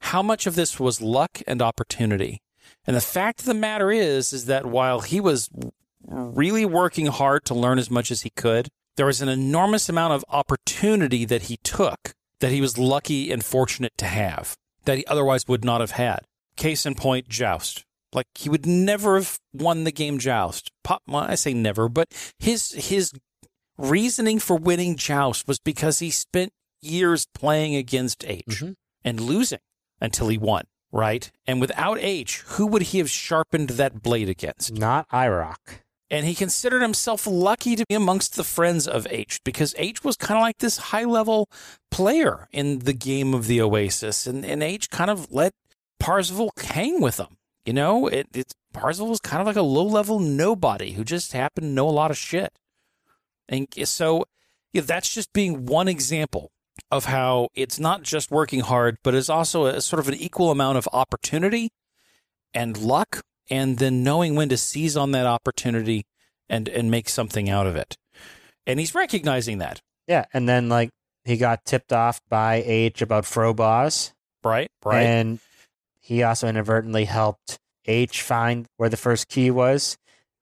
how 0.00 0.22
much 0.22 0.46
of 0.46 0.54
this 0.54 0.80
was 0.80 1.02
luck 1.02 1.42
and 1.46 1.60
opportunity? 1.60 2.40
And 2.86 2.96
the 2.96 3.00
fact 3.02 3.40
of 3.40 3.46
the 3.46 3.54
matter 3.54 3.90
is, 3.90 4.32
is 4.32 4.46
that 4.46 4.64
while 4.64 5.00
he 5.00 5.20
was 5.20 5.50
really 6.06 6.64
working 6.64 7.06
hard 7.06 7.44
to 7.44 7.54
learn 7.54 7.78
as 7.78 7.90
much 7.90 8.10
as 8.10 8.22
he 8.22 8.30
could, 8.30 8.68
there 8.96 9.06
was 9.06 9.20
an 9.22 9.28
enormous 9.28 9.88
amount 9.88 10.12
of 10.14 10.24
opportunity 10.28 11.24
that 11.24 11.42
he 11.42 11.56
took 11.58 12.12
that 12.40 12.50
he 12.52 12.60
was 12.60 12.76
lucky 12.78 13.30
and 13.32 13.44
fortunate 13.44 13.92
to 13.98 14.06
have 14.06 14.56
that 14.84 14.98
he 14.98 15.06
otherwise 15.06 15.46
would 15.46 15.64
not 15.64 15.80
have 15.80 15.92
had. 15.92 16.20
Case 16.56 16.84
in 16.84 16.94
point, 16.94 17.28
Joust. 17.28 17.84
Like 18.12 18.26
he 18.34 18.48
would 18.50 18.66
never 18.66 19.14
have 19.16 19.38
won 19.54 19.84
the 19.84 19.92
game 19.92 20.18
Joust. 20.18 20.70
Pop, 20.84 21.02
well, 21.06 21.22
I 21.22 21.34
say 21.36 21.54
never, 21.54 21.88
but 21.88 22.08
his 22.38 22.72
his 22.72 23.12
reasoning 23.78 24.38
for 24.38 24.56
winning 24.56 24.96
Joust 24.96 25.48
was 25.48 25.58
because 25.58 26.00
he 26.00 26.10
spent 26.10 26.52
years 26.80 27.26
playing 27.34 27.74
against 27.76 28.24
H 28.26 28.44
Mhm. 28.48 28.74
and 29.04 29.20
losing 29.20 29.60
until 30.00 30.28
he 30.28 30.36
won, 30.36 30.64
right? 30.90 31.30
And 31.46 31.60
without 31.60 31.98
H, 32.00 32.40
who 32.40 32.66
would 32.66 32.82
he 32.82 32.98
have 32.98 33.10
sharpened 33.10 33.70
that 33.70 34.02
blade 34.02 34.28
against? 34.28 34.72
Not 34.72 35.08
IROC. 35.10 35.81
And 36.12 36.26
he 36.26 36.34
considered 36.34 36.82
himself 36.82 37.26
lucky 37.26 37.74
to 37.74 37.86
be 37.88 37.94
amongst 37.94 38.36
the 38.36 38.44
friends 38.44 38.86
of 38.86 39.06
H 39.10 39.40
because 39.44 39.74
H 39.78 40.04
was 40.04 40.14
kind 40.14 40.36
of 40.36 40.42
like 40.42 40.58
this 40.58 40.76
high 40.76 41.04
level 41.04 41.48
player 41.90 42.48
in 42.52 42.80
the 42.80 42.92
game 42.92 43.32
of 43.32 43.46
the 43.46 43.62
Oasis. 43.62 44.26
And, 44.26 44.44
and 44.44 44.62
H 44.62 44.90
kind 44.90 45.10
of 45.10 45.32
let 45.32 45.52
Parzival 45.98 46.52
hang 46.62 47.00
with 47.00 47.18
him. 47.18 47.38
You 47.64 47.72
know, 47.72 48.08
it, 48.08 48.26
it's 48.34 48.54
Parzival 48.74 49.08
was 49.08 49.20
kind 49.20 49.40
of 49.40 49.46
like 49.46 49.56
a 49.56 49.62
low 49.62 49.84
level 49.86 50.18
nobody 50.20 50.92
who 50.92 51.02
just 51.02 51.32
happened 51.32 51.64
to 51.64 51.70
know 51.70 51.88
a 51.88 51.90
lot 51.90 52.10
of 52.10 52.18
shit. 52.18 52.52
And 53.48 53.66
so 53.84 54.26
yeah, 54.74 54.82
that's 54.82 55.12
just 55.12 55.32
being 55.32 55.64
one 55.64 55.88
example 55.88 56.50
of 56.90 57.06
how 57.06 57.48
it's 57.54 57.78
not 57.78 58.02
just 58.02 58.30
working 58.30 58.60
hard, 58.60 58.98
but 59.02 59.14
it's 59.14 59.30
also 59.30 59.64
a 59.64 59.80
sort 59.80 60.00
of 60.00 60.08
an 60.08 60.14
equal 60.14 60.50
amount 60.50 60.76
of 60.76 60.88
opportunity 60.92 61.70
and 62.52 62.76
luck, 62.76 63.22
and 63.52 63.78
then 63.78 64.02
knowing 64.02 64.34
when 64.34 64.48
to 64.48 64.56
seize 64.56 64.96
on 64.96 65.12
that 65.12 65.26
opportunity 65.26 66.04
and 66.48 66.68
and 66.68 66.90
make 66.90 67.08
something 67.08 67.50
out 67.50 67.66
of 67.66 67.76
it. 67.76 67.96
And 68.66 68.80
he's 68.80 68.94
recognizing 68.94 69.58
that, 69.58 69.80
Yeah, 70.08 70.24
and 70.32 70.48
then 70.48 70.68
like 70.68 70.90
he 71.24 71.36
got 71.36 71.64
tipped 71.64 71.92
off 71.92 72.20
by 72.28 72.62
H 72.66 73.02
about 73.02 73.24
Frobozz, 73.24 74.12
right? 74.42 74.68
Right. 74.84 75.02
and 75.04 75.38
he 76.00 76.22
also 76.22 76.48
inadvertently 76.48 77.04
helped 77.04 77.58
H 77.84 78.22
find 78.22 78.66
where 78.76 78.88
the 78.88 78.96
first 78.96 79.28
key 79.28 79.50
was, 79.50 79.96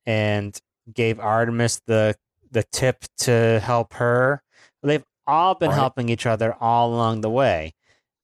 and 0.07 0.57
gave 0.93 1.19
Artemis 1.19 1.81
the 1.87 2.15
the 2.51 2.65
tip 2.73 3.05
to 3.19 3.61
help 3.63 3.95
her. 3.95 4.43
They've 4.83 5.05
all 5.27 5.55
been 5.55 5.71
Right. 5.71 5.77
helping 5.77 6.09
each 6.09 6.27
other 6.27 6.55
all 6.61 6.93
along 6.95 7.21
the 7.21 7.31
way. 7.31 7.73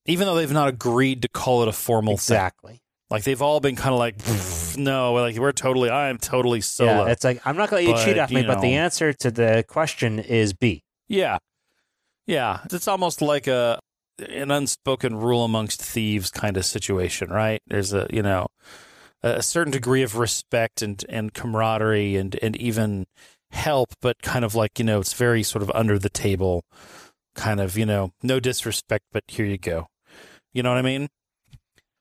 Even 0.05 0.25
though 0.27 0.35
they've 0.35 0.51
not 0.51 0.67
agreed 0.69 1.21
to 1.21 1.27
call 1.29 1.61
it 1.61 1.67
a 1.67 1.73
formal 1.73 2.17
thing, 2.17 2.35
Exactly. 2.35 2.81
Like 3.09 3.23
they've 3.23 3.41
all 3.41 3.59
been 3.59 3.75
kind 3.75 3.93
of 3.93 3.99
like, 3.99 4.17
"Pfft, 4.17 4.77
no, 4.77 5.13
like 5.13 5.37
we're 5.37 5.51
totally, 5.51 5.89
I'm 5.89 6.17
totally 6.17 6.61
solo. 6.61 7.05
Yeah, 7.05 7.11
it's 7.11 7.23
like 7.23 7.41
I'm 7.45 7.57
not 7.57 7.69
going 7.69 7.85
to 7.85 7.91
let 7.91 7.99
you 7.99 8.05
cheat 8.05 8.19
off 8.19 8.31
me, 8.31 8.41
you 8.41 8.47
but 8.47 8.61
the 8.61 8.73
answer 8.73 9.13
to 9.13 9.31
the 9.31 9.63
question 9.67 10.19
is 10.19 10.53
B. 10.53 10.83
Yeah. 11.07 11.37
Yeah. 12.25 12.59
It's 12.71 12.87
almost 12.87 13.21
like 13.21 13.47
a 13.47 13.79
an 14.19 14.51
unspoken 14.51 15.15
rule 15.15 15.45
amongst 15.45 15.81
thieves 15.81 16.29
kind 16.31 16.57
of 16.57 16.65
situation, 16.65 17.29
right? 17.29 17.61
There's 17.67 17.93
a, 17.93 18.07
you 18.09 18.23
know, 18.23 18.47
a 19.21 19.43
certain 19.43 19.71
degree 19.71 20.01
of 20.03 20.17
respect 20.17 20.81
and, 20.81 21.03
and 21.07 21.33
camaraderie 21.33 22.15
and, 22.15 22.37
and 22.41 22.55
even 22.57 23.05
help, 23.51 23.89
but 24.01 24.21
kind 24.21 24.43
of 24.43 24.55
like, 24.55 24.79
you 24.79 24.85
know, 24.85 24.99
it's 24.99 25.13
very 25.13 25.43
sort 25.43 25.61
of 25.61 25.71
under 25.73 25.99
the 25.99 26.09
table, 26.09 26.63
kind 27.35 27.59
of, 27.59 27.77
you 27.77 27.85
know, 27.85 28.11
no 28.23 28.39
disrespect, 28.39 29.05
but 29.11 29.23
here 29.27 29.45
you 29.45 29.57
go. 29.57 29.87
You 30.51 30.63
know 30.63 30.71
what 30.71 30.79
I 30.79 30.83
mean? 30.83 31.07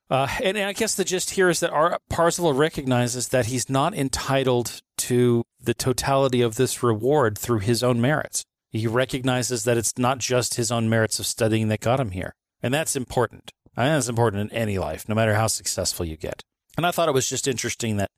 Uh, 0.08 0.28
and 0.42 0.56
I 0.56 0.72
guess 0.72 0.94
the 0.94 1.04
gist 1.04 1.30
here 1.30 1.48
is 1.48 1.60
that 1.60 1.70
our 1.70 1.98
Parzival 2.08 2.52
recognizes 2.52 3.28
that 3.28 3.46
he's 3.46 3.68
not 3.68 3.94
entitled 3.94 4.80
to 4.98 5.44
the 5.60 5.74
totality 5.74 6.42
of 6.42 6.56
this 6.56 6.82
reward 6.82 7.36
through 7.36 7.58
his 7.60 7.82
own 7.82 8.00
merits. 8.00 8.44
He 8.70 8.86
recognizes 8.86 9.64
that 9.64 9.76
it's 9.76 9.98
not 9.98 10.18
just 10.18 10.54
his 10.54 10.70
own 10.70 10.88
merits 10.88 11.18
of 11.18 11.26
studying 11.26 11.68
that 11.68 11.80
got 11.80 11.98
him 11.98 12.10
here. 12.10 12.34
And 12.62 12.72
that's 12.72 12.94
important. 12.94 13.50
Think 13.64 13.88
that's 13.88 14.08
important 14.08 14.50
in 14.50 14.56
any 14.56 14.78
life, 14.78 15.08
no 15.08 15.14
matter 15.14 15.34
how 15.34 15.48
successful 15.48 16.06
you 16.06 16.16
get. 16.16 16.42
And 16.76 16.86
I 16.86 16.90
thought 16.90 17.08
it 17.08 17.14
was 17.14 17.28
just 17.28 17.46
interesting 17.46 17.96
that 17.98 18.10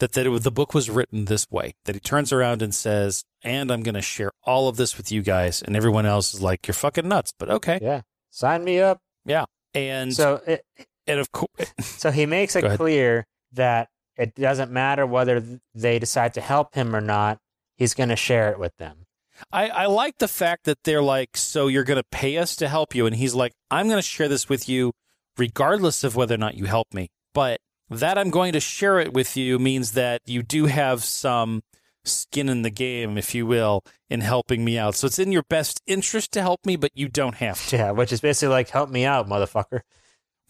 that, 0.00 0.12
that 0.12 0.26
it, 0.26 0.42
the 0.42 0.50
book 0.50 0.74
was 0.74 0.90
written 0.90 1.26
this 1.26 1.46
way, 1.50 1.74
that 1.84 1.94
he 1.94 2.00
turns 2.00 2.32
around 2.32 2.60
and 2.62 2.74
says, 2.74 3.24
and 3.42 3.70
I'm 3.70 3.82
going 3.82 3.94
to 3.94 4.02
share 4.02 4.32
all 4.42 4.68
of 4.68 4.76
this 4.76 4.96
with 4.96 5.12
you 5.12 5.22
guys. 5.22 5.62
And 5.62 5.76
everyone 5.76 6.04
else 6.04 6.34
is 6.34 6.42
like, 6.42 6.66
you're 6.66 6.74
fucking 6.74 7.06
nuts, 7.08 7.32
but 7.38 7.48
okay. 7.48 7.78
Yeah, 7.80 8.02
sign 8.30 8.64
me 8.64 8.80
up. 8.80 9.00
Yeah. 9.24 9.44
And, 9.72 10.12
So 10.12 10.40
it, 10.46 10.64
and 11.06 11.20
of 11.20 11.32
course, 11.32 11.72
So 11.80 12.10
he 12.10 12.26
makes 12.26 12.56
it 12.56 12.76
clear 12.76 13.26
that 13.52 13.88
it 14.16 14.34
doesn't 14.34 14.70
matter 14.70 15.06
whether 15.06 15.42
they 15.74 15.98
decide 15.98 16.34
to 16.34 16.40
help 16.40 16.74
him 16.74 16.94
or 16.94 17.00
not. 17.00 17.38
He's 17.76 17.94
going 17.94 18.10
to 18.10 18.16
share 18.16 18.50
it 18.50 18.58
with 18.58 18.76
them. 18.76 19.06
I, 19.52 19.68
I 19.68 19.86
like 19.86 20.18
the 20.18 20.28
fact 20.28 20.64
that 20.64 20.78
they're 20.84 21.02
like, 21.02 21.36
so 21.36 21.66
you're 21.66 21.84
going 21.84 22.00
to 22.00 22.06
pay 22.12 22.38
us 22.38 22.54
to 22.56 22.68
help 22.68 22.94
you. 22.94 23.06
And 23.06 23.16
he's 23.16 23.34
like, 23.34 23.52
I'm 23.70 23.88
going 23.88 23.98
to 23.98 24.02
share 24.02 24.28
this 24.28 24.48
with 24.48 24.68
you 24.68 24.92
regardless 25.36 26.04
of 26.04 26.14
whether 26.14 26.34
or 26.34 26.38
not 26.38 26.54
you 26.54 26.66
help 26.66 26.94
me. 26.94 27.08
But 27.32 27.60
that 27.90 28.16
I'm 28.16 28.30
going 28.30 28.52
to 28.52 28.60
share 28.60 29.00
it 29.00 29.12
with 29.12 29.36
you 29.36 29.58
means 29.58 29.92
that 29.92 30.20
you 30.24 30.42
do 30.42 30.66
have 30.66 31.02
some 31.02 31.62
skin 32.04 32.48
in 32.48 32.62
the 32.62 32.70
game, 32.70 33.18
if 33.18 33.34
you 33.34 33.46
will, 33.46 33.82
in 34.08 34.20
helping 34.20 34.64
me 34.64 34.78
out. 34.78 34.94
So 34.94 35.06
it's 35.06 35.18
in 35.18 35.32
your 35.32 35.42
best 35.48 35.80
interest 35.86 36.32
to 36.32 36.42
help 36.42 36.64
me, 36.64 36.76
but 36.76 36.92
you 36.94 37.08
don't 37.08 37.36
have 37.36 37.66
to. 37.68 37.76
Yeah, 37.76 37.90
which 37.90 38.12
is 38.12 38.20
basically 38.20 38.52
like, 38.52 38.70
help 38.70 38.90
me 38.90 39.04
out, 39.04 39.28
motherfucker. 39.28 39.80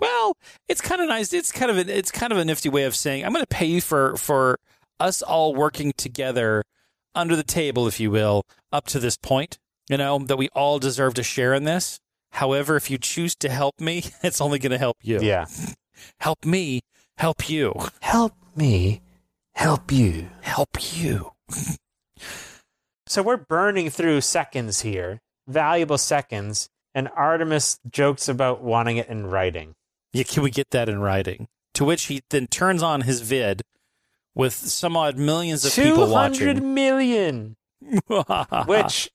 Well, 0.00 0.36
it's 0.68 0.80
kind 0.80 1.00
of 1.00 1.08
nice. 1.08 1.32
It's 1.32 1.52
kind 1.52 1.70
of 1.70 1.78
an, 1.78 1.88
it's 1.88 2.10
kind 2.10 2.32
of 2.32 2.38
a 2.38 2.44
nifty 2.44 2.68
way 2.68 2.84
of 2.84 2.96
saying 2.96 3.24
I'm 3.24 3.32
going 3.32 3.42
to 3.42 3.46
pay 3.46 3.66
you 3.66 3.80
for 3.80 4.16
for 4.16 4.58
us 5.00 5.22
all 5.22 5.54
working 5.54 5.92
together 5.96 6.64
under 7.14 7.36
the 7.36 7.42
table, 7.44 7.86
if 7.86 8.00
you 8.00 8.10
will, 8.10 8.42
up 8.72 8.86
to 8.86 8.98
this 8.98 9.16
point. 9.16 9.58
You 9.88 9.96
know 9.98 10.18
that 10.18 10.36
we 10.38 10.48
all 10.52 10.78
deserve 10.78 11.14
to 11.14 11.22
share 11.22 11.54
in 11.54 11.64
this. 11.64 12.00
However, 12.32 12.74
if 12.76 12.90
you 12.90 12.98
choose 12.98 13.34
to 13.36 13.48
help 13.48 13.80
me, 13.80 14.04
it's 14.22 14.40
only 14.40 14.58
going 14.58 14.72
to 14.72 14.78
help 14.78 14.96
you. 15.02 15.20
Yeah. 15.20 15.46
Help 16.18 16.44
me, 16.44 16.80
help 17.18 17.48
you, 17.48 17.72
Help 18.00 18.34
me 18.56 19.00
help 19.54 19.92
you. 19.92 20.28
help 20.40 20.70
you. 20.92 21.30
So 23.06 23.22
we're 23.22 23.36
burning 23.36 23.90
through 23.90 24.22
seconds 24.22 24.80
here, 24.80 25.20
valuable 25.46 25.98
seconds, 25.98 26.68
and 26.94 27.08
Artemis 27.14 27.78
jokes 27.88 28.28
about 28.28 28.60
wanting 28.62 28.96
it 28.96 29.08
in 29.08 29.26
writing. 29.26 29.74
Yeah, 30.14 30.22
can 30.22 30.44
we 30.44 30.50
get 30.50 30.70
that 30.70 30.88
in 30.88 31.00
writing? 31.00 31.48
To 31.74 31.84
which 31.84 32.04
he 32.04 32.22
then 32.30 32.46
turns 32.46 32.82
on 32.82 33.02
his 33.02 33.20
vid 33.20 33.62
with 34.34 34.54
some 34.54 34.96
odd 34.96 35.18
millions 35.18 35.64
of 35.64 35.74
people 35.74 36.06
200 36.06 36.10
watching. 36.10 36.74
million, 36.74 37.56
which 38.66 39.10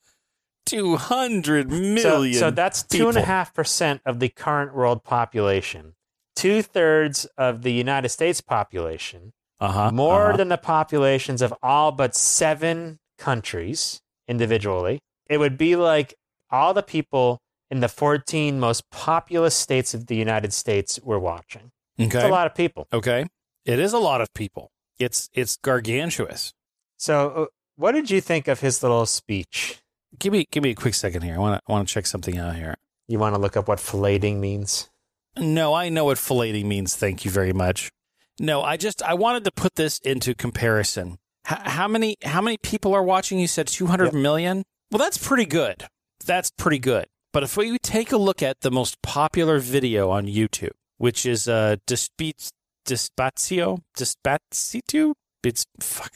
200 0.65 1.71
million. 1.71 2.33
So, 2.33 2.39
so 2.39 2.51
that's 2.51 2.83
two 2.83 3.07
and 3.07 3.17
a 3.17 3.21
half 3.21 3.53
percent 3.53 4.01
of 4.05 4.19
the 4.19 4.27
current 4.27 4.75
world 4.75 5.05
population. 5.05 5.95
Two 6.35 6.61
thirds 6.61 7.25
of 7.37 7.63
the 7.63 7.71
United 7.71 8.09
States 8.09 8.41
population, 8.41 9.31
uh-huh, 9.59 9.91
more 9.91 10.27
uh-huh. 10.27 10.37
than 10.37 10.49
the 10.49 10.57
populations 10.57 11.41
of 11.41 11.53
all 11.63 11.93
but 11.93 12.13
seven 12.13 12.99
countries 13.17 14.01
individually. 14.27 14.99
It 15.27 15.37
would 15.37 15.57
be 15.57 15.77
like 15.77 16.13
all 16.49 16.73
the 16.73 16.83
people 16.83 17.39
in 17.71 17.79
the 17.81 17.87
14 17.89 18.59
most 18.59 18.89
populous 18.91 19.55
states 19.55 19.93
of 19.93 20.07
the 20.07 20.15
United 20.15 20.53
States 20.53 20.99
we're 21.03 21.19
watching. 21.19 21.71
It's 21.97 22.15
Okay. 22.15 22.27
a 22.27 22.31
lot 22.31 22.47
of 22.47 22.55
people. 22.55 22.87
Okay. 22.93 23.25
It 23.65 23.79
is 23.79 23.93
a 23.93 23.99
lot 23.99 24.21
of 24.21 24.33
people. 24.33 24.71
It's 24.97 25.29
it's 25.33 25.57
gargantuous. 25.57 26.53
So, 26.97 27.29
uh, 27.29 27.45
what 27.75 27.91
did 27.93 28.09
you 28.11 28.19
think 28.21 28.47
of 28.47 28.59
his 28.59 28.81
little 28.83 29.05
speech? 29.05 29.79
Give 30.17 30.33
me 30.33 30.45
give 30.51 30.63
me 30.63 30.71
a 30.71 30.75
quick 30.75 30.93
second 30.93 31.21
here. 31.21 31.35
I 31.35 31.37
want 31.37 31.57
to 31.59 31.61
I 31.67 31.71
want 31.71 31.87
to 31.87 31.93
check 31.93 32.05
something 32.05 32.37
out 32.37 32.55
here. 32.55 32.75
You 33.07 33.19
want 33.19 33.35
to 33.35 33.41
look 33.41 33.55
up 33.57 33.67
what 33.67 33.79
filleting 33.79 34.37
means? 34.39 34.89
No, 35.37 35.73
I 35.73 35.89
know 35.89 36.05
what 36.05 36.17
filleting 36.17 36.65
means. 36.65 36.95
Thank 36.95 37.23
you 37.25 37.31
very 37.31 37.53
much. 37.53 37.91
No, 38.39 38.61
I 38.61 38.77
just 38.77 39.01
I 39.03 39.13
wanted 39.13 39.43
to 39.45 39.51
put 39.51 39.75
this 39.75 39.99
into 39.99 40.33
comparison. 40.33 41.17
H- 41.49 41.59
how 41.63 41.87
many 41.87 42.15
how 42.23 42.41
many 42.41 42.57
people 42.57 42.93
are 42.93 43.03
watching? 43.03 43.39
You 43.39 43.47
said 43.47 43.67
two 43.67 43.85
hundred 43.87 44.13
million. 44.13 44.57
Yep. 44.57 44.65
Well, 44.91 44.99
that's 44.99 45.17
pretty 45.17 45.45
good. 45.45 45.85
That's 46.25 46.49
pretty 46.51 46.79
good. 46.79 47.05
But 47.31 47.43
if 47.43 47.57
we 47.57 47.77
take 47.79 48.11
a 48.11 48.17
look 48.17 48.41
at 48.41 48.61
the 48.61 48.71
most 48.71 49.01
popular 49.01 49.59
video 49.59 50.09
on 50.09 50.25
YouTube, 50.25 50.71
which 50.97 51.25
is 51.25 51.47
uh 51.47 51.77
Despit 51.85 52.49
Despacito 52.85 53.79
Despacito, 53.97 55.13
it's 55.43 55.65
fuck 55.79 56.15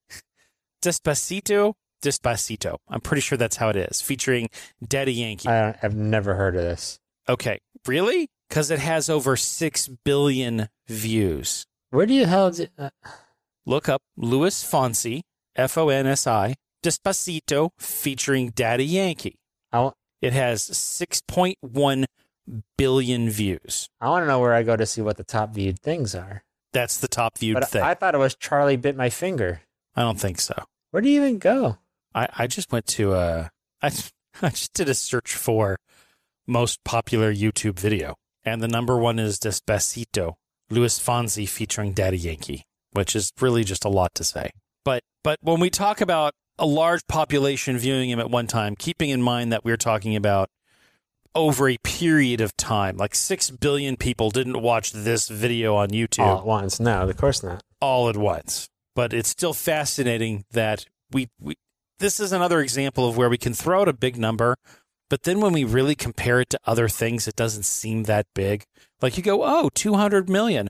Despacito 0.83 1.75
Despacito. 2.03 2.77
I'm 2.89 3.01
pretty 3.01 3.21
sure 3.21 3.37
that's 3.37 3.57
how 3.57 3.71
it 3.71 3.77
is, 3.77 4.01
featuring 4.01 4.49
Daddy 4.87 5.15
Yankee. 5.15 5.49
I 5.49 5.75
I've 5.83 5.97
never 5.97 6.35
heard 6.35 6.55
of 6.55 6.63
this. 6.63 7.01
Okay, 7.29 7.59
really? 7.87 8.29
Because 8.49 8.71
it 8.71 8.79
has 8.79 9.11
over 9.11 9.37
6 9.37 9.89
billion 10.05 10.69
views. 10.87 11.67
Where 11.91 12.07
do 12.07 12.15
you 12.15 12.25
hell? 12.25 12.51
Did, 12.51 12.71
uh, 12.79 12.91
Look 13.67 13.89
up 13.89 14.01
Luis 14.17 14.65
Fonsi, 14.65 15.21
F 15.55 15.77
O 15.77 15.91
N 15.91 16.07
S 16.07 16.27
I, 16.27 16.55
Despacito 16.83 17.71
featuring 17.79 18.51
Daddy 18.51 18.87
Yankee. 18.87 19.37
I, 19.73 19.91
It 20.21 20.33
has 20.33 20.63
6.1 20.63 22.05
billion 22.77 23.31
views. 23.31 23.89
I 24.01 24.09
want 24.09 24.23
to 24.23 24.27
know 24.27 24.41
where 24.41 24.55
I 24.55 24.63
go 24.63 24.77
to 24.77 24.87
see 24.87 25.03
what 25.03 25.17
the 25.17 25.25
top 25.25 25.55
viewed 25.55 25.79
things 25.81 26.15
are. 26.15 26.43
That's 26.73 26.99
the 26.99 27.09
top 27.09 27.39
viewed 27.39 27.55
But 27.55 27.69
thing. 27.69 27.83
I 27.83 27.95
thought 27.95 28.15
it 28.15 28.19
was 28.19 28.35
Charlie 28.35 28.77
bit 28.77 28.97
my 28.97 29.11
finger. 29.11 29.63
I 29.97 30.03
don't 30.03 30.21
think 30.21 30.41
so. 30.41 30.55
Where 30.91 31.01
do 31.01 31.09
you 31.09 31.21
even 31.21 31.39
go? 31.39 31.79
I, 32.15 32.29
I 32.37 32.47
just 32.47 32.73
went 32.73 32.87
to 32.89 33.13
uh 33.13 33.49
I, 33.83 33.87
I 34.43 34.51
just 34.51 34.75
did 34.75 34.89
a 34.89 34.95
search 34.95 35.35
for 35.35 35.79
most 36.47 36.83
popular 36.85 37.33
YouTube 37.33 37.79
video. 37.79 38.17
And 38.45 38.63
the 38.63 38.69
number 38.69 38.97
one 38.97 39.19
is 39.19 39.39
Despacito, 39.39 40.35
Luis 40.71 40.99
Fonsi 40.99 41.49
featuring 41.49 41.93
Daddy 41.93 42.19
Yankee, 42.19 42.65
which 42.93 43.15
is 43.15 43.31
really 43.41 43.65
just 43.65 43.85
a 43.85 43.91
lot 43.91 44.15
to 44.15 44.25
say. 44.25 44.51
But 44.85 45.03
but 45.23 45.39
when 45.43 45.61
we 45.61 45.71
talk 45.71 46.01
about 46.01 46.33
a 46.59 46.67
large 46.67 47.07
population 47.07 47.79
viewing 47.79 48.11
him 48.11 48.19
at 48.19 48.31
one 48.31 48.47
time, 48.47 48.77
keeping 48.77 49.11
in 49.11 49.23
mind 49.23 49.53
that 49.53 49.65
we're 49.65 49.77
talking 49.77 50.17
about 50.17 50.51
over 51.35 51.69
a 51.69 51.77
period 51.85 52.41
of 52.41 52.57
time. 52.57 52.97
Like 52.97 53.15
6 53.15 53.51
billion 53.53 53.97
people 53.97 54.31
didn't 54.31 54.61
watch 54.61 54.93
this 54.93 55.29
video 55.29 55.77
on 55.77 55.91
YouTube 55.91 56.25
All 56.25 56.39
at 56.39 56.47
once. 56.47 56.81
No, 56.81 57.09
of 57.09 57.17
course 57.17 57.43
not. 57.43 57.63
all 57.81 58.09
at 58.09 58.17
once. 58.17 58.69
But 58.95 59.13
it's 59.13 59.29
still 59.29 59.53
fascinating 59.55 60.45
that 60.51 60.87
we, 61.13 61.29
we 61.41 61.55
this 62.01 62.19
is 62.21 62.33
another 62.33 62.61
example 62.61 63.09
of 63.09 63.17
where 63.17 63.29
we 63.29 63.39
can 63.39 63.55
throw 63.55 63.83
out 63.83 63.89
a 63.89 63.93
big 63.93 64.17
number, 64.17 64.57
but 65.11 65.23
then 65.23 65.41
when 65.41 65.53
we 65.53 65.65
really 65.65 65.95
compare 65.95 66.41
it 66.41 66.51
to 66.51 66.61
other 66.67 66.89
things, 66.89 67.27
it 67.29 67.37
doesn't 67.37 67.65
seem 67.65 68.05
that 68.05 68.27
big. 68.35 68.65
Like 69.01 69.17
you 69.17 69.23
go, 69.23 69.43
oh, 69.45 69.69
200 69.75 70.29
million. 70.29 70.69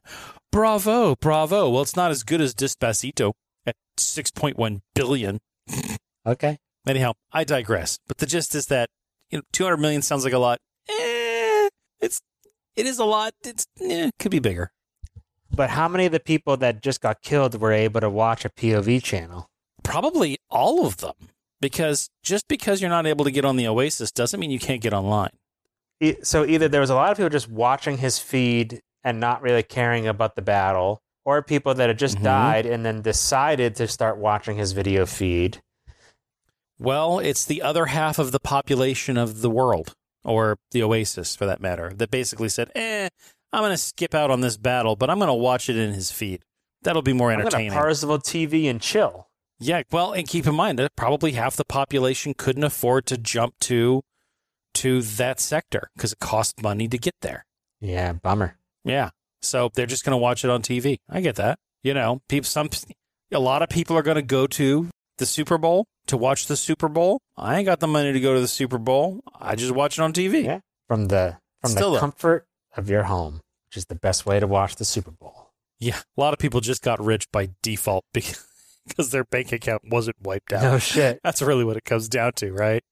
Bravo, 0.53 1.17
bravo. 1.17 1.69
Well, 1.71 1.83
it's 1.83 1.97
not 1.97 2.11
as 2.11 2.23
good 2.23 2.41
as 2.41 2.55
Despacito 2.55 3.33
at 3.67 3.77
6.1 3.99 4.81
billion. 4.95 5.41
Okay. 6.29 6.59
Anyhow, 6.87 7.13
I 7.33 7.45
digress. 7.45 7.99
But 8.07 8.19
the 8.19 8.27
gist 8.27 8.55
is 8.55 8.67
that 8.67 8.89
you 9.31 9.39
know, 9.39 9.43
200 9.53 9.77
million 9.79 10.03
sounds 10.03 10.25
like 10.25 10.33
a 10.33 10.39
lot. 10.39 10.59
Eh, 10.89 11.69
it's 12.01 12.21
it 12.77 12.87
is 12.87 12.99
a 12.99 13.05
lot. 13.05 13.33
It's 13.45 13.67
eh, 13.81 14.11
could 14.19 14.31
be 14.31 14.39
bigger. 14.39 14.71
But 15.51 15.71
how 15.71 15.89
many 15.89 16.07
of 16.07 16.13
the 16.13 16.21
people 16.21 16.57
that 16.59 16.83
just 16.83 17.01
got 17.01 17.23
killed 17.23 17.61
were 17.61 17.73
able 17.73 18.01
to 18.01 18.11
watch 18.11 18.45
a 18.45 18.51
POV 18.51 19.03
channel? 19.03 19.49
Probably 19.83 20.39
all 20.51 20.87
of 20.87 20.99
them. 20.99 21.15
Because 21.61 22.09
just 22.23 22.47
because 22.47 22.81
you're 22.81 22.91
not 22.91 23.07
able 23.07 23.25
to 23.25 23.31
get 23.33 23.45
on 23.45 23.57
the 23.57 23.67
Oasis 23.67 24.13
doesn't 24.13 24.39
mean 24.39 24.51
you 24.51 24.61
can't 24.61 24.81
get 24.81 24.93
online. 24.93 25.31
So 26.23 26.45
either 26.45 26.69
there 26.69 26.81
was 26.81 26.91
a 26.91 26.95
lot 26.95 27.11
of 27.11 27.17
people 27.17 27.31
just 27.31 27.51
watching 27.51 27.99
his 27.99 28.19
feed 28.21 28.81
and 29.03 29.19
not 29.19 29.43
really 29.43 29.65
caring 29.65 30.07
about 30.07 30.37
the 30.37 30.43
battle, 30.43 31.01
or 31.25 31.43
people 31.43 31.75
that 31.75 31.89
had 31.89 31.99
just 31.99 32.19
Mhm. 32.19 32.23
died 32.23 32.67
and 32.67 32.87
then 32.87 33.03
decided 33.03 33.75
to 33.77 33.89
start 33.89 34.19
watching 34.19 34.57
his 34.57 34.71
video 34.73 35.05
feed. 35.07 35.61
Well, 36.79 37.19
it's 37.19 37.45
the 37.45 37.63
other 37.63 37.87
half 37.87 38.19
of 38.19 38.33
the 38.33 38.41
population 38.41 39.17
of 39.17 39.41
the 39.41 39.51
world, 39.51 39.95
or 40.25 40.59
the 40.71 40.83
Oasis 40.83 41.35
for 41.35 41.47
that 41.47 41.61
matter, 41.61 41.93
that 41.97 42.11
basically 42.11 42.49
said, 42.49 42.71
eh, 42.75 43.09
I'm 43.53 43.63
going 43.63 43.73
to 43.73 43.79
skip 43.79 44.15
out 44.15 44.31
on 44.31 44.41
this 44.41 44.57
battle, 44.57 44.95
but 44.95 45.11
I'm 45.11 45.19
going 45.19 45.29
to 45.29 45.35
watch 45.35 45.69
it 45.69 45.77
in 45.77 45.93
his 45.93 46.13
feed. 46.13 46.43
That'll 46.83 47.03
be 47.03 47.13
more 47.13 47.33
I'm 47.33 47.41
going 47.41 47.71
to 47.71 47.75
Parzival 47.75 48.19
TV 48.19 48.71
and 48.71 48.81
chill. 48.81 49.29
Yeah, 49.61 49.83
well, 49.91 50.13
and 50.13 50.29
keep 50.29 50.47
in 50.47 50.55
mind 50.55 50.79
that 50.79 50.95
probably 50.95 51.33
half 51.33 51.57
the 51.57 51.65
population 51.65 52.35
couldn't 52.35 52.63
afford 52.63 53.07
to 53.07 53.19
jump 53.19 53.55
to 53.61 54.03
to 54.75 55.03
that 55.03 55.41
sector 55.41 55.91
because 55.97 56.13
it 56.13 56.21
costs 56.21 56.63
money 56.63 56.87
to 56.87 56.97
get 56.97 57.15
there. 57.23 57.45
Yeah, 57.81 58.13
bummer. 58.13 58.57
Yeah, 58.85 59.11
so 59.43 59.71
they're 59.75 59.87
just 59.87 60.05
going 60.05 60.13
to 60.13 60.19
watch 60.19 60.45
it 60.45 60.51
on 60.51 60.63
TV. 60.63 60.99
I 61.11 61.21
get 61.21 61.35
that. 61.37 61.59
You 61.83 61.95
know, 61.95 62.23
people. 62.29 62.47
Some 62.47 62.71
a 63.33 63.41
lot 63.41 63.63
of 63.63 63.69
people 63.69 63.97
are 63.97 64.03
going 64.03 64.15
to 64.15 64.23
go 64.23 64.47
to 64.47 64.89
the 65.19 65.27
Super 65.27 65.59
Bowl 65.59 65.87
to 66.07 66.17
watch 66.17 66.47
the 66.47 66.57
Super 66.57 66.89
Bowl. 66.89 67.21
I 67.37 67.57
ain't 67.59 67.67
got 67.67 67.81
the 67.81 67.87
money 67.87 68.13
to 68.13 68.21
go 68.21 68.35
to 68.35 68.41
the 68.41 68.49
Super 68.49 68.79
Bowl. 68.79 69.21
I 69.39 69.55
just 69.55 69.73
watch 69.73 69.99
it 69.99 70.03
on 70.03 70.13
TV. 70.13 70.45
Yeah. 70.45 70.61
From 70.89 71.07
the 71.07 71.39
from 71.61 71.71
Still 71.73 71.91
the 71.91 71.97
though. 71.97 72.01
comfort 72.01 72.47
of 72.77 72.89
your 72.89 73.05
home, 73.05 73.41
which 73.69 73.77
is 73.77 73.87
the 73.87 73.95
best 73.95 74.25
way 74.27 74.41
to 74.41 74.47
watch 74.47 74.77
the 74.77 74.85
Super 74.85 75.11
Bowl. 75.11 75.51
Yeah, 75.81 75.99
a 76.17 76.21
lot 76.21 76.33
of 76.33 76.39
people 76.41 76.61
just 76.61 76.83
got 76.83 76.99
rich 77.05 77.31
by 77.31 77.51
default 77.63 78.05
because 78.13 79.11
their 79.11 79.25
bank 79.25 79.53
account 79.53 79.83
wasn't 79.91 80.17
wiped 80.23 80.53
out. 80.53 80.63
No 80.63 80.79
shit. 80.79 81.21
That's 81.25 81.43
really 81.43 81.65
what 81.65 81.77
it 81.77 81.85
comes 81.85 82.09
down 82.09 82.33
to, 82.37 82.53
right? 82.53 82.83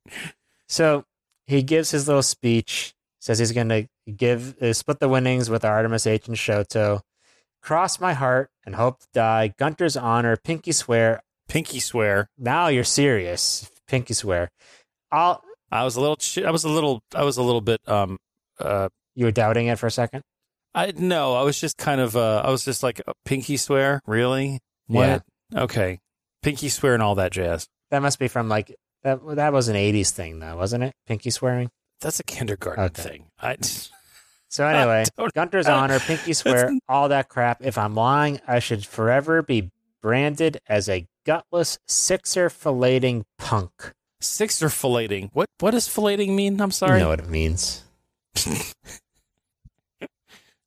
So 0.69 1.05
he 1.47 1.63
gives 1.63 1.91
his 1.91 2.07
little 2.07 2.23
speech, 2.23 2.95
says 3.19 3.39
he's 3.39 3.53
going 3.53 3.71
to 3.71 3.89
give 4.15 4.61
uh, 4.63 4.73
split 4.73 5.01
the 5.01 5.09
winnings 5.09 5.49
with 5.51 5.65
Artemis 5.65 6.07
H 6.07 6.29
and 6.29 6.37
Shoto. 6.37 7.01
Cross 7.63 7.99
my 7.99 8.13
heart 8.13 8.51
and 8.65 8.77
hope 8.77 9.01
to 9.01 9.07
die. 9.13 9.53
Gunter's 9.59 9.97
honor, 9.97 10.37
pinky 10.37 10.71
swear. 10.73 11.23
Pinky 11.49 11.81
swear. 11.81 12.29
Now 12.39 12.69
you're 12.69 12.85
serious, 12.85 13.71
pinky 13.87 14.15
swear. 14.15 14.51
I'll. 15.13 15.43
I 15.71 15.85
was 15.85 15.97
a 15.97 16.01
little. 16.01 16.19
I 16.47 16.51
was 16.51 16.65
a 16.65 16.69
little. 16.69 17.03
I 17.15 17.25
was 17.25 17.37
a 17.37 17.43
little 17.43 17.61
bit. 17.61 17.81
Um. 17.87 18.19
Uh. 18.59 18.89
You 19.15 19.27
were 19.27 19.33
doubting 19.33 19.67
it 19.69 19.79
for 19.79 19.87
a 19.87 19.91
second. 19.91 20.23
I 20.75 20.93
no. 20.97 21.35
I 21.35 21.43
was 21.43 21.61
just 21.61 21.77
kind 21.77 22.01
of. 22.01 22.17
Uh. 22.17 22.43
I 22.45 22.51
was 22.51 22.65
just 22.65 22.83
like 22.83 23.01
pinky 23.25 23.57
swear. 23.57 24.01
Really? 24.07 24.61
What? 24.87 25.23
Okay. 25.55 25.99
Pinky 26.43 26.69
swear 26.69 26.95
and 26.95 27.03
all 27.03 27.15
that 27.17 27.33
jazz. 27.33 27.67
That 27.91 28.03
must 28.03 28.19
be 28.19 28.29
from 28.29 28.49
like 28.49 28.75
that. 29.05 29.21
That 29.37 29.53
was 29.53 29.69
an 29.69 29.77
'80s 29.77 30.11
thing, 30.11 30.39
though, 30.41 30.57
wasn't 30.57 30.85
it? 30.85 30.93
Pinky 31.07 31.31
swearing. 31.31 31.71
That's 32.01 32.21
a 32.21 32.25
kindergarten 32.25 32.85
Okay. 32.85 33.03
thing. 33.03 33.27
I. 33.41 33.57
So 34.49 34.65
anyway, 34.65 35.05
don't- 35.19 35.35
Gunter's 35.35 35.67
honor, 35.67 35.99
pinky 35.99 36.33
swear, 36.33 36.71
all 36.89 37.09
that 37.09 37.29
crap. 37.29 37.63
If 37.63 37.77
I'm 37.77 37.95
lying, 37.95 38.41
I 38.47 38.61
should 38.61 38.87
forever 38.87 39.43
be 39.43 39.71
branded 40.01 40.61
as 40.69 40.89
a 40.89 41.05
gutless 41.27 41.79
sixer 41.87 42.49
filleting 42.49 43.25
punk. 43.39 43.93
Sixer 44.21 44.69
filleting. 44.69 45.31
What? 45.33 45.49
What 45.61 45.73
does 45.73 45.89
filleting 45.89 46.35
mean? 46.35 46.61
I'm 46.61 46.71
sorry. 46.71 46.99
You 46.99 47.05
know 47.05 47.11
what 47.11 47.21
it 47.21 47.29
means. 47.29 47.85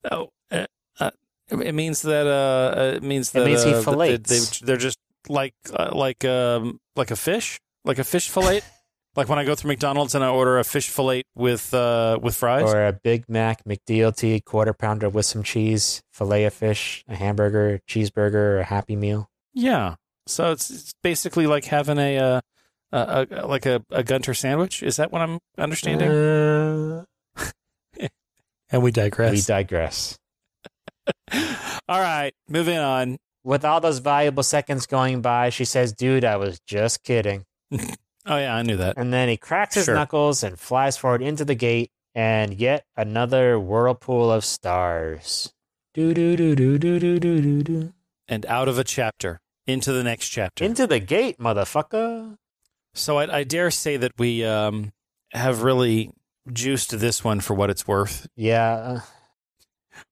Oh, 0.09 0.29
uh, 0.49 0.65
uh, 0.99 1.11
it 1.49 1.75
means 1.75 2.01
that 2.03 2.25
uh, 2.25 2.79
uh, 2.79 2.95
it 2.95 3.03
means 3.03 3.31
that 3.31 3.41
It 3.41 3.45
means 3.45 3.63
he 3.63 3.73
uh, 3.73 3.81
that 3.81 3.85
they, 3.85 3.91
fillets. 3.91 4.59
they, 4.61 4.73
are 4.73 4.77
just 4.77 4.97
like 5.27 5.53
uh, 5.73 5.89
like 5.93 6.23
um 6.23 6.79
like 6.95 7.11
a 7.11 7.15
fish, 7.15 7.59
like 7.83 7.99
a 7.99 8.03
fish 8.03 8.29
fillet. 8.29 8.61
like 9.17 9.27
when 9.27 9.39
I 9.39 9.43
go 9.43 9.55
through 9.55 9.69
McDonald's 9.69 10.15
and 10.15 10.23
I 10.23 10.29
order 10.29 10.57
a 10.57 10.63
fish 10.63 10.89
fillet 10.89 11.23
with 11.35 11.73
uh 11.73 12.17
with 12.21 12.35
fries. 12.35 12.63
Or 12.73 12.87
a 12.87 12.93
Big 12.93 13.25
Mac, 13.27 13.63
McDLT, 13.65 14.45
quarter 14.45 14.73
pounder 14.73 15.09
with 15.09 15.25
some 15.25 15.43
cheese, 15.43 16.01
fillet 16.13 16.45
of 16.45 16.53
fish, 16.53 17.03
a 17.07 17.15
hamburger, 17.15 17.81
cheeseburger, 17.87 18.61
a 18.61 18.63
Happy 18.63 18.95
Meal. 18.95 19.29
yeah, 19.53 19.95
so 20.29 20.51
it's, 20.51 20.69
it's 20.69 20.93
basically 21.01 21.47
like 21.47 21.65
having 21.65 21.97
a, 21.97 22.17
uh, 22.17 22.41
a, 22.91 23.27
a 23.29 23.47
like 23.47 23.65
a, 23.65 23.83
a 23.89 24.03
Gunter 24.03 24.33
sandwich. 24.33 24.83
Is 24.83 24.97
that 24.97 25.11
what 25.11 25.21
I'm 25.21 25.39
understanding? 25.57 26.09
Uh, 26.09 27.03
and 28.71 28.83
we 28.83 28.91
digress. 28.91 29.31
We 29.31 29.41
digress. 29.41 30.17
all 31.87 31.99
right, 31.99 32.31
moving 32.47 32.77
on. 32.77 33.17
With 33.43 33.63
all 33.63 33.79
those 33.79 33.99
valuable 33.99 34.43
seconds 34.43 34.85
going 34.85 35.21
by, 35.21 35.49
she 35.49 35.65
says, 35.65 35.93
"Dude, 35.93 36.25
I 36.25 36.37
was 36.37 36.59
just 36.67 37.03
kidding." 37.03 37.45
oh 37.71 37.87
yeah, 38.25 38.55
I 38.55 38.61
knew 38.63 38.77
that. 38.77 38.97
And 38.97 39.13
then 39.13 39.29
he 39.29 39.37
cracks 39.37 39.75
his 39.75 39.85
sure. 39.85 39.95
knuckles 39.95 40.43
and 40.43 40.59
flies 40.59 40.97
forward 40.97 41.21
into 41.21 41.45
the 41.45 41.55
gate, 41.55 41.89
and 42.13 42.53
yet 42.53 42.83
another 42.97 43.59
whirlpool 43.59 44.31
of 44.31 44.43
stars. 44.43 45.53
Do 45.93 46.13
do 46.13 46.35
do 46.35 46.55
do 46.55 46.77
do 46.77 46.99
do 46.99 47.19
do 47.19 47.63
do. 47.63 47.93
And 48.27 48.45
out 48.45 48.67
of 48.67 48.77
a 48.77 48.83
chapter 48.83 49.41
into 49.71 49.91
the 49.91 50.03
next 50.03 50.29
chapter. 50.29 50.63
Into 50.63 50.87
the 50.87 50.99
gate, 50.99 51.37
motherfucker. 51.37 52.35
So 52.93 53.17
I, 53.17 53.39
I 53.39 53.43
dare 53.43 53.71
say 53.71 53.97
that 53.97 54.13
we 54.17 54.43
um, 54.43 54.91
have 55.31 55.63
really 55.63 56.11
juiced 56.51 56.99
this 56.99 57.23
one 57.23 57.39
for 57.39 57.53
what 57.53 57.69
it's 57.69 57.87
worth. 57.87 58.27
Yeah. 58.35 59.01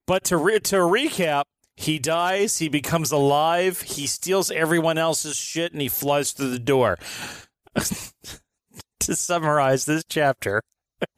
But 0.06 0.24
to 0.26 0.38
re- 0.38 0.60
to 0.60 0.76
recap, 0.78 1.44
he 1.76 2.00
dies, 2.00 2.58
he 2.58 2.70
becomes 2.70 3.12
alive, 3.12 3.82
he 3.82 4.08
steals 4.08 4.50
everyone 4.50 4.98
else's 4.98 5.38
shit, 5.38 5.72
and 5.74 5.82
he 5.82 5.88
flies 5.88 6.32
through 6.32 6.50
the 6.50 6.60
door. 6.60 6.98
to 7.76 9.16
summarize 9.16 9.86
this 9.86 10.04
chapter, 10.10 10.62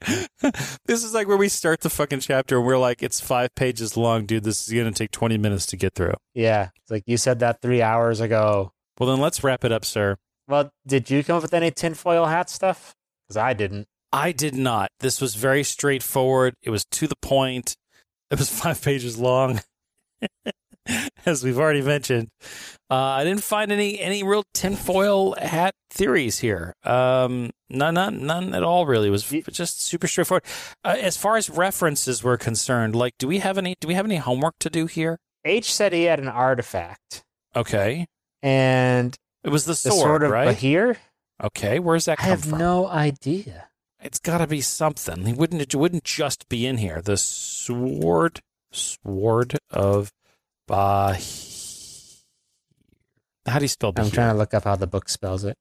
this 0.86 1.04
is 1.04 1.14
like 1.14 1.28
where 1.28 1.36
we 1.36 1.48
start 1.48 1.80
the 1.80 1.90
fucking 1.90 2.20
chapter, 2.20 2.58
and 2.58 2.66
we're 2.66 2.78
like, 2.78 3.02
it's 3.02 3.20
five 3.20 3.54
pages 3.54 3.96
long, 3.96 4.26
dude. 4.26 4.44
This 4.44 4.66
is 4.66 4.74
going 4.74 4.92
to 4.92 4.98
take 4.98 5.10
twenty 5.10 5.38
minutes 5.38 5.66
to 5.66 5.76
get 5.76 5.94
through. 5.94 6.14
Yeah. 6.34 6.70
It's 6.76 6.90
like 6.90 7.04
you 7.06 7.16
said 7.16 7.38
that 7.40 7.60
three 7.62 7.82
hours 7.82 8.20
ago. 8.20 8.72
Well, 8.98 9.08
then 9.08 9.20
let's 9.20 9.42
wrap 9.42 9.64
it 9.64 9.72
up, 9.72 9.84
sir. 9.84 10.16
Well, 10.48 10.72
did 10.86 11.10
you 11.10 11.22
come 11.24 11.36
up 11.36 11.42
with 11.42 11.54
any 11.54 11.70
tinfoil 11.70 12.26
hat 12.26 12.50
stuff? 12.50 12.94
Because 13.26 13.36
I 13.36 13.52
didn't. 13.52 13.86
I 14.12 14.32
did 14.32 14.54
not. 14.54 14.90
This 15.00 15.20
was 15.20 15.36
very 15.36 15.62
straightforward. 15.62 16.54
It 16.62 16.70
was 16.70 16.84
to 16.86 17.06
the 17.06 17.16
point. 17.22 17.76
It 18.30 18.38
was 18.38 18.50
five 18.60 18.82
pages 18.82 19.18
long, 19.18 19.60
as 21.26 21.42
we've 21.44 21.58
already 21.58 21.82
mentioned. 21.82 22.28
Uh, 22.90 22.94
I 22.94 23.24
didn't 23.24 23.42
find 23.44 23.70
any 23.70 24.00
any 24.00 24.22
real 24.22 24.42
tinfoil 24.54 25.34
hat 25.40 25.74
theories 25.90 26.38
here. 26.40 26.74
Um, 26.84 27.50
none, 27.68 27.94
none, 27.94 28.26
none 28.26 28.54
at 28.54 28.62
all. 28.62 28.86
Really, 28.86 29.08
it 29.08 29.10
was 29.10 29.28
just 29.52 29.82
super 29.82 30.08
straightforward. 30.08 30.44
Uh, 30.84 30.96
as 30.98 31.16
far 31.16 31.36
as 31.36 31.48
references 31.48 32.22
were 32.24 32.36
concerned, 32.36 32.96
like, 32.96 33.14
do 33.18 33.28
we 33.28 33.38
have 33.38 33.58
any? 33.58 33.76
Do 33.80 33.86
we 33.88 33.94
have 33.94 34.06
any 34.06 34.16
homework 34.16 34.54
to 34.60 34.70
do 34.70 34.86
here? 34.86 35.18
H 35.44 35.72
said 35.72 35.92
he 35.92 36.04
had 36.04 36.18
an 36.20 36.28
artifact, 36.28 37.22
Okay, 37.56 38.06
and 38.42 39.16
it 39.44 39.50
was 39.50 39.64
the 39.64 39.72
the 39.72 39.74
sword, 39.76 40.00
sword 40.00 40.22
of 40.24 40.30
right? 40.32 40.56
Bahir. 40.56 40.96
okay, 41.42 41.78
where's 41.78 42.06
that 42.06 42.18
I 42.18 42.22
come 42.22 42.30
have 42.30 42.44
from? 42.44 42.58
no 42.58 42.86
idea. 42.88 43.68
It's 44.02 44.18
got 44.18 44.38
to 44.38 44.46
be 44.46 44.62
something. 44.62 45.26
He 45.26 45.32
wouldn't. 45.32 45.62
It 45.62 45.74
wouldn't 45.74 46.04
just 46.04 46.48
be 46.48 46.66
in 46.66 46.78
here. 46.78 47.00
The 47.02 47.16
sword, 47.16 48.40
sword 48.72 49.58
of 49.70 50.10
Bahir. 50.70 52.22
How 53.46 53.58
do 53.58 53.64
you 53.64 53.68
spell 53.68 53.92
Bahir? 53.92 54.04
I'm 54.04 54.10
trying 54.10 54.32
to 54.34 54.38
look 54.38 54.54
up 54.54 54.64
how 54.64 54.76
the 54.76 54.86
book 54.86 55.08
spells 55.08 55.44
it. 55.44 55.56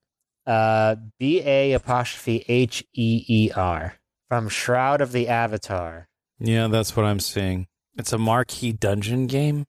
Uh, 0.46 0.96
B 1.20 1.42
A 1.46 1.74
apostrophe 1.74 2.44
H 2.48 2.84
E 2.94 3.24
E 3.28 3.52
R 3.56 3.96
from 4.28 4.50
Shroud 4.50 5.02
of 5.02 5.12
the 5.12 5.28
Avatar. 5.28 6.08
Yeah, 6.40 6.68
that's 6.68 6.96
what 6.96 7.06
I'm 7.06 7.20
seeing. 7.20 7.68
It's 7.98 8.14
a 8.14 8.18
marquee 8.18 8.72
dungeon 8.72 9.28
game. 9.28 9.66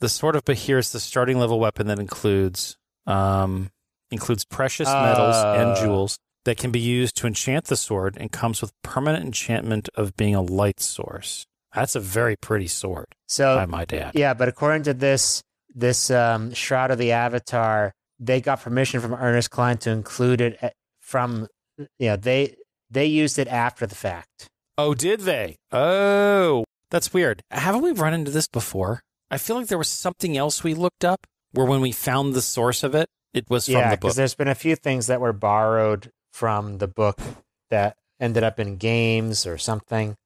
The 0.00 0.08
sword 0.08 0.34
of 0.36 0.44
Bahir 0.44 0.78
is 0.78 0.92
the 0.92 1.00
starting 1.00 1.38
level 1.38 1.60
weapon 1.60 1.86
that 1.88 1.98
includes 1.98 2.76
um, 3.06 3.70
includes 4.10 4.44
precious 4.44 4.88
metals 4.88 5.36
Uh. 5.36 5.54
and 5.58 5.76
jewels 5.76 6.18
that 6.44 6.56
can 6.56 6.70
be 6.70 6.80
used 6.80 7.16
to 7.18 7.26
enchant 7.26 7.66
the 7.66 7.76
sword 7.76 8.16
and 8.18 8.32
comes 8.32 8.62
with 8.62 8.72
permanent 8.82 9.24
enchantment 9.26 9.88
of 9.94 10.16
being 10.16 10.34
a 10.34 10.40
light 10.40 10.80
source. 10.80 11.46
That's 11.74 11.94
a 11.94 12.00
very 12.00 12.36
pretty 12.36 12.66
sword, 12.66 13.06
So 13.26 13.56
I 13.56 13.66
might 13.66 13.92
add. 13.92 14.12
Yeah, 14.14 14.34
but 14.34 14.48
according 14.48 14.82
to 14.84 14.94
this 14.94 15.42
this 15.74 16.10
um, 16.10 16.52
Shroud 16.52 16.90
of 16.90 16.98
the 16.98 17.12
Avatar, 17.12 17.92
they 18.18 18.40
got 18.40 18.60
permission 18.60 19.00
from 19.00 19.14
Ernest 19.14 19.50
Cline 19.50 19.78
to 19.78 19.90
include 19.90 20.40
it 20.40 20.58
at- 20.60 20.74
from 20.98 21.46
you 21.98 22.08
know 22.08 22.16
they 22.16 22.56
they 22.90 23.06
used 23.06 23.38
it 23.38 23.48
after 23.48 23.86
the 23.86 23.94
fact. 23.94 24.48
Oh, 24.76 24.94
did 24.94 25.20
they? 25.20 25.56
Oh, 25.70 26.64
that's 26.90 27.12
weird. 27.12 27.42
Haven't 27.50 27.82
we 27.82 27.92
run 27.92 28.14
into 28.14 28.30
this 28.30 28.48
before? 28.48 29.02
I 29.30 29.38
feel 29.38 29.56
like 29.56 29.68
there 29.68 29.78
was 29.78 29.88
something 29.88 30.36
else 30.36 30.64
we 30.64 30.74
looked 30.74 31.04
up 31.04 31.26
where 31.52 31.66
when 31.66 31.80
we 31.80 31.92
found 31.92 32.34
the 32.34 32.42
source 32.42 32.82
of 32.82 32.94
it, 32.94 33.08
it 33.32 33.48
was 33.48 33.66
from 33.66 33.74
yeah, 33.74 33.90
the 33.90 33.96
book. 33.96 34.00
because 34.00 34.16
there's 34.16 34.34
been 34.34 34.48
a 34.48 34.54
few 34.54 34.74
things 34.74 35.06
that 35.06 35.20
were 35.20 35.32
borrowed 35.32 36.10
from 36.32 36.78
the 36.78 36.88
book 36.88 37.20
that 37.70 37.96
ended 38.18 38.42
up 38.42 38.58
in 38.58 38.76
games 38.76 39.46
or 39.46 39.56
something. 39.56 40.16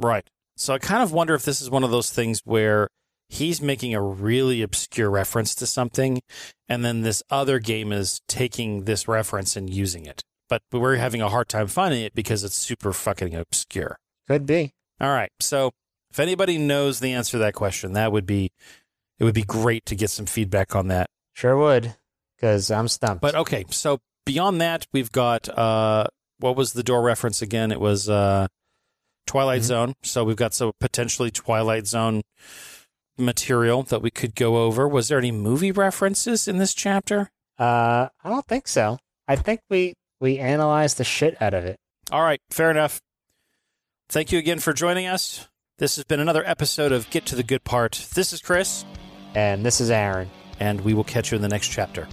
Right. 0.00 0.28
So 0.60 0.74
I 0.74 0.78
kind 0.78 1.02
of 1.02 1.10
wonder 1.10 1.34
if 1.34 1.46
this 1.46 1.62
is 1.62 1.70
one 1.70 1.84
of 1.84 1.90
those 1.90 2.10
things 2.10 2.42
where 2.44 2.88
he's 3.30 3.62
making 3.62 3.94
a 3.94 4.02
really 4.02 4.60
obscure 4.60 5.08
reference 5.08 5.54
to 5.54 5.66
something, 5.66 6.20
and 6.68 6.84
then 6.84 7.00
this 7.00 7.22
other 7.30 7.58
game 7.58 7.92
is 7.92 8.20
taking 8.28 8.84
this 8.84 9.08
reference 9.08 9.56
and 9.56 9.70
using 9.70 10.04
it. 10.04 10.22
But 10.50 10.60
we're 10.70 10.96
having 10.96 11.22
a 11.22 11.30
hard 11.30 11.48
time 11.48 11.66
finding 11.66 12.02
it 12.02 12.14
because 12.14 12.44
it's 12.44 12.56
super 12.56 12.92
fucking 12.92 13.34
obscure. 13.34 13.96
Could 14.28 14.44
be. 14.44 14.72
All 15.00 15.08
right. 15.08 15.30
So 15.40 15.70
if 16.10 16.20
anybody 16.20 16.58
knows 16.58 17.00
the 17.00 17.14
answer 17.14 17.32
to 17.32 17.38
that 17.38 17.54
question, 17.54 17.94
that 17.94 18.12
would 18.12 18.26
be 18.26 18.50
it 19.18 19.24
would 19.24 19.34
be 19.34 19.44
great 19.44 19.86
to 19.86 19.94
get 19.94 20.10
some 20.10 20.26
feedback 20.26 20.76
on 20.76 20.88
that. 20.88 21.08
Sure 21.32 21.56
would, 21.56 21.96
because 22.36 22.70
I'm 22.70 22.88
stumped. 22.88 23.22
But 23.22 23.34
okay, 23.34 23.64
so 23.70 24.00
beyond 24.26 24.60
that, 24.60 24.86
we've 24.92 25.10
got 25.10 25.48
uh 25.48 26.04
what 26.38 26.54
was 26.54 26.74
the 26.74 26.82
door 26.82 27.00
reference 27.00 27.40
again? 27.40 27.72
It 27.72 27.80
was 27.80 28.10
uh 28.10 28.48
Twilight 29.30 29.60
Mhm. 29.60 29.64
Zone. 29.64 29.94
So 30.02 30.24
we've 30.24 30.34
got 30.36 30.54
some 30.54 30.72
potentially 30.80 31.30
Twilight 31.30 31.86
Zone 31.86 32.22
material 33.16 33.84
that 33.84 34.02
we 34.02 34.10
could 34.10 34.34
go 34.34 34.56
over. 34.64 34.88
Was 34.88 35.06
there 35.08 35.18
any 35.18 35.30
movie 35.30 35.70
references 35.72 36.48
in 36.48 36.58
this 36.58 36.74
chapter? 36.74 37.30
uh, 37.58 38.08
I 38.24 38.28
don't 38.30 38.46
think 38.48 38.66
so. 38.66 38.98
I 39.28 39.36
think 39.36 39.60
we 39.70 39.94
we 40.20 40.38
analyzed 40.38 40.96
the 40.96 41.04
shit 41.04 41.40
out 41.40 41.54
of 41.54 41.64
it. 41.64 41.76
All 42.10 42.22
right, 42.22 42.40
fair 42.50 42.70
enough. 42.70 43.00
Thank 44.08 44.32
you 44.32 44.38
again 44.38 44.58
for 44.58 44.72
joining 44.72 45.06
us. 45.06 45.46
This 45.78 45.94
has 45.96 46.04
been 46.04 46.18
another 46.20 46.42
episode 46.46 46.90
of 46.90 47.08
Get 47.10 47.24
to 47.26 47.36
the 47.36 47.42
Good 47.44 47.62
Part. 47.62 48.06
This 48.14 48.32
is 48.32 48.40
Chris, 48.42 48.84
And 49.34 49.64
this 49.64 49.80
is 49.80 49.90
Aaron. 49.90 50.28
and 50.58 50.80
we 50.80 50.92
will 50.94 51.04
catch 51.04 51.30
you 51.30 51.36
in 51.36 51.42
the 51.42 51.48
next 51.48 51.68
chapter. 51.68 52.08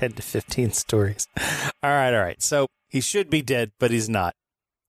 Ten 0.00 0.12
to 0.12 0.22
fifteen 0.22 0.72
stories. 0.72 1.26
All 1.82 1.90
right, 1.90 2.14
all 2.14 2.22
right. 2.22 2.40
So 2.40 2.68
he 2.88 3.02
should 3.02 3.28
be 3.28 3.42
dead, 3.42 3.72
but 3.78 3.90
he's 3.90 4.08
not. 4.08 4.34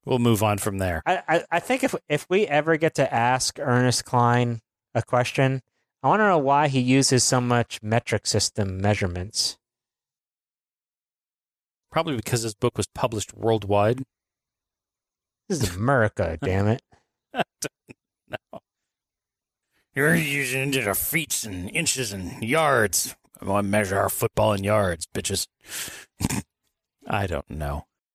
We'll 0.05 0.19
move 0.19 0.41
on 0.41 0.57
from 0.57 0.77
there. 0.77 1.01
I, 1.05 1.21
I, 1.27 1.43
I 1.51 1.59
think 1.59 1.83
if 1.83 1.93
if 2.07 2.25
we 2.29 2.47
ever 2.47 2.77
get 2.77 2.95
to 2.95 3.13
ask 3.13 3.59
Ernest 3.59 4.05
Cline 4.05 4.61
a 4.95 5.01
question, 5.01 5.63
I 6.01 6.07
want 6.07 6.21
to 6.21 6.27
know 6.27 6.37
why 6.37 6.69
he 6.69 6.79
uses 6.79 7.25
so 7.25 7.41
much 7.41 7.83
metric 7.83 8.25
system 8.25 8.79
measurements. 8.79 9.57
Probably 11.91 12.15
because 12.15 12.43
his 12.43 12.53
book 12.53 12.77
was 12.77 12.87
published 12.95 13.33
worldwide. 13.33 14.03
This 15.49 15.61
is 15.61 15.75
America, 15.75 16.37
damn 16.41 16.69
it. 16.69 16.81
No. 17.33 17.41
You're 19.93 20.15
using 20.15 20.71
feet 20.93 21.43
and 21.43 21.69
inches 21.75 22.13
and 22.13 22.41
yards. 22.41 23.13
I 23.41 23.45
want 23.45 23.65
to 23.65 23.69
measure 23.69 23.97
our 23.97 24.09
football 24.09 24.53
in 24.53 24.63
yards, 24.63 25.07
bitches. 25.07 25.47
I 27.07 27.27
don't 27.27 27.49
know. 27.49 27.85